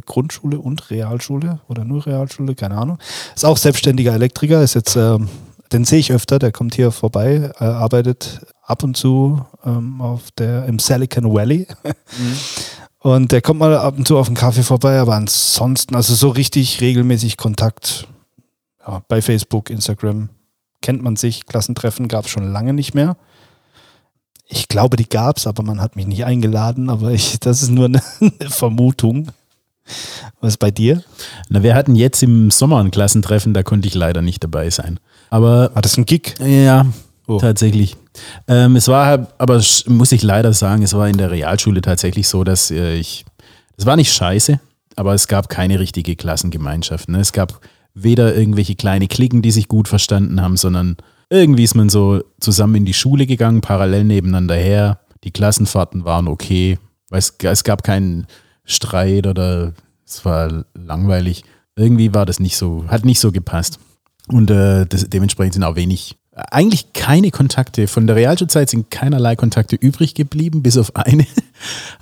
Grundschule 0.01 0.59
und 0.59 0.91
Realschule 0.91 1.61
oder 1.69 1.85
nur 1.85 2.07
Realschule, 2.07 2.55
keine 2.55 2.77
Ahnung. 2.77 2.99
Ist 3.35 3.45
auch 3.45 3.57
selbstständiger 3.57 4.15
Elektriker, 4.15 4.63
ist 4.63 4.75
jetzt, 4.75 4.97
ähm, 4.97 5.29
den 5.73 5.85
sehe 5.85 5.99
ich 5.99 6.13
öfter, 6.13 6.39
der 6.39 6.53
kommt 6.53 6.75
hier 6.75 6.91
vorbei, 6.91 7.51
äh, 7.61 7.65
arbeitet 7.65 8.41
ab 8.63 8.83
und 8.83 8.97
zu 8.97 9.45
ähm, 9.65 10.01
auf 10.01 10.31
der, 10.33 10.67
im 10.67 10.79
Silicon 10.79 11.33
Valley. 11.33 11.67
Und 13.03 13.33
der 13.33 13.43
kommt 13.43 13.59
mal 13.59 13.77
ab 13.77 13.99
und 13.99 14.07
zu 14.07 14.17
auf 14.17 14.29
den 14.29 14.37
Kaffee 14.37 14.63
vorbei, 14.63 15.01
aber 15.01 15.17
ansonsten, 15.17 15.97
also 15.97 16.15
so 16.15 16.29
richtig 16.29 16.81
regelmäßig 16.81 17.37
Kontakt 17.37 18.07
ja, 18.87 19.03
bei 19.09 19.21
Facebook, 19.21 19.71
Instagram 19.71 20.29
kennt 20.83 21.03
man 21.03 21.17
sich. 21.17 21.47
Klassentreffen 21.47 22.07
gab 22.07 22.27
es 22.27 22.31
schon 22.31 22.53
lange 22.53 22.73
nicht 22.73 22.95
mehr. 22.95 23.17
Ich 24.47 24.69
glaube, 24.69 24.97
die 24.97 25.09
gab 25.09 25.39
es, 25.39 25.47
aber 25.47 25.63
man 25.63 25.81
hat 25.81 25.97
mich 25.97 26.07
nicht 26.07 26.25
eingeladen. 26.25 26.91
Aber 26.91 27.11
ich, 27.11 27.41
das 27.41 27.63
ist 27.63 27.71
nur 27.71 27.87
eine, 27.87 28.03
eine 28.21 28.51
Vermutung. 28.51 29.33
Was 30.41 30.57
bei 30.57 30.71
dir? 30.71 31.03
Na, 31.49 31.63
wir 31.63 31.75
hatten 31.75 31.95
jetzt 31.95 32.23
im 32.23 32.51
Sommer 32.51 32.79
ein 32.81 32.91
Klassentreffen, 32.91 33.55
da 33.55 33.63
konnte 33.63 33.89
ich 33.89 33.95
leider 33.95 34.23
nicht 34.23 34.43
dabei 34.43 34.71
sein. 34.71 34.99
Aber 35.31 35.71
War 35.75 35.83
das 35.83 35.97
ein 35.97 36.07
Gig? 36.07 36.35
Ja, 36.41 36.87
Oh. 37.29 37.39
tatsächlich. 37.39 37.97
Ähm, 38.49 38.75
es 38.75 38.89
war 38.89 39.07
halt, 39.07 39.29
aber 39.39 39.63
muss 39.87 40.11
ich 40.13 40.23
leider 40.23 40.53
sagen, 40.53 40.83
es 40.83 40.93
war 40.93 41.09
in 41.09 41.17
der 41.19 41.31
Realschule 41.31 41.81
tatsächlich 41.81 42.27
so, 42.27 42.43
dass 42.43 42.71
äh, 42.73 42.95
ich, 42.97 43.25
es 43.77 43.87
war 43.87 43.95
nicht 43.97 44.13
scheiße, 44.13 44.59
aber 44.97 45.15
es 45.15 45.29
gab 45.29 45.49
keine 45.49 45.79
richtige 45.79 46.17
Klassengemeinschaft. 46.17 47.09
Ne? 47.09 47.21
Es 47.21 47.33
gab 47.33 47.61
weder 47.95 48.35
irgendwelche 48.35 48.75
kleine 48.75 49.07
Klicken, 49.07 49.41
die 49.41 49.53
sich 49.53 49.69
gut 49.69 49.87
verstanden 49.87 50.43
haben, 50.43 50.57
sondern 50.57 50.97
irgendwie 51.31 51.63
ist 51.65 51.77
man 51.77 51.89
so 51.89 52.23
zusammen 52.41 52.75
in 52.75 52.85
die 52.85 52.93
Schule 52.93 53.27
gegangen, 53.27 53.61
parallel 53.61 54.05
nebeneinander 54.05 54.57
her. 54.57 54.99
Die 55.25 55.31
Klassenfahrten 55.31 56.05
waren 56.05 56.27
okay, 56.27 56.79
weil 57.09 57.21
es, 57.21 57.35
es 57.41 57.63
gab 57.65 57.85
keinen 57.85 58.27
Streit 58.65 59.27
oder 59.27 59.73
es 60.07 60.25
war 60.25 60.65
langweilig. 60.75 61.45
Irgendwie 61.77 62.15
war 62.15 62.27
das 62.27 62.41
nicht 62.41 62.57
so, 62.57 62.85
hat 62.89 63.05
nicht 63.05 63.21
so 63.21 63.33
gepasst. 63.33 63.79
Und 64.29 64.51
äh, 64.51 64.87
das, 64.87 65.09
dementsprechend 65.09 65.55
sind 65.55 65.65
auch 65.65 65.77
wenig, 65.77 66.17
eigentlich 66.35 66.93
keine 66.93 67.31
Kontakte. 67.31 67.89
Von 67.89 68.07
der 68.07 68.17
Realschulzeit 68.17 68.71
sind 68.71 68.91
keinerlei 68.91 69.37
Kontakte 69.37 69.77
übrig 69.77 70.15
geblieben, 70.15 70.63
bis 70.63 70.77
auf 70.79 70.97
eine. 70.97 71.27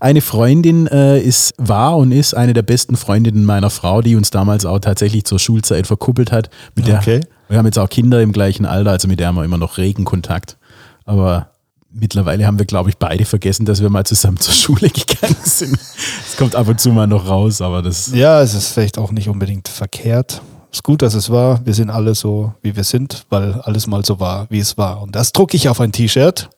Eine 0.01 0.23
Freundin 0.23 0.87
äh, 0.87 1.21
ist, 1.21 1.53
war 1.59 1.99
und 1.99 2.13
ist 2.13 2.33
eine 2.33 2.55
der 2.55 2.63
besten 2.63 2.97
Freundinnen 2.97 3.45
meiner 3.45 3.69
Frau, 3.69 4.01
die 4.01 4.17
uns 4.17 4.31
damals 4.31 4.65
auch 4.65 4.79
tatsächlich 4.79 5.25
zur 5.25 5.39
Schulzeit 5.39 5.87
verkuppelt 5.87 6.33
hat. 6.33 6.49
Mit 6.75 6.87
der, 6.89 6.99
Okay. 6.99 7.21
Wir 7.49 7.59
haben 7.59 7.67
jetzt 7.67 7.79
auch 7.79 7.91
Kinder 7.91 8.23
im 8.23 8.33
gleichen 8.33 8.65
Alter, 8.65 8.93
also 8.93 9.07
mit 9.07 9.21
der 9.21 9.27
haben 9.27 9.35
wir 9.35 9.45
immer 9.45 9.59
noch 9.59 9.77
regen 9.77 10.05
Kontakt. 10.07 10.57
Aber 11.05 11.51
mittlerweile 11.93 12.47
haben 12.47 12.59
wir, 12.59 12.67
glaube 12.67 12.91
ich, 12.91 12.97
beide 12.97 13.25
vergessen, 13.25 13.67
dass 13.67 13.81
wir 13.83 13.91
mal 13.91 14.05
zusammen 14.05 14.39
zur 14.39 14.55
Schule 14.55 14.89
gegangen 14.91 15.37
sind. 15.43 15.79
Es 16.27 16.37
kommt 16.37 16.55
ab 16.55 16.69
und 16.69 16.81
zu 16.81 16.91
mal 16.91 17.07
noch 17.07 17.27
raus, 17.29 17.61
aber 17.61 17.83
das 17.83 18.13
Ja, 18.13 18.41
es 18.41 18.55
ist 18.55 18.69
vielleicht 18.69 18.99
auch 18.99 19.13
nicht 19.13 19.29
unbedingt 19.29 19.69
verkehrt. 19.69 20.43
Ist 20.73 20.85
gut, 20.85 21.03
dass 21.03 21.15
es 21.15 21.31
war. 21.31 21.65
Wir 21.67 21.75
sind 21.75 21.91
alle 21.91 22.15
so, 22.15 22.55
wie 22.63 22.77
wir 22.77 22.85
sind, 22.85 23.27
weil 23.29 23.55
alles 23.63 23.89
mal 23.89 24.05
so 24.05 24.21
war, 24.21 24.47
wie 24.51 24.61
es 24.61 24.79
war. 24.79 25.03
Und 25.03 25.17
das 25.17 25.33
drucke 25.33 25.57
ich 25.57 25.69
auf 25.69 25.81
ein 25.81 25.91
T-Shirt. 25.91 26.49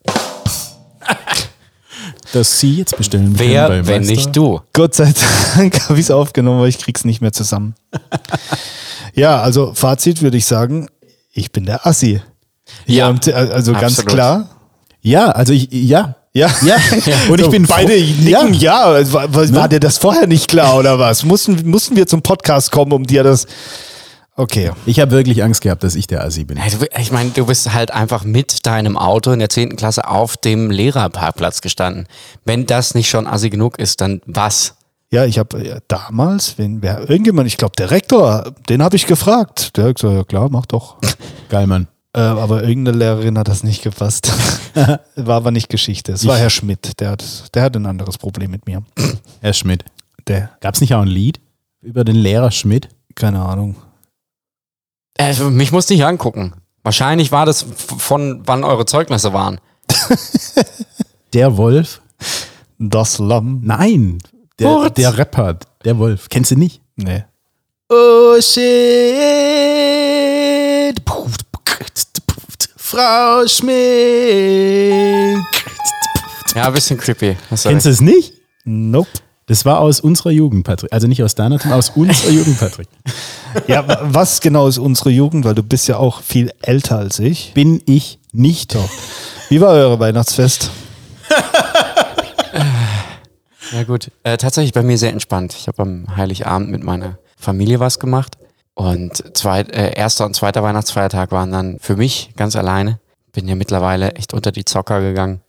dass 2.32 2.60
Sie 2.60 2.76
jetzt 2.76 2.96
bestellen 2.96 3.34
können 3.36 3.38
wer, 3.38 3.68
bei 3.68 3.86
wenn 3.86 4.02
Meister. 4.02 4.14
nicht 4.14 4.36
du? 4.36 4.60
Gott 4.72 4.94
sei 4.94 5.12
Dank 5.56 5.80
habe 5.88 5.98
ich 5.98 6.06
es 6.06 6.10
aufgenommen, 6.10 6.60
weil 6.60 6.68
ich 6.68 6.78
krieg's 6.78 7.04
nicht 7.04 7.20
mehr 7.22 7.32
zusammen. 7.32 7.74
ja, 9.14 9.40
also 9.40 9.72
Fazit 9.74 10.20
würde 10.20 10.36
ich 10.36 10.46
sagen, 10.46 10.88
ich 11.32 11.50
bin 11.52 11.64
der 11.64 11.86
Assi. 11.86 12.20
Ja, 12.86 13.14
äh, 13.26 13.32
also 13.32 13.72
ganz 13.72 13.98
absolut. 13.98 14.12
klar. 14.12 14.48
Ja, 15.02 15.30
also 15.30 15.52
ich, 15.52 15.68
ja. 15.70 16.14
Ja. 16.32 16.48
Ja, 16.62 16.76
und 17.28 17.38
ich 17.40 17.44
So, 17.44 17.50
bin 17.50 17.66
beide 17.66 17.92
nicken, 17.92 18.54
ja. 18.54 19.12
War, 19.12 19.34
war, 19.34 19.44
Ne? 19.44 19.68
dir 19.68 19.80
das 19.80 19.98
vorher 19.98 20.26
nicht 20.26 20.48
klar 20.48 20.78
oder 20.78 20.98
was? 20.98 21.24
Mussten, 21.24 21.68
mussten 21.68 21.94
wir 21.96 22.06
zum 22.06 22.22
Podcast 22.22 22.72
kommen, 22.72 22.92
um 22.92 23.04
dir 23.04 23.22
das. 23.22 23.46
Okay. 24.34 24.70
Ich 24.86 24.98
habe 24.98 25.10
wirklich 25.10 25.42
Angst 25.42 25.60
gehabt, 25.60 25.84
dass 25.84 25.94
ich 25.94 26.06
der 26.06 26.24
Assi 26.24 26.44
bin. 26.44 26.56
Du, 26.56 26.86
ich 26.98 27.12
meine, 27.12 27.30
du 27.30 27.44
bist 27.44 27.74
halt 27.74 27.90
einfach 27.90 28.24
mit 28.24 28.64
deinem 28.64 28.96
Auto 28.96 29.30
in 29.32 29.40
der 29.40 29.50
10. 29.50 29.76
Klasse 29.76 30.08
auf 30.08 30.38
dem 30.38 30.70
Lehrerparkplatz 30.70 31.60
gestanden. 31.60 32.06
Wenn 32.46 32.64
das 32.64 32.94
nicht 32.94 33.10
schon 33.10 33.26
assi 33.26 33.50
genug 33.50 33.78
ist, 33.78 34.00
dann 34.00 34.22
was? 34.24 34.76
Ja, 35.10 35.26
ich 35.26 35.38
habe 35.38 35.62
äh, 35.62 35.80
damals, 35.88 36.56
wenn 36.56 36.80
wer 36.80 37.10
irgendjemand, 37.10 37.46
ich 37.46 37.58
glaube 37.58 37.74
der 37.76 37.90
Rektor, 37.90 38.54
den 38.70 38.82
habe 38.82 38.96
ich 38.96 39.06
gefragt. 39.06 39.76
Der 39.76 39.84
hat 39.88 39.96
gesagt, 39.96 40.14
ja 40.16 40.24
klar, 40.24 40.48
mach 40.50 40.64
doch. 40.64 40.96
Geil, 41.50 41.66
Mann. 41.66 41.88
Äh, 42.14 42.20
aber 42.20 42.62
irgendeine 42.62 42.98
Lehrerin 42.98 43.38
hat 43.38 43.48
das 43.48 43.62
nicht 43.62 43.82
gepasst. 43.82 44.32
war 45.16 45.36
aber 45.36 45.50
nicht 45.50 45.68
Geschichte. 45.70 46.12
Es 46.12 46.26
war 46.26 46.36
Herr 46.36 46.50
Schmidt, 46.50 47.00
der 47.00 47.10
hat, 47.10 47.54
der 47.54 47.62
hat 47.62 47.74
ein 47.76 47.86
anderes 47.86 48.18
Problem 48.18 48.50
mit 48.50 48.66
mir. 48.66 48.82
Herr 49.40 49.54
Schmidt. 49.54 49.84
Der, 50.26 50.50
Gab 50.60 50.74
es 50.74 50.80
nicht 50.80 50.94
auch 50.94 51.00
ein 51.02 51.08
Lied 51.08 51.40
über 51.80 52.04
den 52.04 52.16
Lehrer 52.16 52.50
Schmidt? 52.50 52.88
keine 53.14 53.40
Ahnung. 53.40 53.76
Äh, 55.18 55.34
mich 55.50 55.70
musst 55.72 55.90
du 55.90 55.94
nicht 55.94 56.04
angucken. 56.04 56.54
Wahrscheinlich 56.82 57.30
war 57.30 57.46
das 57.46 57.64
von 57.76 58.42
wann 58.46 58.64
eure 58.64 58.86
Zeugnisse 58.86 59.32
waren. 59.32 59.60
Der 61.34 61.56
Wolf? 61.56 62.00
Das 62.78 63.18
Lamm. 63.18 63.60
Nein, 63.62 64.18
der, 64.58 64.90
der 64.90 65.16
Rapper, 65.16 65.58
der 65.84 65.98
Wolf. 65.98 66.28
Kennst 66.28 66.50
du 66.50 66.56
nicht? 66.56 66.82
Nee. 66.96 67.24
Oh 67.88 68.40
shit. 68.40 68.62
Frau 72.76 73.46
Schmidt. 73.46 73.72
Ja, 76.54 76.66
ein 76.66 76.72
bisschen 76.74 76.98
creepy. 76.98 77.36
Du 77.50 77.56
Kennst 77.56 77.86
du 77.86 77.90
es 77.90 78.00
nicht? 78.00 78.34
Nope. 78.64 79.08
Das 79.46 79.64
war 79.64 79.80
aus 79.80 80.00
unserer 80.00 80.30
Jugend, 80.30 80.64
Patrick. 80.64 80.92
Also 80.92 81.06
nicht 81.08 81.22
aus 81.22 81.34
deiner, 81.34 81.58
sondern 81.58 81.78
aus 81.78 81.90
unserer 81.90 82.30
Jugend, 82.30 82.58
Patrick. 82.60 82.88
Ja, 83.66 83.86
wa- 83.86 83.98
was 84.02 84.40
genau 84.40 84.68
ist 84.68 84.78
unsere 84.78 85.10
Jugend? 85.10 85.44
Weil 85.44 85.54
du 85.54 85.62
bist 85.62 85.88
ja 85.88 85.96
auch 85.96 86.22
viel 86.22 86.52
älter 86.62 86.98
als 86.98 87.18
ich. 87.18 87.52
Bin 87.54 87.82
ich 87.86 88.18
nicht. 88.32 88.74
Doch. 88.74 88.88
Wie 89.48 89.60
war 89.60 89.70
euer 89.70 89.98
Weihnachtsfest? 89.98 90.70
Ja 93.72 93.84
gut. 93.84 94.10
Äh, 94.22 94.36
tatsächlich 94.36 94.72
bei 94.72 94.82
mir 94.82 94.98
sehr 94.98 95.10
entspannt. 95.10 95.54
Ich 95.58 95.66
habe 95.68 95.82
am 95.82 96.16
Heiligabend 96.16 96.70
mit 96.70 96.82
meiner 96.82 97.18
Familie 97.38 97.80
was 97.80 97.98
gemacht. 97.98 98.36
Und 98.74 99.36
zweit, 99.36 99.70
äh, 99.74 99.92
erster 99.94 100.24
und 100.24 100.34
zweiter 100.34 100.62
Weihnachtsfeiertag 100.62 101.30
waren 101.30 101.52
dann 101.52 101.78
für 101.78 101.96
mich 101.96 102.32
ganz 102.36 102.56
alleine. 102.56 103.00
Bin 103.32 103.46
ja 103.48 103.54
mittlerweile 103.54 104.12
echt 104.14 104.32
unter 104.34 104.52
die 104.52 104.64
Zocker 104.64 105.00
gegangen. 105.00 105.40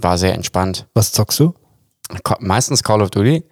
War 0.00 0.18
sehr 0.18 0.34
entspannt. 0.34 0.86
Was 0.94 1.12
zockst 1.12 1.40
du? 1.40 1.54
Meistens 2.40 2.82
Call 2.82 3.02
of 3.02 3.10
Duty. 3.10 3.44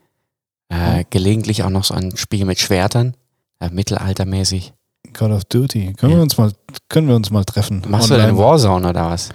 Äh, 0.69 1.05
gelegentlich 1.11 1.63
auch 1.63 1.71
noch 1.71 1.85
so 1.85 1.95
ein 1.95 2.17
Spiel 2.17 2.45
mit 2.45 2.59
Schwertern. 2.61 3.17
Äh, 3.61 3.71
mittelaltermäßig. 3.71 4.73
Call 5.13 5.33
of 5.33 5.45
Duty. 5.45 5.95
Können, 5.95 6.13
Ja. 6.13 6.19
wir, 6.19 6.23
uns 6.23 6.37
mal, 6.37 6.53
können 6.89 7.09
wir 7.09 7.17
uns 7.17 7.31
mal 7.31 7.45
treffen? 7.45 7.83
Machst 7.89 8.11
du 8.11 8.15
Online. 8.15 8.33
denn 8.33 8.39
Warzone 8.39 8.89
oder 8.89 9.07
was? 9.11 9.31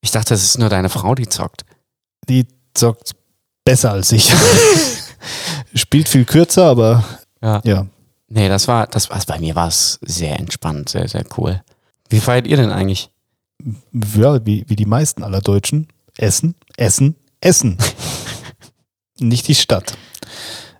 Ich 0.00 0.10
dachte, 0.10 0.30
das 0.34 0.42
ist 0.42 0.58
nur 0.58 0.68
deine 0.68 0.88
Frau, 0.88 1.14
die 1.14 1.28
zockt. 1.28 1.64
Die 2.28 2.46
zockt 2.74 3.12
besser 3.64 3.92
als 3.92 4.12
ich. 4.12 4.32
Spielt 5.74 6.08
viel 6.08 6.24
kürzer, 6.24 6.64
aber 6.66 7.04
Ja. 7.42 7.60
ja. 7.64 7.86
Nee, 8.34 8.48
das 8.48 8.66
war, 8.66 8.88
das 8.88 9.10
war, 9.10 9.22
bei 9.28 9.38
mir 9.38 9.54
war 9.54 9.68
es 9.68 10.00
sehr 10.02 10.40
entspannt, 10.40 10.88
sehr, 10.88 11.06
sehr 11.06 11.24
cool. 11.38 11.62
Wie 12.08 12.18
feiert 12.18 12.48
ihr 12.48 12.56
denn 12.56 12.70
eigentlich? 12.70 13.10
ja 14.16 14.44
wie, 14.44 14.64
wie 14.66 14.74
die 14.74 14.86
meisten 14.86 15.22
aller 15.22 15.40
Deutschen. 15.40 15.86
Essen, 16.16 16.56
Essen, 16.76 17.14
Essen. 17.40 17.78
Nicht 19.20 19.46
die 19.46 19.54
Stadt. 19.54 19.96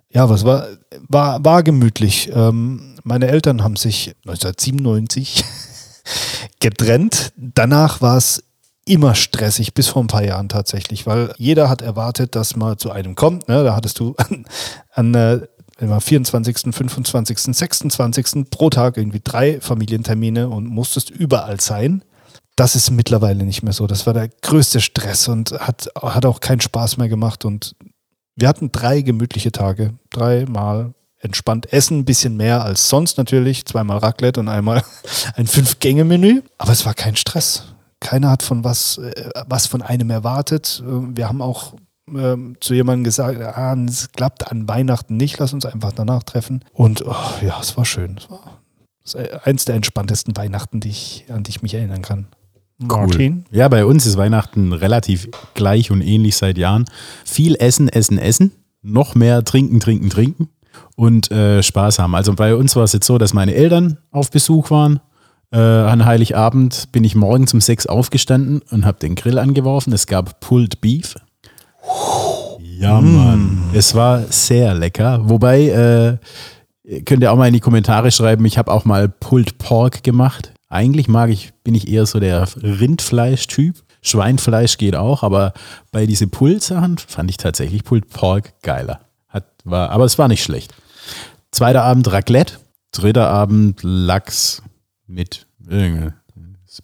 Ja, 0.09 0.29
was 0.29 0.43
war, 0.43 0.67
war, 1.07 1.45
war 1.45 1.63
gemütlich. 1.63 2.29
Ähm, 2.33 2.97
meine 3.03 3.27
Eltern 3.27 3.63
haben 3.63 3.77
sich 3.77 4.13
1997 4.25 5.45
getrennt. 6.59 7.31
Danach 7.37 8.01
war 8.01 8.17
es 8.17 8.43
immer 8.85 9.15
stressig, 9.15 9.73
bis 9.73 9.87
vor 9.87 10.03
ein 10.03 10.07
paar 10.07 10.25
Jahren 10.25 10.49
tatsächlich, 10.49 11.07
weil 11.07 11.33
jeder 11.37 11.69
hat 11.69 11.81
erwartet, 11.81 12.35
dass 12.35 12.57
man 12.57 12.77
zu 12.77 12.91
einem 12.91 13.15
kommt. 13.15 13.47
Ne? 13.47 13.63
Da 13.63 13.77
hattest 13.77 13.99
du 13.99 14.13
an, 14.17 14.45
an 14.91 15.47
immer 15.79 16.01
24., 16.01 16.73
25., 16.73 17.39
26. 17.55 18.49
pro 18.49 18.69
Tag 18.69 18.97
irgendwie 18.97 19.21
drei 19.23 19.59
Familientermine 19.59 20.49
und 20.49 20.67
musstest 20.67 21.09
überall 21.09 21.59
sein. 21.59 22.03
Das 22.55 22.75
ist 22.75 22.89
mittlerweile 22.91 23.43
nicht 23.43 23.63
mehr 23.63 23.73
so. 23.73 23.85
Das 23.85 24.05
war 24.05 24.13
der 24.13 24.29
größte 24.29 24.79
Stress 24.79 25.27
und 25.27 25.51
hat, 25.51 25.89
hat 26.01 26.25
auch 26.25 26.39
keinen 26.39 26.61
Spaß 26.61 26.97
mehr 26.97 27.09
gemacht. 27.09 27.43
Und 27.43 27.75
wir 28.35 28.47
hatten 28.47 28.71
drei 28.71 29.01
gemütliche 29.01 29.51
Tage. 29.51 29.93
Dreimal 30.11 30.93
entspannt 31.19 31.73
essen, 31.73 31.99
ein 31.99 32.05
bisschen 32.05 32.37
mehr 32.37 32.63
als 32.63 32.87
sonst 32.87 33.17
natürlich. 33.17 33.65
Zweimal 33.65 33.97
Raclette 33.97 34.39
und 34.39 34.47
einmal 34.47 34.83
ein 35.35 35.47
Fünf-Gänge-Menü. 35.47 36.43
Aber 36.57 36.71
es 36.71 36.85
war 36.85 36.93
kein 36.93 37.17
Stress. 37.17 37.73
Keiner 37.99 38.29
hat 38.29 38.43
von 38.43 38.63
was, 38.63 38.99
äh, 38.99 39.29
was 39.47 39.67
von 39.67 39.81
einem 39.81 40.09
erwartet. 40.09 40.81
Äh, 40.85 41.17
Wir 41.17 41.27
haben 41.27 41.41
auch 41.41 41.73
ähm, 42.13 42.57
zu 42.59 42.73
jemandem 42.73 43.03
gesagt, 43.03 43.39
ah, 43.41 43.75
es 43.87 44.11
klappt 44.11 44.51
an 44.51 44.67
Weihnachten 44.67 45.17
nicht, 45.17 45.39
lass 45.39 45.53
uns 45.53 45.65
einfach 45.65 45.91
danach 45.91 46.23
treffen. 46.23 46.63
Und 46.73 47.05
oh, 47.05 47.15
ja, 47.41 47.59
es 47.59 47.77
war 47.77 47.85
schön. 47.85 48.17
Es 48.17 48.29
war 49.15 49.45
eins 49.45 49.65
der 49.65 49.75
entspanntesten 49.75 50.35
Weihnachten, 50.35 50.79
die 50.79 50.89
ich, 50.89 51.25
an 51.29 51.43
die 51.43 51.51
ich 51.51 51.61
mich 51.61 51.73
erinnern 51.73 52.01
kann. 52.01 52.27
Martin? 52.77 53.45
Ja, 53.51 53.67
bei 53.69 53.85
uns 53.85 54.05
ist 54.05 54.17
Weihnachten 54.17 54.73
relativ 54.73 55.29
gleich 55.53 55.91
und 55.91 56.01
ähnlich 56.01 56.35
seit 56.35 56.57
Jahren. 56.57 56.85
Viel 57.23 57.55
Essen, 57.55 57.87
Essen, 57.87 58.17
Essen. 58.17 58.51
Noch 58.81 59.15
mehr 59.15 59.43
trinken, 59.43 59.79
trinken, 59.79 60.09
trinken 60.09 60.49
und 60.95 61.31
äh, 61.31 61.63
Spaß 61.63 61.99
haben. 61.99 62.15
Also 62.15 62.33
bei 62.33 62.55
uns 62.55 62.75
war 62.75 62.83
es 62.83 62.93
jetzt 62.93 63.07
so, 63.07 63.17
dass 63.17 63.33
meine 63.33 63.55
Eltern 63.55 63.97
auf 64.11 64.29
Besuch 64.29 64.69
waren. 64.69 64.99
Äh, 65.51 65.57
an 65.57 66.05
Heiligabend 66.05 66.91
bin 66.91 67.03
ich 67.03 67.15
morgens 67.15 67.53
um 67.53 67.61
sechs 67.61 67.87
aufgestanden 67.87 68.61
und 68.69 68.85
habe 68.85 68.99
den 68.99 69.15
Grill 69.15 69.39
angeworfen. 69.39 69.93
Es 69.93 70.05
gab 70.05 70.39
Pulled 70.39 70.81
Beef. 70.81 71.15
Ja, 72.59 73.01
Mann. 73.01 73.71
Es 73.73 73.95
war 73.95 74.21
sehr 74.23 74.73
lecker. 74.73 75.21
Wobei, 75.29 76.19
äh, 76.85 77.01
könnt 77.03 77.23
ihr 77.23 77.31
auch 77.31 77.37
mal 77.37 77.47
in 77.47 77.53
die 77.53 77.59
Kommentare 77.59 78.11
schreiben, 78.11 78.45
ich 78.45 78.57
habe 78.57 78.71
auch 78.71 78.85
mal 78.85 79.09
Pulled 79.09 79.57
Pork 79.57 80.03
gemacht. 80.03 80.53
Eigentlich 80.69 81.07
mag 81.07 81.29
ich, 81.29 81.53
bin 81.63 81.73
ich 81.75 81.87
eher 81.87 82.05
so 82.05 82.19
der 82.19 82.47
Rindfleisch-Typ. 82.61 83.75
Schweinfleisch 84.01 84.77
geht 84.77 84.95
auch, 84.95 85.23
aber 85.23 85.53
bei 85.91 86.05
diese 86.05 86.27
Pullsachen 86.27 86.97
fand 86.99 87.29
ich 87.29 87.37
tatsächlich 87.37 87.83
Pulled 87.83 88.09
Pork 88.09 88.53
geiler. 88.61 88.99
Hat, 89.27 89.45
war, 89.63 89.89
aber 89.89 90.05
es 90.05 90.17
war 90.19 90.27
nicht 90.27 90.43
schlecht. 90.43 90.73
Zweiter 91.51 91.83
Abend 91.83 92.11
Raclette, 92.11 92.55
dritter 92.91 93.29
Abend 93.29 93.79
Lachs 93.81 94.61
mit 95.07 95.47
äh, 95.69 96.11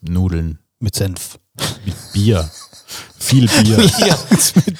Nudeln, 0.01 0.59
Mit 0.79 0.95
Senf. 0.95 1.37
mit 1.85 1.95
Bier. 2.13 2.49
Viel 3.19 3.47
Bier. 3.47 3.77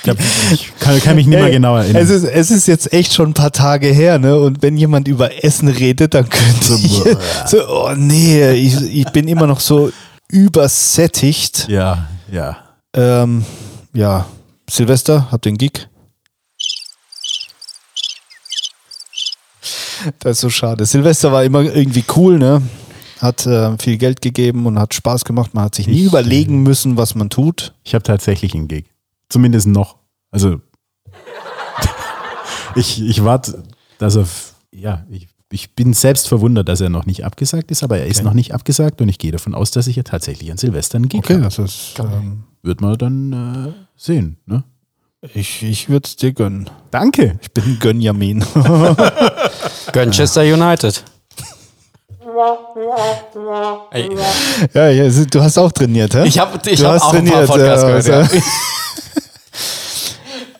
Ich, 0.03 0.09
hab, 0.09 0.17
ich 0.51 0.71
kann, 0.79 0.99
kann 0.99 1.15
mich 1.15 1.27
nicht 1.27 1.39
mehr 1.39 1.51
genau 1.51 1.77
erinnern. 1.77 2.01
Es 2.01 2.09
ist, 2.09 2.23
es 2.23 2.49
ist 2.49 2.67
jetzt 2.67 2.91
echt 2.91 3.13
schon 3.13 3.29
ein 3.29 3.33
paar 3.33 3.51
Tage 3.51 3.87
her, 3.87 4.17
ne? 4.17 4.37
Und 4.39 4.61
wenn 4.61 4.77
jemand 4.77 5.07
über 5.07 5.43
Essen 5.43 5.67
redet, 5.67 6.13
dann 6.13 6.27
könnte 6.27 6.73
ich 6.73 7.03
so, 7.45 7.67
oh 7.67 7.93
nee, 7.95 8.51
ich, 8.53 8.81
ich 8.81 9.05
bin 9.11 9.27
immer 9.27 9.47
noch 9.47 9.59
so 9.59 9.91
übersättigt. 10.29 11.67
ja, 11.69 12.07
ja. 12.31 12.57
Ähm, 12.93 13.45
ja, 13.93 14.25
Silvester, 14.69 15.27
habt 15.31 15.45
ihr 15.45 15.51
einen 15.51 15.57
Gig? 15.57 15.87
Das 20.19 20.37
ist 20.37 20.41
so 20.41 20.49
schade. 20.49 20.85
Silvester 20.85 21.31
war 21.31 21.43
immer 21.43 21.61
irgendwie 21.61 22.03
cool, 22.15 22.39
ne? 22.39 22.61
Hat 23.21 23.45
äh, 23.45 23.77
viel 23.77 23.97
Geld 23.97 24.21
gegeben 24.21 24.65
und 24.65 24.79
hat 24.79 24.93
Spaß 24.95 25.25
gemacht. 25.25 25.53
Man 25.53 25.65
hat 25.65 25.75
sich 25.75 25.87
nie 25.87 25.99
Ich- 26.01 26.05
überlegen 26.05 26.63
müssen, 26.63 26.97
was 26.97 27.13
man 27.15 27.29
tut. 27.29 27.73
Ich 27.83 27.93
habe 27.93 28.03
tatsächlich 28.03 28.55
einen 28.55 28.67
Gig. 28.67 28.85
Zumindest 29.29 29.67
noch. 29.67 29.97
Also 30.31 30.59
ich, 32.75 33.01
ich 33.01 33.23
warte, 33.23 33.63
dass 33.99 34.15
er, 34.15 34.25
ja, 34.73 35.05
ich, 35.09 35.27
ich 35.51 35.75
bin 35.75 35.93
selbst 35.93 36.27
verwundert, 36.27 36.67
dass 36.69 36.81
er 36.81 36.89
noch 36.89 37.05
nicht 37.05 37.23
abgesagt 37.25 37.69
ist, 37.71 37.83
aber 37.83 37.97
er 37.99 38.07
ist 38.07 38.17
Okay. 38.17 38.25
noch 38.25 38.33
nicht 38.33 38.53
abgesagt 38.53 39.01
und 39.01 39.09
ich 39.09 39.17
gehe 39.19 39.31
davon 39.31 39.53
aus, 39.53 39.71
dass 39.71 39.87
ich 39.87 39.95
ja 39.97 40.03
tatsächlich 40.03 40.49
an 40.51 40.57
Silvester 40.57 40.95
einen 40.97 41.09
Gig 41.09 41.19
Okay, 41.19 41.33
habe. 41.35 41.43
das 41.43 41.59
ist, 41.59 41.99
ähm, 41.99 42.43
Wird 42.63 42.81
man 42.81 42.97
dann 42.97 43.33
äh, 43.33 43.73
sehen. 43.95 44.37
Ne? 44.45 44.63
ich, 45.33 45.61
ich 45.61 45.89
würde 45.89 46.07
es 46.07 46.15
dir 46.15 46.33
gönnen. 46.33 46.69
Danke. 46.89 47.37
Ich 47.41 47.51
bin 47.51 47.63
ein 47.65 47.77
Gönjamin. 47.79 48.43
Manchester 49.93 50.41
United. 50.41 51.03
Ey, 53.91 54.09
ja, 54.73 54.89
ja, 54.89 55.09
du 55.25 55.41
hast 55.41 55.57
auch 55.57 55.71
trainiert, 55.71 56.13
hä? 56.13 56.25
ich 56.25 56.39
habe 56.39 56.59
ich 56.69 56.79
Du 56.79 56.87
hab 56.87 57.01
auch 57.01 57.13
ein 57.13 57.25
paar 57.25 57.45
trainiert, 57.45 57.47
Podcasts 57.47 58.07
ja, 58.07 58.17
gehört. 58.21 58.33
Ja. 58.33 58.41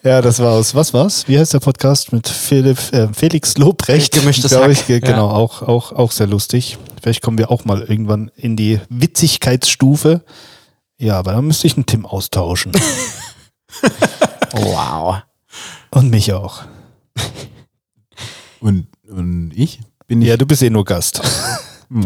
Ja, 0.03 0.19
das 0.19 0.39
war 0.39 0.53
aus, 0.53 0.73
was 0.73 0.95
war's? 0.95 1.27
Wie 1.27 1.37
heißt 1.37 1.53
der 1.53 1.59
Podcast 1.59 2.11
mit 2.11 2.27
Philipp, 2.27 2.79
äh, 2.91 3.07
Felix 3.13 3.55
Lobrecht? 3.59 4.11
Gemischtes 4.13 4.51
Hack, 4.55 4.71
ich, 4.71 4.87
ge- 4.87 4.99
ja. 4.99 5.07
Genau, 5.11 5.29
auch, 5.29 5.61
auch, 5.61 5.91
auch 5.91 6.11
sehr 6.11 6.25
lustig. 6.25 6.79
Vielleicht 6.99 7.21
kommen 7.21 7.37
wir 7.37 7.51
auch 7.51 7.65
mal 7.65 7.83
irgendwann 7.83 8.31
in 8.35 8.55
die 8.55 8.79
Witzigkeitsstufe. 8.89 10.21
Ja, 10.97 11.19
aber 11.19 11.33
dann 11.33 11.45
müsste 11.45 11.67
ich 11.67 11.75
einen 11.77 11.85
Tim 11.85 12.05
austauschen. 12.07 12.71
Wow. 14.53 15.21
Und 15.91 16.09
mich 16.09 16.33
auch. 16.33 16.63
Und, 18.59 18.87
und 19.07 19.51
ich 19.55 19.79
bin 20.11 20.21
ich. 20.21 20.27
Ja, 20.27 20.35
du 20.35 20.45
bist 20.45 20.61
eh 20.61 20.69
nur 20.69 20.83
Gast. 20.83 21.21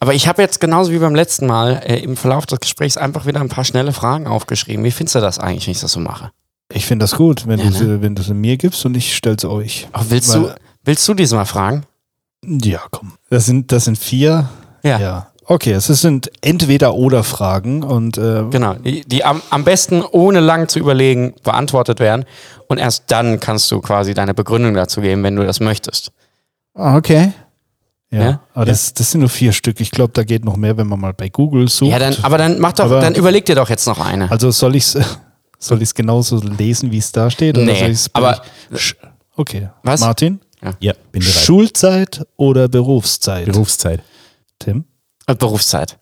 Aber 0.00 0.12
ich 0.12 0.28
habe 0.28 0.42
jetzt 0.42 0.60
genauso 0.60 0.92
wie 0.92 0.98
beim 0.98 1.14
letzten 1.14 1.46
Mal 1.46 1.80
äh, 1.86 1.96
im 2.00 2.16
Verlauf 2.18 2.44
des 2.44 2.60
Gesprächs 2.60 2.98
einfach 2.98 3.24
wieder 3.24 3.40
ein 3.40 3.48
paar 3.48 3.64
schnelle 3.64 3.92
Fragen 3.92 4.26
aufgeschrieben. 4.26 4.84
Wie 4.84 4.90
findest 4.90 5.14
du 5.14 5.20
das 5.20 5.38
eigentlich, 5.38 5.66
wenn 5.66 5.72
ich 5.72 5.80
das 5.80 5.92
so 5.92 6.00
mache? 6.00 6.30
Ich 6.70 6.84
finde 6.84 7.04
das 7.04 7.14
gut, 7.16 7.46
wenn, 7.46 7.58
Ja, 7.60 7.70
du 7.70 7.84
ne? 7.84 8.02
wenn 8.02 8.14
du 8.14 8.22
sie 8.22 8.34
mir 8.34 8.58
gibst 8.58 8.84
und 8.84 8.94
ich 8.94 9.16
stell's 9.16 9.46
euch. 9.46 9.88
Ach, 9.92 10.04
willst, 10.10 10.34
Weil- 10.34 10.42
du, 10.42 10.54
willst 10.84 11.08
du 11.08 11.14
diesmal 11.14 11.46
fragen? 11.46 11.84
Ja, 12.44 12.82
komm. 12.90 13.12
Das 13.30 13.46
sind, 13.46 13.72
das 13.72 13.86
sind 13.86 13.96
vier. 13.96 14.50
Ja. 14.82 14.98
Ja. 15.00 15.26
Okay, 15.46 15.72
es 15.72 15.86
sind 15.86 16.30
Entweder-Oder-Fragen 16.42 17.82
und 17.82 18.18
äh, 18.18 18.44
Genau. 18.50 18.74
Die, 18.74 19.00
die 19.00 19.24
am, 19.24 19.40
am 19.48 19.64
besten 19.64 20.02
ohne 20.02 20.40
lang 20.40 20.68
zu 20.68 20.78
überlegen 20.78 21.32
beantwortet 21.42 22.00
werden. 22.00 22.26
Und 22.68 22.76
erst 22.76 23.04
dann 23.06 23.40
kannst 23.40 23.70
du 23.72 23.80
quasi 23.80 24.12
deine 24.12 24.34
Begründung 24.34 24.74
dazu 24.74 25.00
geben, 25.00 25.22
wenn 25.22 25.36
du 25.36 25.46
das 25.46 25.60
möchtest. 25.60 26.12
Ah, 26.78 26.96
Okay. 26.96 27.32
Ja, 28.10 28.22
Ja? 28.22 28.40
aber 28.54 28.64
das, 28.64 28.94
das 28.94 29.10
sind 29.10 29.20
nur 29.20 29.28
vier 29.28 29.52
Stück. 29.52 29.80
Ich 29.82 29.90
glaube, 29.90 30.12
da 30.14 30.24
geht 30.24 30.42
noch 30.42 30.56
mehr, 30.56 30.78
wenn 30.78 30.86
man 30.86 30.98
mal 30.98 31.12
bei 31.12 31.28
Google 31.28 31.68
sucht. 31.68 31.90
Ja, 31.90 31.98
dann, 31.98 32.16
aber 32.22 32.38
dann 32.38 32.58
mach 32.58 32.72
doch, 32.72 32.86
Aber- 32.86 33.00
dann 33.00 33.14
überleg 33.14 33.44
dir 33.44 33.54
doch 33.54 33.68
jetzt 33.68 33.86
noch 33.86 33.98
eine. 33.98 34.30
also 34.30 34.50
soll 34.50 34.76
ich 34.76 34.84
es 34.84 34.98
soll 35.58 35.82
ich's 35.82 35.92
genauso 35.94 36.40
lesen, 36.40 36.90
wie 36.90 36.96
es 36.98 37.12
da 37.12 37.30
steht? 37.30 37.58
Oder 37.58 37.66
Nee, 37.66 37.78
soll 37.78 37.90
ich's 37.90 38.08
aber- 38.14 38.40
Sch- 38.72 38.94
okay. 39.36 39.68
Was? 39.82 40.00
Martin? 40.00 40.40
Ja, 40.80 40.94
bin 41.12 41.20
bereit. 41.20 41.34
Schulzeit 41.34 42.26
oder 42.36 42.68
Berufszeit? 42.68 43.44
Berufszeit. 43.44 44.00
Tim? 44.58 44.84
Äh, 45.26 45.34
Berufszeit. 45.34 45.98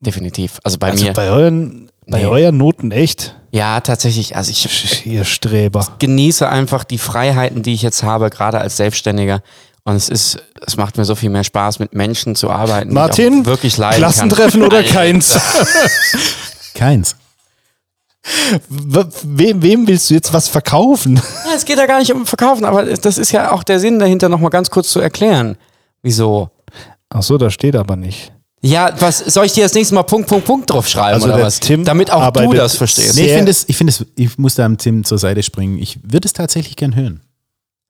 Definitiv. 0.00 0.58
Also 0.64 0.78
bei 0.78 0.90
Also 0.92 1.04
mir. 1.04 1.12
bei 1.12 1.28
euren, 1.30 1.90
bei 2.06 2.20
Nee. 2.20 2.26
euren 2.26 2.56
Noten 2.56 2.90
echt? 2.90 3.36
ja, 3.52 3.80
tatsächlich. 3.80 4.34
Also 4.34 4.50
ich 4.50 5.06
Ihr 5.06 5.24
Streber. 5.24 5.86
genieße 5.98 6.48
einfach 6.48 6.84
die 6.84 6.98
Freiheiten, 6.98 7.62
die 7.62 7.74
ich 7.74 7.82
jetzt 7.82 8.02
habe, 8.02 8.30
gerade 8.30 8.58
als 8.60 8.78
Selbstständiger. 8.78 9.42
Und 9.84 9.96
es 9.96 10.08
ist, 10.08 10.38
es 10.66 10.76
macht 10.76 10.96
mir 10.96 11.04
so 11.04 11.14
viel 11.14 11.28
mehr 11.30 11.44
Spaß, 11.44 11.78
mit 11.78 11.94
Menschen 11.94 12.34
zu 12.34 12.50
arbeiten. 12.50 12.92
Martin? 12.94 13.44
wirklich 13.44 13.76
leiden 13.76 13.98
Klassentreffen 13.98 14.60
kann. 14.60 14.68
oder 14.68 14.82
keins? 14.82 15.38
Keins. 16.74 17.14
Wem, 18.68 19.62
wem 19.62 19.86
willst 19.86 20.10
du 20.10 20.14
jetzt 20.14 20.32
was 20.32 20.48
verkaufen? 20.48 21.16
Ja, 21.16 21.54
es 21.54 21.64
geht 21.64 21.78
ja 21.78 21.86
gar 21.86 21.98
nicht 22.00 22.12
um 22.12 22.26
Verkaufen, 22.26 22.64
aber 22.64 22.84
das 22.84 23.18
ist 23.18 23.30
ja 23.32 23.52
auch 23.52 23.62
der 23.62 23.78
Sinn 23.78 23.98
dahinter, 23.98 24.28
nochmal 24.28 24.50
ganz 24.50 24.70
kurz 24.70 24.90
zu 24.90 24.98
erklären. 24.98 25.56
Wieso? 26.02 26.50
Ach 27.10 27.22
so, 27.22 27.38
da 27.38 27.50
steht 27.50 27.76
aber 27.76 27.96
nicht. 27.96 28.32
Ja, 28.60 28.92
was 28.98 29.18
soll 29.18 29.44
ich 29.44 29.52
dir 29.52 29.62
das 29.64 29.74
nächste 29.74 29.94
Mal 29.94 30.04
Punkt, 30.04 30.26
Punkt, 30.26 30.46
Punkt 30.46 30.70
drauf 30.70 30.88
schreiben 30.88 31.14
Also 31.14 31.26
oder 31.26 31.36
der 31.36 31.46
was? 31.46 31.60
Tim 31.60 31.84
Damit 31.84 32.10
auch 32.10 32.32
du 32.32 32.54
das 32.54 32.76
verstehst. 32.76 33.14
Nee, 33.14 33.26
ich 33.26 33.32
finde 33.32 33.50
es, 33.50 33.68
ich 33.68 33.76
finde 33.76 33.90
es, 33.90 34.06
ich 34.16 34.38
muss 34.38 34.54
da 34.54 34.64
am 34.64 34.78
Tim 34.78 35.04
zur 35.04 35.18
Seite 35.18 35.42
springen. 35.42 35.78
Ich 35.78 35.98
würde 36.02 36.26
es 36.26 36.32
tatsächlich 36.32 36.74
gern 36.74 36.96
hören. 36.96 37.20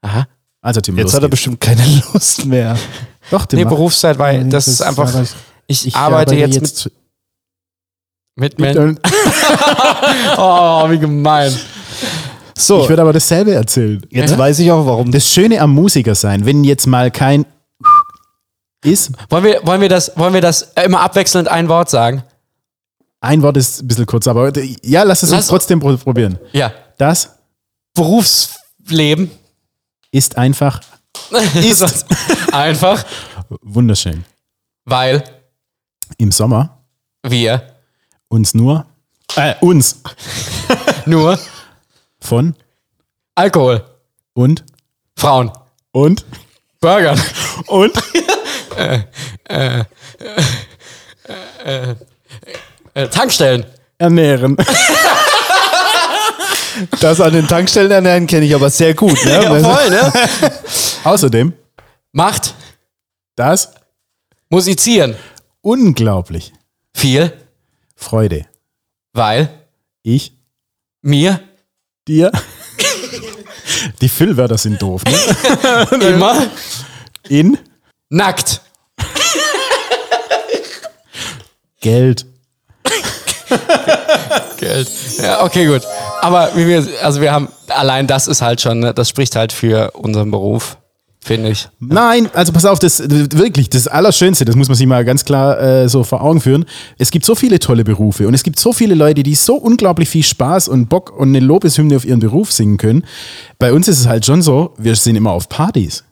Aha. 0.03 0.27
Also 0.65 0.81
Tim, 0.81 0.97
Jetzt 0.97 1.05
los 1.09 1.15
hat 1.15 1.23
er 1.23 1.29
bestimmt 1.29 1.61
keine 1.61 1.85
Lust 2.13 2.47
mehr. 2.47 2.77
Doch, 3.31 3.45
den 3.47 3.59
Nee, 3.59 3.65
Berufszeit, 3.67 4.19
weil 4.19 4.45
Nee, 4.45 4.51
das, 4.51 4.67
ist 4.67 4.81
einfach. 4.81 5.13
Ich, 5.67 5.87
ich 5.87 5.95
arbeite 5.95 6.35
jetzt, 6.35 6.91
mit, 8.37 8.59
mit, 8.59 8.59
mit, 8.59 8.75
Menschen. 8.75 9.01
Oh, 10.39 10.89
wie 10.91 10.99
gemein. 10.99 11.55
So, 12.57 12.83
Ich 12.83 12.89
würde 12.89 13.03
aber 13.03 13.13
dasselbe 13.13 13.53
erzählen. 13.55 14.05
jetzt 14.11 14.37
weiß 14.39 14.59
ich 14.61 14.71
auch, 14.71 14.87
warum 14.87 15.11
Das 15.13 15.27
Schöne 15.29 15.61
am 15.61 15.71
Musiker 15.75 16.15
sein, 16.15 16.47
wenn 16.47 16.65
jetzt 16.65 16.87
mal 16.87 17.11
kein 17.11 17.45
ist, 18.85 19.13
Wollen 19.31 19.45
wir, 19.45 19.61
wollen 19.67 19.81
wir 19.81 19.89
das, 19.89 20.13
wollen 20.17 20.35
wir 20.35 20.41
das 20.41 20.73
immer 20.85 21.01
abwechselnd 21.01 21.49
ein 21.49 21.69
Wort 21.69 21.91
sagen? 21.91 22.23
ein 23.21 23.41
Wort 23.43 23.57
ist 23.57 23.83
ein 23.83 23.89
bisschen 23.89 24.05
kurz, 24.07 24.27
aber 24.27 24.53
ja, 24.83 25.03
lass 25.03 25.23
es 25.23 25.31
uns 25.31 25.39
Lass- 25.39 25.47
trotzdem 25.49 25.81
pro- 25.81 25.97
probieren. 25.97 26.39
Ja. 26.53 26.73
Das 26.99 27.31
Berufsleben 27.95 29.31
ist 30.15 30.39
einfach 30.39 30.81
ist 31.55 32.07
einfach, 32.53 33.05
wunderschön. 33.63 34.25
weil 34.85 35.25
Im 36.19 36.31
Sommer 36.31 36.79
wir 37.27 37.75
uns 38.29 38.55
nur, 38.55 38.87
äh, 39.37 39.55
uns 39.61 40.01
nur 41.07 41.39
von 42.21 42.55
Alkohol, 43.35 43.85
und 44.35 44.65
Frauen, 45.17 45.51
und 45.93 46.25
Burgern 46.81 47.21
und 47.67 47.93
äh, 49.47 49.85
Tankstellen, 53.11 53.67
ernähren. 53.99 54.57
Das 57.01 57.21
an 57.21 57.33
den 57.33 57.47
Tankstellen 57.47 57.91
ernähren 57.91 58.27
kenne 58.27 58.47
ich 58.47 58.55
aber 58.55 58.71
sehr 58.71 58.95
gut. 58.95 59.25
Ne? 59.25 59.33
Ja, 59.43 59.61
voll, 59.61 59.91
ne? 59.91 60.13
Außerdem 61.05 61.53
Macht 62.13 62.55
das 63.37 63.71
musizieren 64.49 65.17
unglaublich 65.63 66.53
viel, 66.95 67.33
Freude. 67.97 68.47
weil 69.13 69.49
Ich 70.03 70.33
mir 71.03 71.41
dir 72.07 72.31
die 74.01 74.09
Füllwörter 74.09 74.59
sind 74.59 74.81
doof. 74.81 75.03
Ne? 75.05 76.07
immer 76.07 76.47
In 77.29 77.59
nackt 78.11 78.61
Geld. 81.81 82.25
Geld. 84.57 84.89
Ja, 85.19 85.43
okay, 85.45 85.67
gut. 85.67 85.83
Aber 86.25 86.49
wie 86.57 86.67
wir, 86.67 86.87
also 87.03 87.21
wir 87.21 87.33
haben, 87.33 87.49
allein 87.69 88.07
das 88.07 88.29
ist 88.29 88.41
halt 88.41 88.59
schon, 88.63 88.81
ne, 88.81 88.95
das 88.95 89.11
spricht 89.11 89.37
halt 89.37 89.53
für 89.53 89.91
unseren 89.91 90.31
Beruf, 90.31 90.79
finde 91.21 91.51
ich. 91.51 91.69
Nein, 91.81 92.31
also 92.33 92.51
pass 92.51 92.65
auf, 92.65 92.79
das 92.79 93.03
wirklich, 93.11 93.69
das 93.69 93.89
Allerschönste, 93.89 94.47
das 94.47 94.57
muss 94.57 94.69
man 94.69 94.75
sich 94.75 94.87
mal 94.87 95.05
ganz 95.05 95.27
klar 95.27 95.61
äh, 95.61 95.87
so 95.87 96.03
vor 96.03 96.23
Augen 96.23 96.41
führen. 96.41 96.65
Es 96.97 97.11
gibt 97.11 97.27
so 97.27 97.35
viele 97.35 97.59
tolle 97.59 97.85
Berufe 97.85 98.27
und 98.27 98.33
es 98.33 98.43
gibt 98.43 98.59
so 98.59 98.73
viele 98.73 98.95
Leute, 98.95 99.23
die 99.23 99.35
so 99.35 99.57
unglaublich 99.57 100.09
viel 100.09 100.23
Spaß 100.23 100.69
und 100.69 100.89
Bock 100.89 101.13
und 101.15 101.29
eine 101.29 101.41
Lobeshymne 101.41 101.95
auf 101.95 102.07
ihren 102.07 102.21
Beruf 102.21 102.53
singen 102.53 102.79
können. 102.79 103.05
Bei 103.59 103.75
uns 103.75 103.87
ist 103.87 104.01
es 104.01 104.07
halt 104.07 104.25
schon 104.25 104.41
so, 104.41 104.73
wir 104.79 104.97
sind 104.97 105.17
immer 105.17 105.33
auf 105.33 105.51
Partys. 105.51 106.05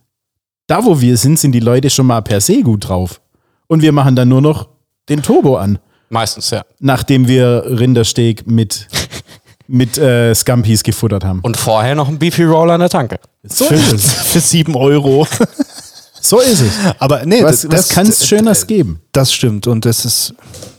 Da, 0.67 0.85
wo 0.85 1.01
wir 1.01 1.17
sind, 1.17 1.39
sind 1.39 1.53
die 1.53 1.61
Leute 1.61 1.89
schon 1.89 2.07
mal 2.07 2.21
per 2.21 2.43
se 2.43 2.61
gut 2.61 2.87
drauf. 2.87 3.23
Und 3.67 3.81
wir 3.81 3.93
machen 3.93 4.15
dann 4.15 4.29
nur 4.29 4.43
noch 4.43 4.69
den 5.09 5.23
Turbo 5.23 5.57
an, 5.57 5.79
Meistens, 6.13 6.51
ja. 6.51 6.63
nachdem 6.79 7.27
wir 7.27 7.65
Rindersteak 7.67 8.47
mit, 8.47 8.87
mit 9.67 9.99
äh, 9.99 10.35
Scampis 10.35 10.83
gefuttert 10.83 11.25
haben. 11.25 11.41
Und 11.41 11.57
vorher 11.57 11.95
noch 11.95 12.09
ein 12.09 12.19
Beefy 12.19 12.45
Roller 12.45 12.75
an 12.75 12.81
der 12.81 12.89
Tanke. 12.89 13.19
So 13.43 13.67
Für, 13.67 13.75
ist 13.75 13.93
es. 13.93 14.13
für 14.33 14.41
sieben 14.41 14.75
Euro. 14.75 15.27
So 16.25 16.39
ist 16.39 16.61
es. 16.61 16.73
Aber 17.01 17.27
nee, 17.27 17.43
Was, 17.43 17.69
was 17.69 17.89
kann 17.89 18.07
es 18.07 18.29
Schöneres 18.29 18.69
geben? 18.69 19.01
Das 19.11 19.33
stimmt 19.33 19.67
und 19.67 19.85
das 19.85 20.05
ist, 20.05 20.35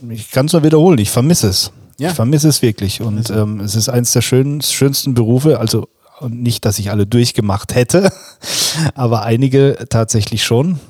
ich 0.08 0.30
kann 0.30 0.46
es 0.46 0.54
nur 0.54 0.62
wiederholen, 0.62 0.98
ich 0.98 1.10
vermisse 1.10 1.48
es. 1.48 1.70
Ja. 1.98 2.08
Ich 2.08 2.14
vermisse 2.14 2.48
es 2.48 2.62
wirklich 2.62 3.02
und 3.02 3.28
ähm, 3.28 3.60
es 3.60 3.74
ist 3.74 3.90
eins 3.90 4.12
der 4.12 4.22
schön, 4.22 4.62
schönsten 4.62 5.12
Berufe, 5.12 5.60
also 5.60 5.86
und 6.20 6.42
nicht, 6.42 6.64
dass 6.64 6.78
ich 6.78 6.90
alle 6.90 7.06
durchgemacht 7.06 7.74
hätte, 7.74 8.10
aber 8.94 9.22
einige 9.24 9.84
tatsächlich 9.90 10.44
schon. 10.44 10.80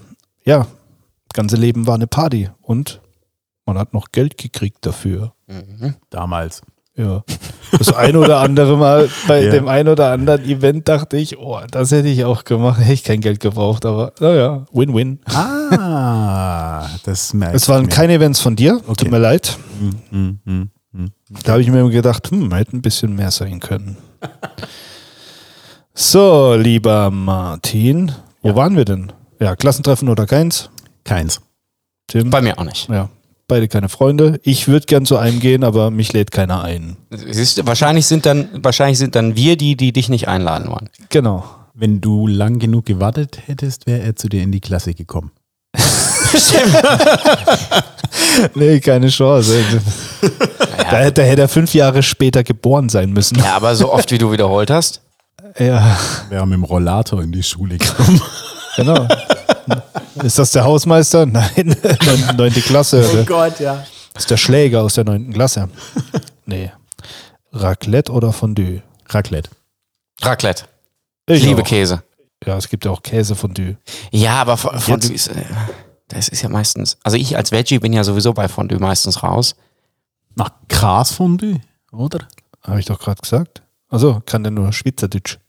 Ja, 0.44 0.68
ganze 1.32 1.56
Leben 1.56 1.88
war 1.88 1.96
eine 1.96 2.06
Party 2.06 2.48
und 2.62 3.00
man 3.66 3.76
hat 3.76 3.92
noch 3.92 4.12
Geld 4.12 4.38
gekriegt 4.38 4.86
dafür. 4.86 5.34
Damals. 6.10 6.62
Ja. 6.96 7.24
Das 7.78 7.92
ein 7.92 8.16
oder 8.16 8.38
andere 8.40 8.76
Mal 8.76 9.08
bei 9.26 9.44
Ja. 9.44 9.50
dem 9.50 9.68
ein 9.68 9.88
oder 9.88 10.10
anderen 10.10 10.44
Event 10.44 10.88
dachte 10.88 11.16
ich, 11.16 11.38
oh, 11.38 11.60
das 11.70 11.90
hätte 11.92 12.08
ich 12.08 12.24
auch 12.24 12.44
gemacht, 12.44 12.78
hätte 12.80 12.92
ich 12.92 13.04
kein 13.04 13.20
Geld 13.20 13.40
gebraucht, 13.40 13.84
aber 13.86 14.12
naja, 14.20 14.64
Win-Win. 14.72 15.20
Ah, 15.26 16.86
das 17.04 17.34
merkt 17.34 17.54
Es 17.56 17.68
waren 17.68 17.82
mir. 17.84 17.88
keine 17.88 18.14
Events 18.14 18.40
von 18.40 18.56
dir, 18.56 18.80
Okay. 18.86 19.04
tut 19.04 19.10
mir 19.10 19.18
leid. 19.18 19.56
Hm, 20.10 20.38
hm, 20.44 20.70
hm. 20.92 21.10
Da 21.42 21.52
habe 21.52 21.62
ich 21.62 21.68
mir 21.70 21.88
gedacht, 21.90 22.30
hm, 22.30 22.52
hätte 22.54 22.76
ein 22.76 22.82
bisschen 22.82 23.14
mehr 23.16 23.30
sein 23.30 23.60
können. 23.60 23.96
so, 25.94 26.54
lieber 26.54 27.10
Martin, 27.10 28.12
wo 28.42 28.54
waren 28.54 28.76
wir 28.76 28.84
denn? 28.84 29.12
Ja, 29.40 29.56
Klassentreffen 29.56 30.08
oder 30.08 30.26
keins? 30.26 30.70
Keins. 31.04 31.40
Tim? 32.06 32.30
Bei 32.30 32.40
mir 32.42 32.58
auch 32.58 32.64
nicht. 32.64 32.88
ja, 32.88 33.08
beide 33.48 33.68
keine 33.68 33.88
Freunde. 33.88 34.38
Ich 34.42 34.68
würde 34.68 34.86
gern 34.86 35.06
zu 35.06 35.16
einem 35.16 35.40
gehen, 35.40 35.64
aber 35.64 35.90
mich 35.90 36.12
lädt 36.12 36.30
keiner 36.30 36.62
ein. 36.62 36.96
Siehst 37.10 37.58
du, 37.58 37.66
wahrscheinlich 37.66 38.06
sind 38.06 38.26
dann, 38.26 38.48
wahrscheinlich 38.62 38.98
sind 38.98 39.14
dann 39.14 39.36
wir 39.36 39.56
die, 39.56 39.76
die 39.76 39.92
dich 39.92 40.08
nicht 40.08 40.28
einladen 40.28 40.68
wollen. 40.70 40.88
Genau. 41.10 41.44
Wenn 41.74 42.00
du 42.00 42.26
lang 42.26 42.58
genug 42.60 42.86
gewartet 42.86 43.38
hättest, 43.46 43.86
wäre 43.86 44.00
er 44.00 44.14
zu 44.16 44.28
dir 44.28 44.42
in 44.42 44.52
die 44.52 44.60
Klasse 44.60 44.94
gekommen. 44.94 45.30
Nee, 48.54 48.80
keine 48.80 49.08
Chance. 49.08 49.62
da, 50.78 50.96
hätte- 50.98 51.22
da 51.22 51.22
hätte 51.22 51.42
er 51.42 51.48
fünf 51.48 51.74
Jahre 51.74 52.02
später 52.02 52.42
geboren 52.44 52.88
sein 52.88 53.10
müssen. 53.12 53.38
Ja, 53.38 53.56
aber 53.56 53.74
so 53.74 53.92
oft 53.92 54.10
wie 54.10 54.18
du 54.18 54.32
wiederholt 54.32 54.70
hast. 54.70 55.00
Ja, 55.58 55.96
Wäre 56.30 56.46
mit 56.46 56.54
dem 56.56 56.64
Rollator 56.64 57.22
in 57.22 57.32
die 57.32 57.42
Schule 57.42 57.78
gekommen. 57.78 58.20
genau. 58.76 59.06
Ist 60.22 60.38
das 60.38 60.52
der 60.52 60.64
Hausmeister? 60.64 61.26
Nein, 61.26 61.76
Neun- 62.04 62.36
neunte 62.36 62.60
Klasse. 62.60 63.08
oder? 63.10 63.24
Gott, 63.24 63.60
ja. 63.60 63.84
Das 64.12 64.24
ist 64.24 64.30
der 64.30 64.36
Schläger 64.36 64.82
aus 64.82 64.94
der 64.94 65.04
neunten 65.04 65.32
Klasse. 65.32 65.68
Nee. 66.46 66.70
Raclette 67.52 68.12
oder 68.12 68.32
Fondue? 68.32 68.82
Raclette. 69.08 69.50
Raclette. 70.22 70.64
Ich 71.26 71.42
Liebe 71.42 71.62
auch. 71.62 71.66
Käse. 71.66 72.02
Ja, 72.46 72.56
es 72.56 72.68
gibt 72.68 72.84
ja 72.84 72.90
auch 72.90 73.02
Käsefondue. 73.02 73.76
Ja, 74.10 74.34
aber 74.42 74.54
Fo- 74.56 74.78
Fondue 74.78 75.12
ist, 75.12 75.28
äh, 75.28 75.44
das 76.08 76.28
ist 76.28 76.42
ja 76.42 76.48
meistens, 76.48 76.98
also 77.02 77.16
ich 77.16 77.36
als 77.36 77.50
Veggie 77.52 77.78
bin 77.78 77.92
ja 77.92 78.04
sowieso 78.04 78.34
bei 78.34 78.48
Fondue 78.48 78.78
meistens 78.78 79.22
raus. 79.22 79.56
Nach 80.36 80.50
Grasfondue, 80.68 81.60
oder? 81.92 82.26
Habe 82.62 82.80
ich 82.80 82.86
doch 82.86 82.98
gerade 83.00 83.20
gesagt. 83.20 83.62
Also 83.88 84.20
kann 84.26 84.42
der 84.42 84.50
nur 84.52 84.72
Schweizerdeutsch. 84.72 85.38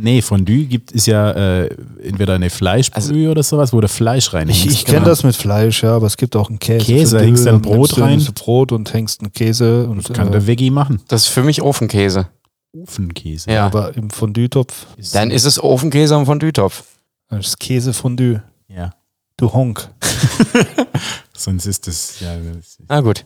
Nee, 0.00 0.22
Fondue 0.22 0.64
gibt 0.64 0.92
ist 0.92 1.06
ja 1.06 1.30
äh, 1.32 1.68
entweder 2.02 2.34
eine 2.34 2.50
Fleischbrühe 2.50 3.30
oder 3.30 3.42
sowas, 3.42 3.72
wo 3.72 3.80
der 3.80 3.88
Fleisch 3.88 4.32
rein 4.32 4.48
Ich, 4.48 4.66
ich 4.66 4.84
kenne 4.84 5.06
das 5.06 5.24
mit 5.24 5.36
Fleisch, 5.36 5.82
ja, 5.82 5.96
aber 5.96 6.06
es 6.06 6.16
gibt 6.16 6.36
auch 6.36 6.48
einen 6.48 6.58
Käse. 6.58 6.84
Käse, 6.84 7.20
hängst 7.20 7.46
du 7.46 7.50
ein 7.50 7.62
Brot 7.62 7.98
rein? 7.98 8.10
Nimmst 8.10 8.28
du 8.28 8.32
Brot 8.32 8.72
und 8.72 8.92
hängst 8.92 9.20
einen 9.20 9.32
Käse. 9.32 9.88
Und, 9.88 10.12
Kann 10.12 10.28
äh, 10.28 10.32
der 10.32 10.46
Veggie 10.46 10.70
machen. 10.70 11.02
Das 11.08 11.22
ist 11.22 11.28
für 11.28 11.42
mich 11.42 11.62
Ofenkäse. 11.62 12.28
Ofenkäse. 12.72 13.50
Ja. 13.50 13.66
Aber 13.66 13.96
im 13.96 14.10
Fondue-Topf 14.10 14.86
Dann 15.12 15.30
ist 15.30 15.44
es 15.44 15.62
Ofenkäse 15.62 16.16
und 16.16 16.26
Fondue-Topf. 16.26 16.84
das 17.30 17.48
ist 17.48 17.60
Käsefondue. 17.60 18.42
Ja. 18.68 18.94
Du 19.36 19.52
Honk. 19.52 19.88
Sonst 21.36 21.66
ist 21.66 21.86
das, 21.86 22.20
ja, 22.20 22.36
das 22.36 22.78
Na 22.88 23.00
gut. 23.00 23.24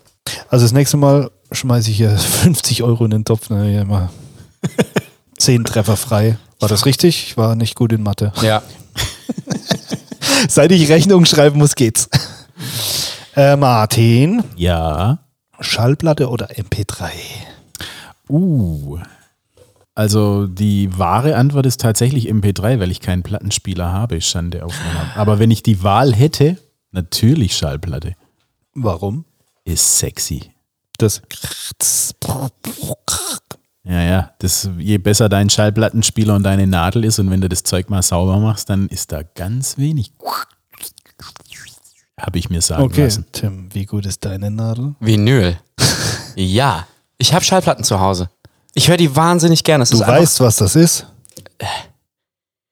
Also 0.48 0.64
das 0.64 0.72
nächste 0.72 0.96
Mal 0.96 1.30
schmeiße 1.50 1.90
ich 1.90 1.96
hier 1.96 2.10
50 2.18 2.82
Euro 2.82 3.04
in 3.04 3.10
den 3.10 3.24
Topf. 3.24 3.46
Na, 3.50 3.64
ja, 3.64 3.84
mal. 3.84 4.10
Zehn 5.38 5.64
Treffer 5.64 5.96
frei. 5.96 6.38
War 6.62 6.68
das 6.68 6.86
richtig? 6.86 7.26
Ich 7.26 7.36
war 7.36 7.56
nicht 7.56 7.74
gut 7.74 7.92
in 7.92 8.04
Mathe. 8.04 8.32
Ja. 8.40 8.62
Seit 10.48 10.70
ich 10.70 10.88
Rechnungen 10.88 11.26
schreiben 11.26 11.58
muss, 11.58 11.74
geht's. 11.74 12.08
Äh, 13.34 13.56
Martin, 13.56 14.44
ja. 14.54 15.18
Schallplatte 15.58 16.28
oder 16.28 16.50
MP3? 16.50 17.10
Uh. 18.28 19.00
Also 19.96 20.46
die 20.46 20.96
wahre 20.96 21.34
Antwort 21.34 21.66
ist 21.66 21.80
tatsächlich 21.80 22.30
MP3, 22.30 22.78
weil 22.78 22.92
ich 22.92 23.00
keinen 23.00 23.24
Plattenspieler 23.24 23.90
habe. 23.90 24.20
Schande 24.20 24.64
auf 24.64 24.74
meiner. 24.86 25.16
Aber 25.16 25.40
wenn 25.40 25.50
ich 25.50 25.64
die 25.64 25.82
Wahl 25.82 26.14
hätte, 26.14 26.58
natürlich 26.92 27.56
Schallplatte. 27.56 28.14
Warum? 28.72 29.24
Ist 29.64 29.98
sexy. 29.98 30.52
Das. 30.98 31.22
Ja, 33.84 34.00
ja. 34.02 34.30
Das, 34.38 34.68
je 34.78 34.98
besser 34.98 35.28
dein 35.28 35.50
Schallplattenspieler 35.50 36.34
und 36.34 36.44
deine 36.44 36.66
Nadel 36.66 37.04
ist 37.04 37.18
und 37.18 37.30
wenn 37.30 37.40
du 37.40 37.48
das 37.48 37.64
Zeug 37.64 37.90
mal 37.90 38.02
sauber 38.02 38.38
machst, 38.38 38.70
dann 38.70 38.88
ist 38.88 39.12
da 39.12 39.22
ganz 39.22 39.76
wenig. 39.78 40.12
Habe 42.20 42.38
ich 42.38 42.50
mir 42.50 42.60
sagen 42.62 42.84
Okay, 42.84 43.04
lassen. 43.04 43.26
Tim, 43.32 43.68
wie 43.72 43.84
gut 43.84 44.06
ist 44.06 44.24
deine 44.24 44.50
Nadel? 44.50 44.94
Vinyl. 45.00 45.58
ja. 46.36 46.86
Ich 47.18 47.34
habe 47.34 47.44
Schallplatten 47.44 47.84
zu 47.84 47.98
Hause. 47.98 48.30
Ich 48.74 48.88
höre 48.88 48.96
die 48.96 49.14
wahnsinnig 49.14 49.64
gerne. 49.64 49.82
Es 49.82 49.90
Du 49.90 50.00
weißt, 50.00 50.40
was 50.40 50.56
das 50.56 50.76
ist? 50.76 51.06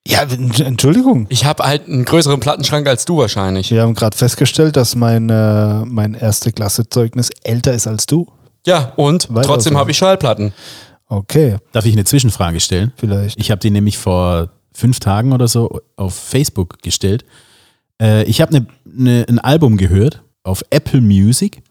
Ja, 0.07 0.23
Entschuldigung. 0.23 1.27
Ich 1.29 1.45
habe 1.45 1.63
halt 1.65 1.87
einen 1.87 2.05
größeren 2.05 2.41
Plattenschrank 2.41 2.87
als 2.89 3.05
du 3.05 3.19
wahrscheinlich. 3.19 3.71
Wir 3.71 3.83
haben 3.83 3.95
gerade 3.95 4.17
festgestellt, 4.17 4.77
dass 4.77 4.95
mein, 4.95 5.29
äh, 5.29 5.85
mein 5.85 6.15
erste 6.15 6.53
Klasse-Zeugnis 6.53 7.31
älter 7.43 7.75
ist 7.75 7.87
als 7.87 8.07
du. 8.07 8.27
Ja, 8.67 8.93
und 8.97 9.33
Weiter 9.35 9.49
trotzdem 9.49 9.77
habe 9.77 9.91
ich 9.91 9.99
Schallplatten. 9.99 10.53
Okay, 11.11 11.57
Darf 11.73 11.87
ich 11.87 11.93
eine 11.93 12.05
Zwischenfrage 12.05 12.61
stellen? 12.61 12.93
vielleicht. 12.97 13.39
Ich 13.39 13.51
habe 13.51 13.59
die 13.61 13.71
nämlich 13.71 13.99
vor 13.99 14.51
fünf 14.73 15.01
Tagen 15.01 15.33
oder 15.33 15.49
so 15.49 15.81
auf 15.97 16.15
Facebook 16.15 16.81
gestellt. 16.83 17.25
Äh, 18.01 18.23
ich 18.25 18.41
habe 18.41 18.55
ne, 18.55 18.67
ne, 18.85 19.27
ein 19.29 19.41
Album 19.41 19.77
gehört 19.77 20.23
auf 20.45 20.63
Apple 20.71 21.01
Music 21.01 21.63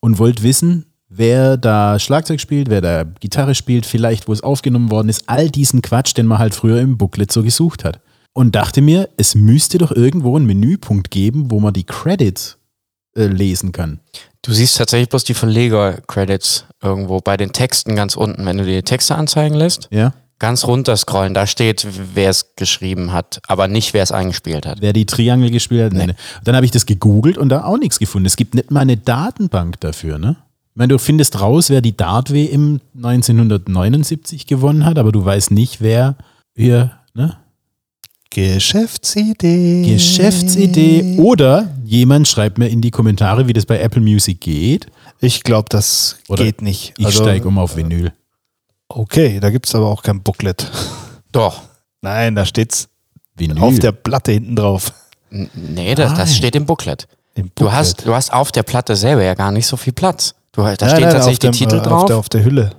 und 0.00 0.18
wollte 0.18 0.42
wissen, 0.42 0.86
wer 1.08 1.56
da 1.56 2.00
Schlagzeug 2.00 2.40
spielt, 2.40 2.68
wer 2.70 2.80
da 2.80 3.04
Gitarre 3.04 3.54
spielt, 3.54 3.86
vielleicht 3.86 4.26
wo 4.26 4.32
es 4.32 4.42
aufgenommen 4.42 4.90
worden 4.90 5.08
ist. 5.08 5.28
All 5.28 5.48
diesen 5.48 5.80
Quatsch, 5.80 6.16
den 6.16 6.26
man 6.26 6.38
halt 6.38 6.54
früher 6.54 6.80
im 6.80 6.98
Booklet 6.98 7.30
so 7.30 7.44
gesucht 7.44 7.84
hat. 7.84 8.00
Und 8.34 8.56
dachte 8.56 8.80
mir, 8.80 9.08
es 9.16 9.36
müsste 9.36 9.78
doch 9.78 9.92
irgendwo 9.92 10.36
einen 10.36 10.46
Menüpunkt 10.46 11.10
geben, 11.12 11.52
wo 11.52 11.60
man 11.60 11.72
die 11.72 11.84
Credits 11.84 12.58
äh, 13.16 13.26
lesen 13.26 13.70
kann. 13.70 14.00
Du 14.42 14.52
siehst 14.52 14.76
tatsächlich 14.76 15.08
bloß 15.08 15.24
die 15.24 15.34
Verleger-Credits 15.34 16.64
irgendwo 16.82 17.20
bei 17.20 17.36
den 17.36 17.52
Texten 17.52 17.96
ganz 17.96 18.16
unten. 18.16 18.46
Wenn 18.46 18.58
du 18.58 18.64
dir 18.64 18.76
die 18.76 18.82
Texte 18.82 19.16
anzeigen 19.16 19.54
lässt, 19.54 19.88
Ja? 19.90 20.14
ganz 20.38 20.64
runter 20.64 20.96
scrollen, 20.96 21.34
da 21.34 21.46
steht, 21.46 21.86
wer 22.14 22.30
es 22.30 22.54
geschrieben 22.54 23.12
hat, 23.12 23.40
aber 23.48 23.66
nicht, 23.66 23.92
wer 23.92 24.02
es 24.02 24.12
eingespielt 24.12 24.66
hat. 24.66 24.80
Wer 24.80 24.92
die 24.92 25.06
Triangel 25.06 25.50
gespielt 25.50 25.86
hat. 25.86 25.92
Nee. 25.92 26.06
nee. 26.06 26.14
Dann 26.44 26.54
habe 26.54 26.64
ich 26.64 26.70
das 26.70 26.86
gegoogelt 26.86 27.36
und 27.36 27.48
da 27.48 27.64
auch 27.64 27.78
nichts 27.78 27.98
gefunden. 27.98 28.26
Es 28.26 28.36
gibt 28.36 28.54
nicht 28.54 28.70
mal 28.70 28.80
eine 28.80 28.96
Datenbank 28.96 29.80
dafür, 29.80 30.18
ne? 30.18 30.36
Ich 30.72 30.76
meine, 30.80 30.92
du 30.92 30.98
findest 30.98 31.40
raus, 31.40 31.70
wer 31.70 31.80
die 31.80 31.96
Dart-WM 31.96 32.80
1979 32.96 34.46
gewonnen 34.46 34.84
hat, 34.84 34.96
aber 34.96 35.10
du 35.10 35.24
weißt 35.24 35.50
nicht, 35.50 35.80
wer 35.80 36.16
hier, 36.54 36.92
ne? 37.14 37.36
Geschäftsidee. 38.30 39.90
Geschäftsidee. 39.92 41.16
Oder 41.18 41.68
jemand 41.88 42.28
schreibt 42.28 42.58
mir 42.58 42.68
in 42.68 42.80
die 42.80 42.90
Kommentare, 42.90 43.48
wie 43.48 43.52
das 43.52 43.66
bei 43.66 43.78
Apple 43.80 44.00
Music 44.02 44.40
geht. 44.40 44.86
Ich 45.20 45.42
glaube, 45.42 45.68
das 45.70 46.16
Oder 46.28 46.44
geht 46.44 46.62
nicht. 46.62 46.94
Ich 46.98 47.06
Also, 47.06 47.22
steige 47.24 47.48
um 47.48 47.58
auf 47.58 47.76
Vinyl. 47.76 48.12
Okay, 48.88 49.40
da 49.40 49.50
gibt 49.50 49.66
es 49.66 49.74
aber 49.74 49.86
auch 49.86 50.02
kein 50.02 50.22
Booklet. 50.22 50.70
Doch. 51.32 51.62
Nein, 52.02 52.34
da 52.34 52.44
steht's 52.44 52.88
Vinyl. 53.36 53.58
auf 53.62 53.78
der 53.78 53.92
Platte 53.92 54.32
hinten 54.32 54.54
drauf. 54.56 54.92
N- 55.30 55.50
Nee, 55.54 55.94
das, 55.94 56.14
das 56.14 56.36
steht 56.36 56.54
im 56.56 56.66
Booklet. 56.66 57.06
Im 57.34 57.46
Du 57.54 57.64
Booklet. 57.64 57.72
hast, 57.72 58.06
du 58.06 58.14
hast 58.14 58.32
auf 58.32 58.52
der 58.52 58.62
Platte 58.62 58.94
selber 58.96 59.22
ja 59.22 59.34
gar 59.34 59.50
nicht 59.52 59.66
so 59.66 59.76
viel 59.76 59.92
Platz. 59.92 60.34
Du, 60.52 60.62
da 60.62 60.68
Nein, 60.68 60.76
stehen 60.76 61.00
nein, 61.02 61.10
tatsächlich 61.12 61.38
dem, 61.40 61.52
die 61.52 61.58
Titel 61.58 61.76
äh, 61.76 61.78
Auf 61.80 61.84
drauf. 61.86 62.04
der, 62.06 62.16
auf 62.18 62.28
der 62.28 62.44
Hülle 62.44 62.70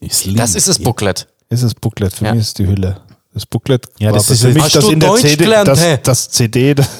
Ich 0.00 0.34
das 0.34 0.54
ist 0.54 0.68
das 0.68 0.78
Booklet. 0.78 1.26
ist 1.48 1.62
das 1.62 1.74
Booklet. 1.74 2.12
Für 2.14 2.26
Ja. 2.26 2.32
mich 2.34 2.42
ist 2.42 2.58
die 2.58 2.66
Hülle. 2.66 3.00
Das 3.34 3.46
Booklet 3.46 3.86
Ja, 3.98 4.08
war 4.08 4.14
das 4.14 4.30
ist 4.30 4.42
für 4.42 4.48
mich 4.52 4.62
Hast 4.62 4.76
das 4.76 4.84
du 4.84 4.90
in 4.90 5.00
der 5.00 5.08
Deutsch 5.08 5.22
CD, 5.22 5.44
gelernt, 5.44 5.68
das, 5.68 6.02
das 6.02 6.28
CD, 6.30 6.74
das 6.74 6.90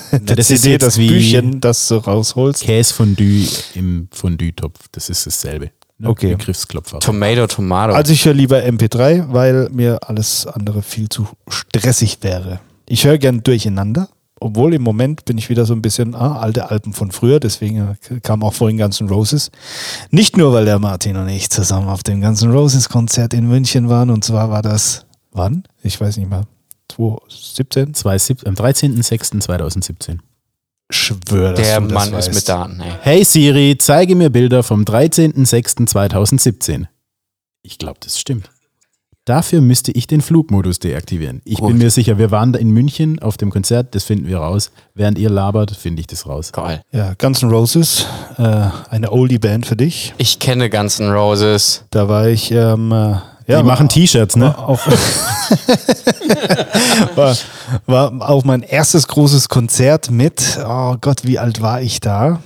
ist 0.50 0.62
CD, 0.62 0.78
das 0.78 0.96
Büchchen, 0.96 1.60
das 1.60 1.88
du 1.88 1.96
rausholst. 1.96 2.62
Käsefondue 2.62 3.46
im 3.74 4.08
Fondue-Topf. 4.10 4.78
Das 4.92 5.10
ist 5.10 5.26
dasselbe. 5.26 5.72
Ne? 5.98 6.08
Okay. 6.08 6.34
Begriffsklopfer. 6.34 7.00
Tomato, 7.00 7.46
Tomato. 7.46 7.92
Also 7.92 8.12
ich 8.12 8.24
höre 8.24 8.34
lieber 8.34 8.58
MP3, 8.58 9.26
weil 9.32 9.68
mir 9.70 9.98
alles 10.08 10.46
andere 10.46 10.82
viel 10.82 11.08
zu 11.08 11.28
stressig 11.48 12.18
wäre. 12.22 12.60
Ich 12.88 13.04
höre 13.04 13.18
gern 13.18 13.42
durcheinander, 13.42 14.08
obwohl 14.40 14.74
im 14.74 14.82
Moment 14.82 15.24
bin 15.24 15.38
ich 15.38 15.48
wieder 15.48 15.64
so 15.64 15.74
ein 15.74 15.82
bisschen 15.82 16.14
ah, 16.14 16.40
alte 16.40 16.70
Alben 16.70 16.92
von 16.92 17.12
früher, 17.12 17.40
deswegen 17.40 17.96
kam 18.22 18.42
auch 18.42 18.54
vorhin 18.54 18.78
Guns 18.78 19.00
N' 19.00 19.08
Roses. 19.08 19.50
Nicht 20.10 20.36
nur, 20.36 20.52
weil 20.52 20.64
der 20.64 20.78
Martin 20.78 21.16
und 21.16 21.28
ich 21.28 21.50
zusammen 21.50 21.88
auf 21.88 22.02
dem 22.02 22.20
Guns 22.20 22.42
N' 22.42 22.50
Roses 22.50 22.88
Konzert 22.88 23.34
in 23.34 23.46
München 23.46 23.88
waren 23.88 24.10
und 24.10 24.24
zwar 24.24 24.50
war 24.50 24.62
das, 24.62 25.06
wann? 25.32 25.64
Ich 25.82 26.00
weiß 26.00 26.16
nicht 26.16 26.30
mehr, 26.30 26.46
2017? 26.88 27.92
2017 27.94 28.48
Am 28.48 28.54
13.06.2017. 28.54 30.18
Schwör, 30.90 31.52
dass 31.54 31.66
der 31.66 31.80
du 31.80 31.86
das 31.88 31.94
Mann 31.94 32.12
weißt. 32.12 32.28
ist 32.28 32.34
mit 32.34 32.48
Daten, 32.48 32.80
ey. 32.80 32.92
Hey 33.00 33.24
Siri, 33.24 33.76
zeige 33.78 34.14
mir 34.14 34.30
Bilder 34.30 34.62
vom 34.62 34.84
13.06.2017. 34.84 36.86
Ich 37.62 37.78
glaube, 37.78 37.98
das 38.02 38.20
stimmt. 38.20 38.50
Dafür 39.24 39.60
müsste 39.60 39.92
ich 39.92 40.08
den 40.08 40.20
Flugmodus 40.20 40.80
deaktivieren. 40.80 41.42
Ich 41.44 41.58
Gut. 41.58 41.68
bin 41.68 41.78
mir 41.78 41.90
sicher, 41.90 42.18
wir 42.18 42.32
waren 42.32 42.52
da 42.52 42.58
in 42.58 42.70
München 42.70 43.20
auf 43.20 43.36
dem 43.36 43.50
Konzert, 43.50 43.94
das 43.94 44.02
finden 44.02 44.26
wir 44.26 44.38
raus. 44.38 44.72
Während 44.94 45.16
ihr 45.16 45.30
labert, 45.30 45.70
finde 45.70 46.00
ich 46.00 46.08
das 46.08 46.26
raus. 46.26 46.50
Geil. 46.50 46.82
Ja, 46.90 47.14
Guns 47.16 47.40
N' 47.40 47.50
Roses, 47.50 48.06
äh, 48.36 48.66
eine 48.90 49.12
Oldie-Band 49.12 49.64
für 49.64 49.76
dich. 49.76 50.12
Ich 50.18 50.40
kenne 50.40 50.68
Guns 50.68 50.98
N' 50.98 51.12
Roses. 51.12 51.84
Da 51.90 52.08
war 52.08 52.26
ich, 52.26 52.50
ähm, 52.50 52.90
äh, 52.90 53.14
ja, 53.46 53.60
Die 53.60 53.62
machen 53.62 53.88
T-Shirts, 53.88 54.34
ne? 54.34 54.46
War 54.56 54.68
auf, 54.68 54.88
war, 57.16 57.36
war 57.86 58.28
auf 58.28 58.44
mein 58.44 58.62
erstes 58.62 59.06
großes 59.06 59.48
Konzert 59.48 60.10
mit, 60.10 60.58
oh 60.66 60.96
Gott, 61.00 61.22
wie 61.22 61.38
alt 61.38 61.62
war 61.62 61.80
ich 61.80 62.00
da? 62.00 62.40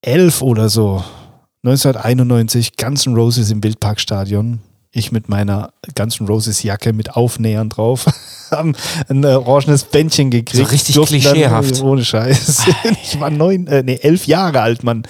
Elf 0.00 0.40
oder 0.40 0.70
so. 0.70 1.04
1991, 1.64 2.78
Guns 2.78 3.06
N' 3.06 3.14
Roses 3.14 3.50
im 3.50 3.62
Wildparkstadion. 3.62 4.60
Ich 4.98 5.12
mit 5.12 5.28
meiner 5.28 5.72
Guns 5.94 6.20
N' 6.20 6.26
Roses 6.26 6.62
Jacke 6.62 6.92
mit 6.92 7.14
Aufnähern 7.14 7.68
drauf. 7.68 8.06
Haben 8.50 8.74
ein 9.08 9.22
äh, 9.22 9.28
orangenes 9.28 9.84
Bändchen 9.84 10.30
gekriegt. 10.30 10.64
So 10.64 10.70
richtig 10.70 10.94
Durften 10.96 11.20
klischeehaft. 11.20 11.78
Dann, 11.78 11.86
ohne 11.86 12.04
Scheiß. 12.04 12.66
ich 13.02 13.20
war 13.20 13.30
neun, 13.30 13.66
äh, 13.66 13.82
nee, 13.82 13.98
elf 14.02 14.26
Jahre 14.26 14.60
alt, 14.60 14.82
Mann. 14.82 15.04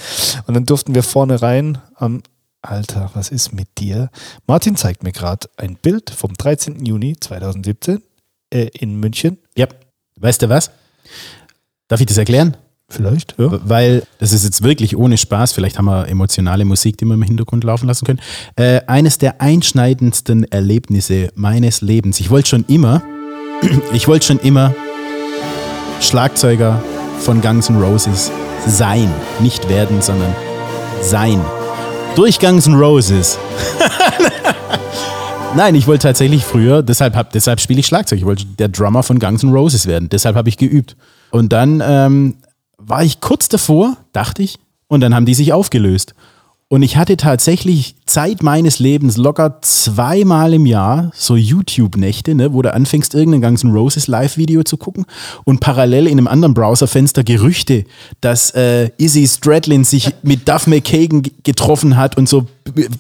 Und 0.47 0.55
dann 0.55 0.67
durften 0.67 0.95
wir 0.95 1.03
vorne 1.03 1.41
rein 1.41 1.79
am 1.95 2.23
Alter, 2.61 3.11
was 3.15 3.31
ist 3.31 3.53
mit 3.53 3.69
dir? 3.79 4.11
Martin 4.47 4.77
zeigt 4.77 5.03
mir 5.03 5.13
gerade 5.13 5.49
ein 5.57 5.77
Bild 5.77 6.11
vom 6.11 6.35
13. 6.35 6.85
Juni 6.85 7.17
2017 7.19 8.03
äh, 8.53 8.69
in 8.79 8.99
München. 8.99 9.39
Ja. 9.57 9.67
Weißt 10.17 10.43
du 10.43 10.49
was? 10.49 10.71
Darf 11.87 12.01
ich 12.01 12.07
das 12.07 12.19
erklären? 12.19 12.57
Vielleicht, 12.91 13.35
ja. 13.37 13.51
Weil 13.65 14.03
das 14.19 14.33
ist 14.33 14.45
jetzt 14.45 14.63
wirklich 14.63 14.97
ohne 14.97 15.19
Spaß, 15.19 15.53
vielleicht 15.53 15.77
haben 15.77 15.85
wir 15.85 16.09
emotionale 16.09 16.65
Musik, 16.65 16.97
die 16.97 17.05
wir 17.05 17.15
im 17.15 17.23
Hintergrund 17.23 17.63
laufen 17.63 17.87
lassen 17.87 18.07
können. 18.07 18.21
Äh, 18.57 18.81
eines 18.87 19.19
der 19.19 19.43
einschneidendsten 19.43 20.51
Erlebnisse 20.51 21.29
meines 21.35 21.83
Lebens. 21.83 22.19
Ich 22.19 22.31
wollte 22.31 22.49
schon 22.49 22.65
immer, 22.67 23.03
ich 23.93 24.09
wollte 24.09 24.27
schon 24.27 24.39
immer 24.39 24.75
Schlagzeuger 26.01 26.83
von 27.21 27.43
Guns 27.43 27.69
N' 27.69 27.77
Roses 27.77 28.33
sein. 28.67 29.13
Nicht 29.41 29.69
werden, 29.69 30.01
sondern 30.01 30.35
sein. 31.03 31.43
Durch 32.15 32.39
Guns 32.39 32.67
N' 32.69 32.75
Roses. 32.75 33.39
Nein, 35.57 35.75
ich 35.75 35.87
wollte 35.87 36.05
tatsächlich 36.05 36.43
früher, 36.43 36.83
deshalb, 36.83 37.33
deshalb 37.33 37.61
spiele 37.61 37.81
ich 37.81 37.87
Schlagzeug. 37.87 38.19
Ich 38.19 38.25
wollte 38.25 38.47
der 38.47 38.69
Drummer 38.69 39.03
von 39.03 39.19
Guns 39.19 39.43
N' 39.43 39.53
Roses 39.53 39.87
werden. 39.87 40.09
Deshalb 40.09 40.37
habe 40.37 40.49
ich 40.49 40.57
geübt. 40.57 40.97
Und 41.31 41.53
dann 41.53 41.83
ähm, 41.85 42.35
war 42.79 43.05
ich 43.05 43.21
kurz 43.21 43.49
davor, 43.49 43.97
dachte 44.13 44.43
ich, 44.43 44.59
und 44.87 45.01
dann 45.01 45.15
haben 45.15 45.27
die 45.27 45.35
sich 45.35 45.53
aufgelöst. 45.53 46.15
Und 46.71 46.83
ich 46.83 46.99
hatte 46.99 47.17
tatsächlich 47.17 47.95
Zeit 48.05 48.43
meines 48.43 48.79
Lebens 48.79 49.17
locker 49.17 49.63
zweimal 49.63 50.53
im 50.53 50.67
Jahr 50.67 51.11
so 51.15 51.35
YouTube-Nächte, 51.35 52.35
ne, 52.35 52.53
wo 52.53 52.61
du 52.61 52.75
anfängst, 52.75 53.15
irgendein 53.15 53.41
Guns 53.41 53.65
N' 53.65 53.73
Roses 53.73 54.07
Live-Video 54.07 54.63
zu 54.65 54.77
gucken 54.77 55.07
und 55.45 55.61
parallel 55.61 56.07
in 56.07 56.19
einem 56.19 56.29
anderen 56.29 56.53
Browserfenster 56.53 57.25
Gerüchte, 57.25 57.85
dass 58.21 58.51
äh, 58.51 58.91
Izzy 58.99 59.27
Stradlin 59.27 59.85
sich 59.85 60.11
mit 60.23 60.47
Duff 60.47 60.67
McKagan 60.67 61.23
getroffen 61.43 61.97
hat 61.97 62.19
und 62.19 62.29
so 62.29 62.47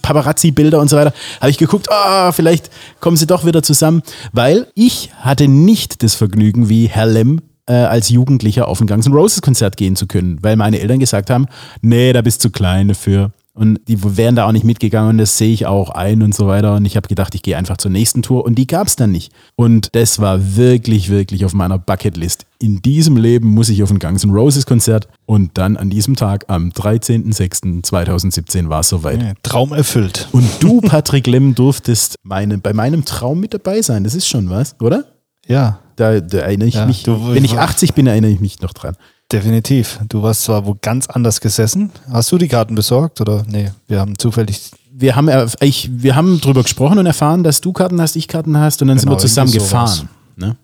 Paparazzi-Bilder 0.00 0.80
und 0.80 0.88
so 0.88 0.96
weiter, 0.96 1.12
habe 1.38 1.50
ich 1.50 1.58
geguckt, 1.58 1.88
ah, 1.90 2.32
vielleicht 2.32 2.70
kommen 3.00 3.18
sie 3.18 3.26
doch 3.26 3.44
wieder 3.44 3.62
zusammen, 3.62 4.02
weil 4.32 4.68
ich 4.74 5.10
hatte 5.20 5.46
nicht 5.46 6.02
das 6.02 6.14
Vergnügen 6.14 6.70
wie 6.70 6.86
Herr 6.86 7.06
Lem 7.06 7.42
äh, 7.68 7.74
als 7.74 8.08
Jugendlicher 8.08 8.66
auf 8.66 8.80
ein 8.80 8.86
Guns 8.86 9.06
N' 9.06 9.12
Roses 9.12 9.42
Konzert 9.42 9.76
gehen 9.76 9.94
zu 9.94 10.06
können, 10.06 10.38
weil 10.42 10.56
meine 10.56 10.80
Eltern 10.80 10.98
gesagt 10.98 11.30
haben, 11.30 11.46
nee, 11.82 12.12
da 12.12 12.22
bist 12.22 12.44
du 12.44 12.50
klein 12.50 12.88
dafür. 12.88 13.30
Und 13.58 13.80
die 13.88 13.98
wären 14.16 14.36
da 14.36 14.46
auch 14.46 14.52
nicht 14.52 14.64
mitgegangen 14.64 15.10
und 15.10 15.18
das 15.18 15.36
sehe 15.36 15.52
ich 15.52 15.66
auch 15.66 15.90
ein 15.90 16.22
und 16.22 16.32
so 16.32 16.46
weiter. 16.46 16.76
Und 16.76 16.84
ich 16.84 16.96
habe 16.96 17.08
gedacht, 17.08 17.34
ich 17.34 17.42
gehe 17.42 17.56
einfach 17.56 17.76
zur 17.76 17.90
nächsten 17.90 18.22
Tour 18.22 18.44
und 18.44 18.54
die 18.54 18.68
gab 18.68 18.86
es 18.86 18.94
dann 18.94 19.10
nicht. 19.10 19.32
Und 19.56 19.88
das 19.96 20.20
war 20.20 20.56
wirklich, 20.56 21.08
wirklich 21.08 21.44
auf 21.44 21.54
meiner 21.54 21.76
Bucketlist. 21.76 22.46
In 22.60 22.82
diesem 22.82 23.16
Leben 23.16 23.48
muss 23.48 23.68
ich 23.68 23.82
auf 23.82 23.90
ein 23.90 23.98
Guns 23.98 24.22
N' 24.22 24.30
Roses 24.30 24.64
Konzert 24.64 25.08
und 25.26 25.58
dann 25.58 25.76
an 25.76 25.90
diesem 25.90 26.14
Tag 26.14 26.44
am 26.46 26.68
13.06.2017 26.68 28.68
war 28.68 28.80
es 28.80 28.90
soweit. 28.90 29.20
Ja, 29.20 29.32
Traum 29.42 29.72
erfüllt. 29.72 30.28
Und 30.30 30.48
du, 30.60 30.80
Patrick 30.80 31.26
Lemm, 31.26 31.56
durftest 31.56 32.14
meine, 32.22 32.58
bei 32.58 32.72
meinem 32.72 33.04
Traum 33.04 33.40
mit 33.40 33.54
dabei 33.54 33.82
sein. 33.82 34.04
Das 34.04 34.14
ist 34.14 34.28
schon 34.28 34.50
was, 34.50 34.76
oder? 34.80 35.17
Ja, 35.49 35.78
Da, 35.96 36.20
da 36.20 36.38
erinnere 36.38 36.68
ich 36.68 36.74
Ja, 36.76 36.86
mich. 36.86 37.03
du- 37.03 37.34
wenn 37.34 37.44
ich 37.44 37.59
80 37.59 37.94
bin, 37.94 38.07
erinnere 38.07 38.30
ich 38.30 38.38
mich 38.40 38.61
noch 38.61 38.72
dran. 38.72 38.96
definitiv. 39.32 39.99
Du 40.09 40.22
warst 40.22 40.44
zwar 40.44 40.64
wo 40.64 40.76
ganz 40.80 41.09
anders 41.09 41.40
gesessen. 41.40 41.90
Hast 42.11 42.30
du 42.32 42.38
die 42.38 42.46
Karten 42.49 42.74
besorgt 42.76 43.20
oder? 43.20 43.42
Nee, 43.49 43.72
wir 43.88 43.99
haben 44.01 44.16
zufällig. 44.18 44.70
Wir 44.92 45.16
haben, 45.16 45.28
ich, 45.61 45.90
wir 45.92 46.14
haben 46.16 46.40
drüber 46.40 46.62
gesprochen 46.62 46.99
und 46.99 47.07
erfahren, 47.07 47.42
dass 47.44 47.61
du 47.61 47.72
Karten 47.72 48.01
hast, 48.01 48.14
ich 48.16 48.26
Karten 48.28 48.57
hast 48.59 48.80
und 48.80 48.88
dann 48.88 48.96
Genau, 48.96 49.11
sind 49.11 49.11
wir 49.12 49.18
zusammen 49.18 49.49
irgendwie 49.51 49.66
sowas. 49.68 49.90
gefahren. 50.01 50.09
Ne? 50.36 50.57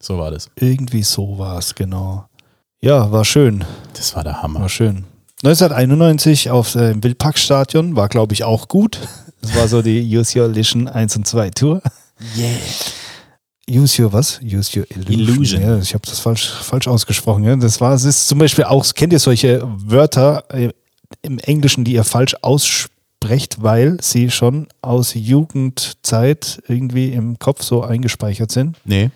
So 0.00 0.18
war 0.18 0.30
das. 0.30 0.48
Irgendwie 0.56 1.02
so 1.02 1.38
war 1.38 1.58
es, 1.58 1.74
genau. 1.74 2.24
Ja, 2.80 3.12
war 3.12 3.24
schön. 3.24 3.64
Das 3.94 4.16
war 4.16 4.24
der 4.24 4.42
Hammer. 4.42 4.60
War 4.62 4.68
schön. 4.68 5.04
1991 5.44 6.50
auf 6.50 6.74
äh, 6.74 6.90
im 6.92 7.04
Wildparkstadion 7.04 7.94
war, 7.96 8.08
glaube 8.08 8.32
ich, 8.34 8.42
auch 8.44 8.68
gut. 8.68 8.98
Das 9.42 9.54
war 9.56 9.68
so 9.68 9.80
die 9.82 10.00
Use 10.16 10.40
Your 10.40 10.48
Lition 10.48 10.88
1 10.88 11.16
und 11.16 11.26
2 11.26 11.50
Tour. 11.50 11.82
Yeah. 12.36 12.48
Use 13.68 14.02
your 14.02 14.12
was? 14.12 14.40
Use 14.42 14.76
your 14.76 14.86
illusion. 14.90 15.20
Illusion. 15.20 15.62
Ja, 15.62 15.78
ich 15.78 15.94
habe 15.94 16.04
das 16.06 16.18
falsch, 16.18 16.48
falsch 16.50 16.88
ausgesprochen. 16.88 17.44
Ja. 17.44 17.54
Das 17.56 17.80
war, 17.80 17.94
es 17.94 18.04
ist 18.04 18.26
zum 18.26 18.38
Beispiel 18.38 18.64
auch, 18.64 18.84
kennt 18.94 19.12
ihr 19.12 19.18
solche 19.20 19.62
Wörter 19.64 20.44
äh, 20.48 20.70
im 21.22 21.38
Englischen, 21.38 21.84
die 21.84 21.92
ihr 21.92 22.04
falsch 22.04 22.34
aussprecht, 22.42 23.62
weil 23.62 23.98
sie 24.00 24.30
schon 24.30 24.66
aus 24.82 25.14
Jugendzeit 25.14 26.62
irgendwie 26.66 27.12
im 27.12 27.38
Kopf 27.38 27.62
so 27.62 27.82
eingespeichert 27.82 28.50
sind? 28.50 28.76
Nee. 28.84 29.10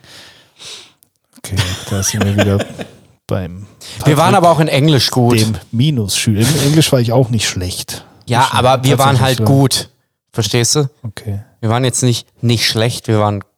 Okay, 1.39 1.57
da 1.91 2.03
sind 2.03 2.25
wir 2.25 2.37
wieder 2.37 2.65
beim 3.27 3.67
Wir 4.05 4.17
waren 4.17 4.35
aber 4.35 4.51
auch 4.51 4.61
in 4.61 4.69
Englisch 4.69 5.11
gut. 5.11 5.41
dem 5.41 5.57
Minusschüler. 5.73 6.41
Im 6.41 6.69
Englisch 6.69 6.93
war 6.93 7.01
ich 7.01 7.13
auch 7.13 7.31
nicht 7.31 7.49
schlecht. 7.49 8.05
Ja, 8.27 8.49
aber 8.53 8.85
wir 8.85 8.99
waren 8.99 9.21
halt 9.21 9.45
gut. 9.45 9.91
Verstehst 10.33 10.77
du? 10.77 10.89
Okay. 11.03 11.41
Wir 11.61 11.69
waren 11.71 11.85
jetzt 11.85 12.03
nicht, 12.03 12.27
nicht 12.43 12.67
schlecht, 12.67 13.09
wir 13.09 13.19
waren 13.19 13.41
gut. 13.41 13.51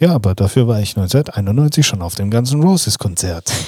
Ja, 0.00 0.12
aber 0.14 0.34
dafür 0.34 0.66
war 0.68 0.80
ich 0.80 0.96
1991 0.96 1.86
schon 1.86 2.02
auf 2.02 2.14
dem 2.16 2.30
ganzen 2.30 2.62
Roses-Konzert. 2.62 3.52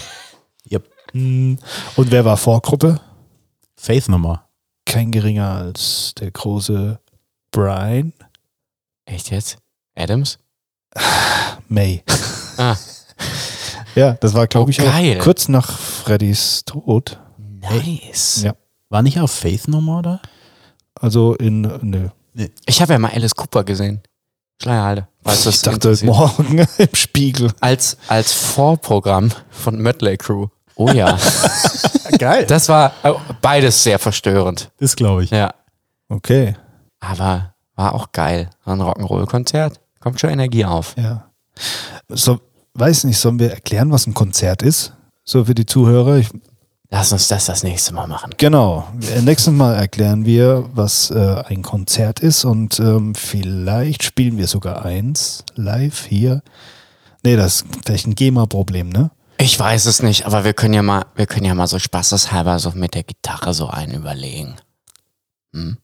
Yep. 0.68 0.84
Hm. 1.12 1.58
Und 1.94 2.10
wer 2.10 2.24
war 2.24 2.36
Vorgruppe? 2.36 3.00
Faith 3.76 4.08
nochmal. 4.08 4.40
Kein 4.84 5.12
geringer 5.12 5.48
als 5.52 6.12
der 6.18 6.32
große 6.32 6.98
Brian 7.52 8.12
Echt 9.04 9.30
jetzt? 9.30 9.58
Adams? 9.94 10.40
May. 11.68 12.02
Ah, 12.56 12.74
Ja, 13.94 14.14
das 14.14 14.34
war, 14.34 14.48
glaube 14.48 14.66
Oh, 14.66 14.70
ich, 14.70 14.78
geil. 14.78 15.18
auch 15.20 15.22
kurz 15.22 15.46
nach 15.48 15.70
Freddys 15.78 16.64
Tod. 16.64 17.18
nice. 17.38 18.42
Ja. 18.42 18.54
War 18.88 19.02
nicht 19.02 19.20
auf 19.20 19.30
Faith 19.30 19.68
nochmal, 19.68 20.00
oder? 20.00 20.20
Also 20.94 21.34
in, 21.36 21.60
nö. 21.82 22.08
Ich 22.66 22.82
habe 22.82 22.92
ja 22.92 22.98
mal 22.98 23.12
Alice 23.12 23.36
Cooper 23.36 23.62
gesehen. 23.62 24.00
Schleierhalde. 24.62 25.08
Das 25.24 25.44
Ich 25.46 25.60
dachte 25.62 25.74
interessiert. 25.76 26.06
morgen 26.14 26.58
im 26.78 26.94
Spiegel. 26.94 27.52
als, 27.60 27.96
als 28.08 28.32
Vorprogramm 28.32 29.30
von 29.50 29.76
Mötley 29.80 30.16
Crew. 30.16 30.48
Oh 30.76 30.88
ja. 30.90 31.18
Geil. 32.18 32.46
Das, 32.46 32.68
war 32.68 32.92
äh, 33.02 33.12
beides 33.42 33.82
sehr 33.82 33.98
verstörend. 33.98 34.70
das 34.78 34.94
glaube 34.96 35.24
ich. 35.24 35.30
Ja. 35.30 35.54
Okay, 36.08 36.54
Aber 37.00 37.54
war 37.74 37.94
auch 37.94 38.12
geil. 38.12 38.50
War 38.64 38.74
ein 38.74 38.80
Rock'n'Roll-Konzert. 38.80 39.80
Kommt 40.00 40.20
schon 40.20 40.30
Energie 40.30 40.64
auf. 40.64 40.94
ja. 40.96 41.26
So, 42.08 42.38
weiß 42.74 43.04
nicht, 43.04 43.18
sollen 43.18 43.38
wir 43.40 43.50
erklären, 43.50 43.90
was 43.90 44.06
ein 44.06 44.14
Konzert 44.14 44.62
ist? 44.62 44.92
So 45.24 45.46
für 45.46 45.54
die 45.54 45.66
Zuhörer. 45.66 46.16
Ich, 46.18 46.28
Lass 46.90 47.12
uns 47.12 47.28
das 47.28 47.46
das 47.46 47.62
nächste 47.64 47.92
Mal 47.94 48.06
machen. 48.06 48.30
genau. 48.38 48.86
Äh, 49.14 49.20
Nächstes 49.22 49.52
Mal 49.52 49.74
erklären 49.74 50.24
wir, 50.24 50.68
was 50.72 51.10
äh, 51.10 51.42
ein 51.46 51.62
Konzert 51.62 52.20
ist 52.20 52.44
und 52.44 52.78
ähm, 52.78 53.14
vielleicht 53.14 54.02
spielen 54.04 54.38
wir 54.38 54.46
sogar 54.46 54.84
eins 54.84 55.44
live 55.54 56.06
hier. 56.06 56.42
Nee, 57.24 57.36
das 57.36 57.62
ist 57.62 57.66
vielleicht 57.84 58.06
ein 58.06 58.14
GEMA-Problem, 58.14 58.88
ne? 58.88 59.10
Ich 59.38 59.58
weiß 59.58 59.86
es 59.86 60.00
nicht, 60.02 60.24
aber 60.26 60.44
wir 60.44 60.54
können 60.54 60.74
ja 60.74 60.82
mal, 60.82 61.04
wir 61.14 61.26
können 61.26 61.44
ja 61.44 61.54
mal 61.54 61.66
so 61.66 61.78
spaßeshalber 61.78 62.58
so 62.58 62.70
mit 62.70 62.94
der 62.94 63.02
Gitarre 63.02 63.52
so 63.52 63.66
einen 63.68 63.92
überlegen. 63.94 64.54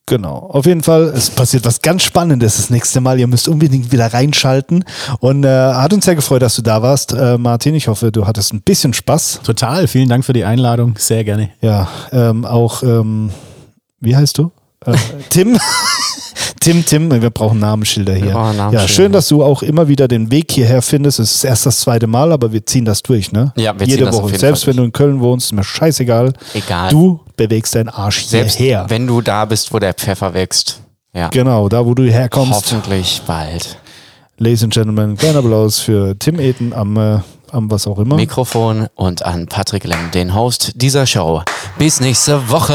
Genau. 0.07 0.37
Auf 0.37 0.67
jeden 0.67 0.83
Fall, 0.83 1.05
es 1.15 1.31
passiert 1.31 1.65
was 1.65 1.81
ganz 1.81 2.03
Spannendes 2.03 2.57
das 2.57 2.71
nächste 2.71 3.01
Mal. 3.01 3.19
Ihr 3.19 3.27
müsst 3.27 3.49
unbedingt 3.49 3.93
wieder 3.93 4.13
reinschalten. 4.13 4.85
Und 5.21 5.45
äh, 5.45 5.49
hat 5.49 5.93
uns 5.93 6.05
sehr 6.05 6.15
gefreut, 6.15 6.43
dass 6.43 6.57
du 6.57 6.63
da 6.63 6.83
warst, 6.83 7.13
äh, 7.13 7.39
Martin. 7.39 7.75
Ich 7.75 7.89
hoffe, 7.89 8.13
du 8.13 8.27
hattest 8.27 8.53
ein 8.53 8.63
bisschen 8.63 8.93
Spaß. 8.93 9.41
Total. 9.43 9.87
Vielen 9.89 10.09
Dank 10.09 10.25
für 10.25 10.33
die 10.33 10.45
Einladung. 10.45 10.95
Sehr 10.99 11.25
gerne. 11.25 11.51
Ja, 11.61 11.89
ähm, 12.13 12.45
auch, 12.45 12.83
ähm, 12.83 13.31
wie 14.01 14.17
heißt 14.17 14.39
du? 14.39 14.51
Äh, 14.85 14.95
Tim. 15.31 15.59
Tim, 16.63 16.85
Tim, 16.87 17.11
wir 17.23 17.31
brauchen 17.31 17.59
Namensschilder 17.59 18.15
hier. 18.15 18.33
Brauchen 18.33 18.57
ja, 18.57 18.65
Namensschilder. 18.65 18.89
schön, 18.89 19.13
dass 19.13 19.29
du 19.29 19.43
auch 19.43 19.63
immer 19.63 19.89
wieder 19.89 20.09
den 20.09 20.31
Weg 20.31 20.53
hierher 20.53 20.81
findest. 20.83 21.19
Es 21.19 21.35
ist 21.37 21.45
erst 21.45 21.67
das 21.67 21.81
zweite 21.81 22.07
Mal, 22.07 22.33
aber 22.33 22.53
wir 22.53 22.65
ziehen 22.65 22.85
das 22.85 23.03
durch, 23.03 23.33
ne? 23.33 23.53
Ja, 23.57 23.79
wir 23.79 23.87
Jede 23.87 23.99
ziehen 23.99 24.07
das 24.07 24.15
auf 24.17 24.23
Woche. 24.23 24.31
jeden 24.33 24.41
Selbst 24.41 24.65
Fall 24.65 24.71
wenn 24.73 24.77
du 24.79 24.85
in 24.85 24.93
Köln 24.93 25.21
wohnst, 25.21 25.47
ist 25.47 25.53
mir 25.53 25.65
scheißegal. 25.65 26.33
Egal. 26.55 26.91
Du 26.91 27.21
bewegst 27.37 27.75
deinen 27.75 27.89
Arsch 27.89 28.25
Selbst 28.25 28.57
hierher. 28.57 28.87
wenn 28.89 29.07
du 29.07 29.21
da 29.21 29.45
bist, 29.45 29.73
wo 29.73 29.79
der 29.79 29.95
Pfeffer 29.95 30.35
wächst. 30.35 30.81
Ja. 31.15 31.29
Genau, 31.29 31.69
da 31.69 31.85
wo 31.85 31.95
du 31.95 32.05
herkommst. 32.11 32.53
Hoffentlich 32.73 33.23
bald. 33.27 33.77
Ladies 34.39 34.63
and 34.63 34.73
Gentlemen, 34.73 35.17
kleiner 35.17 35.41
Applaus 35.41 35.79
für 35.79 36.19
Tim 36.19 36.41
Eten 36.41 36.73
am, 36.73 36.97
äh, 36.97 37.19
am 37.51 37.71
was 37.71 37.87
auch 37.87 37.99
immer. 37.99 38.17
Mikrofon 38.17 38.87
und 38.95 39.25
an 39.25 39.47
Patrick 39.47 39.85
Lem, 39.85 40.11
den 40.15 40.35
Host 40.35 40.73
dieser 40.77 41.07
Show. 41.07 41.43
Bis 41.79 42.01
nächste 42.01 42.49
Woche. 42.49 42.73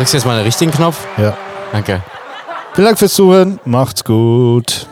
Drückst 0.00 0.14
du 0.14 0.16
jetzt 0.16 0.24
mal 0.24 0.36
den 0.36 0.46
richtigen 0.46 0.70
Knopf? 0.70 0.96
ja. 1.18 1.36
Danke. 1.72 2.02
Vielen 2.72 2.86
Dank 2.86 2.98
fürs 2.98 3.12
Zuhören. 3.12 3.60
Macht's 3.66 4.02
gut. 4.02 4.86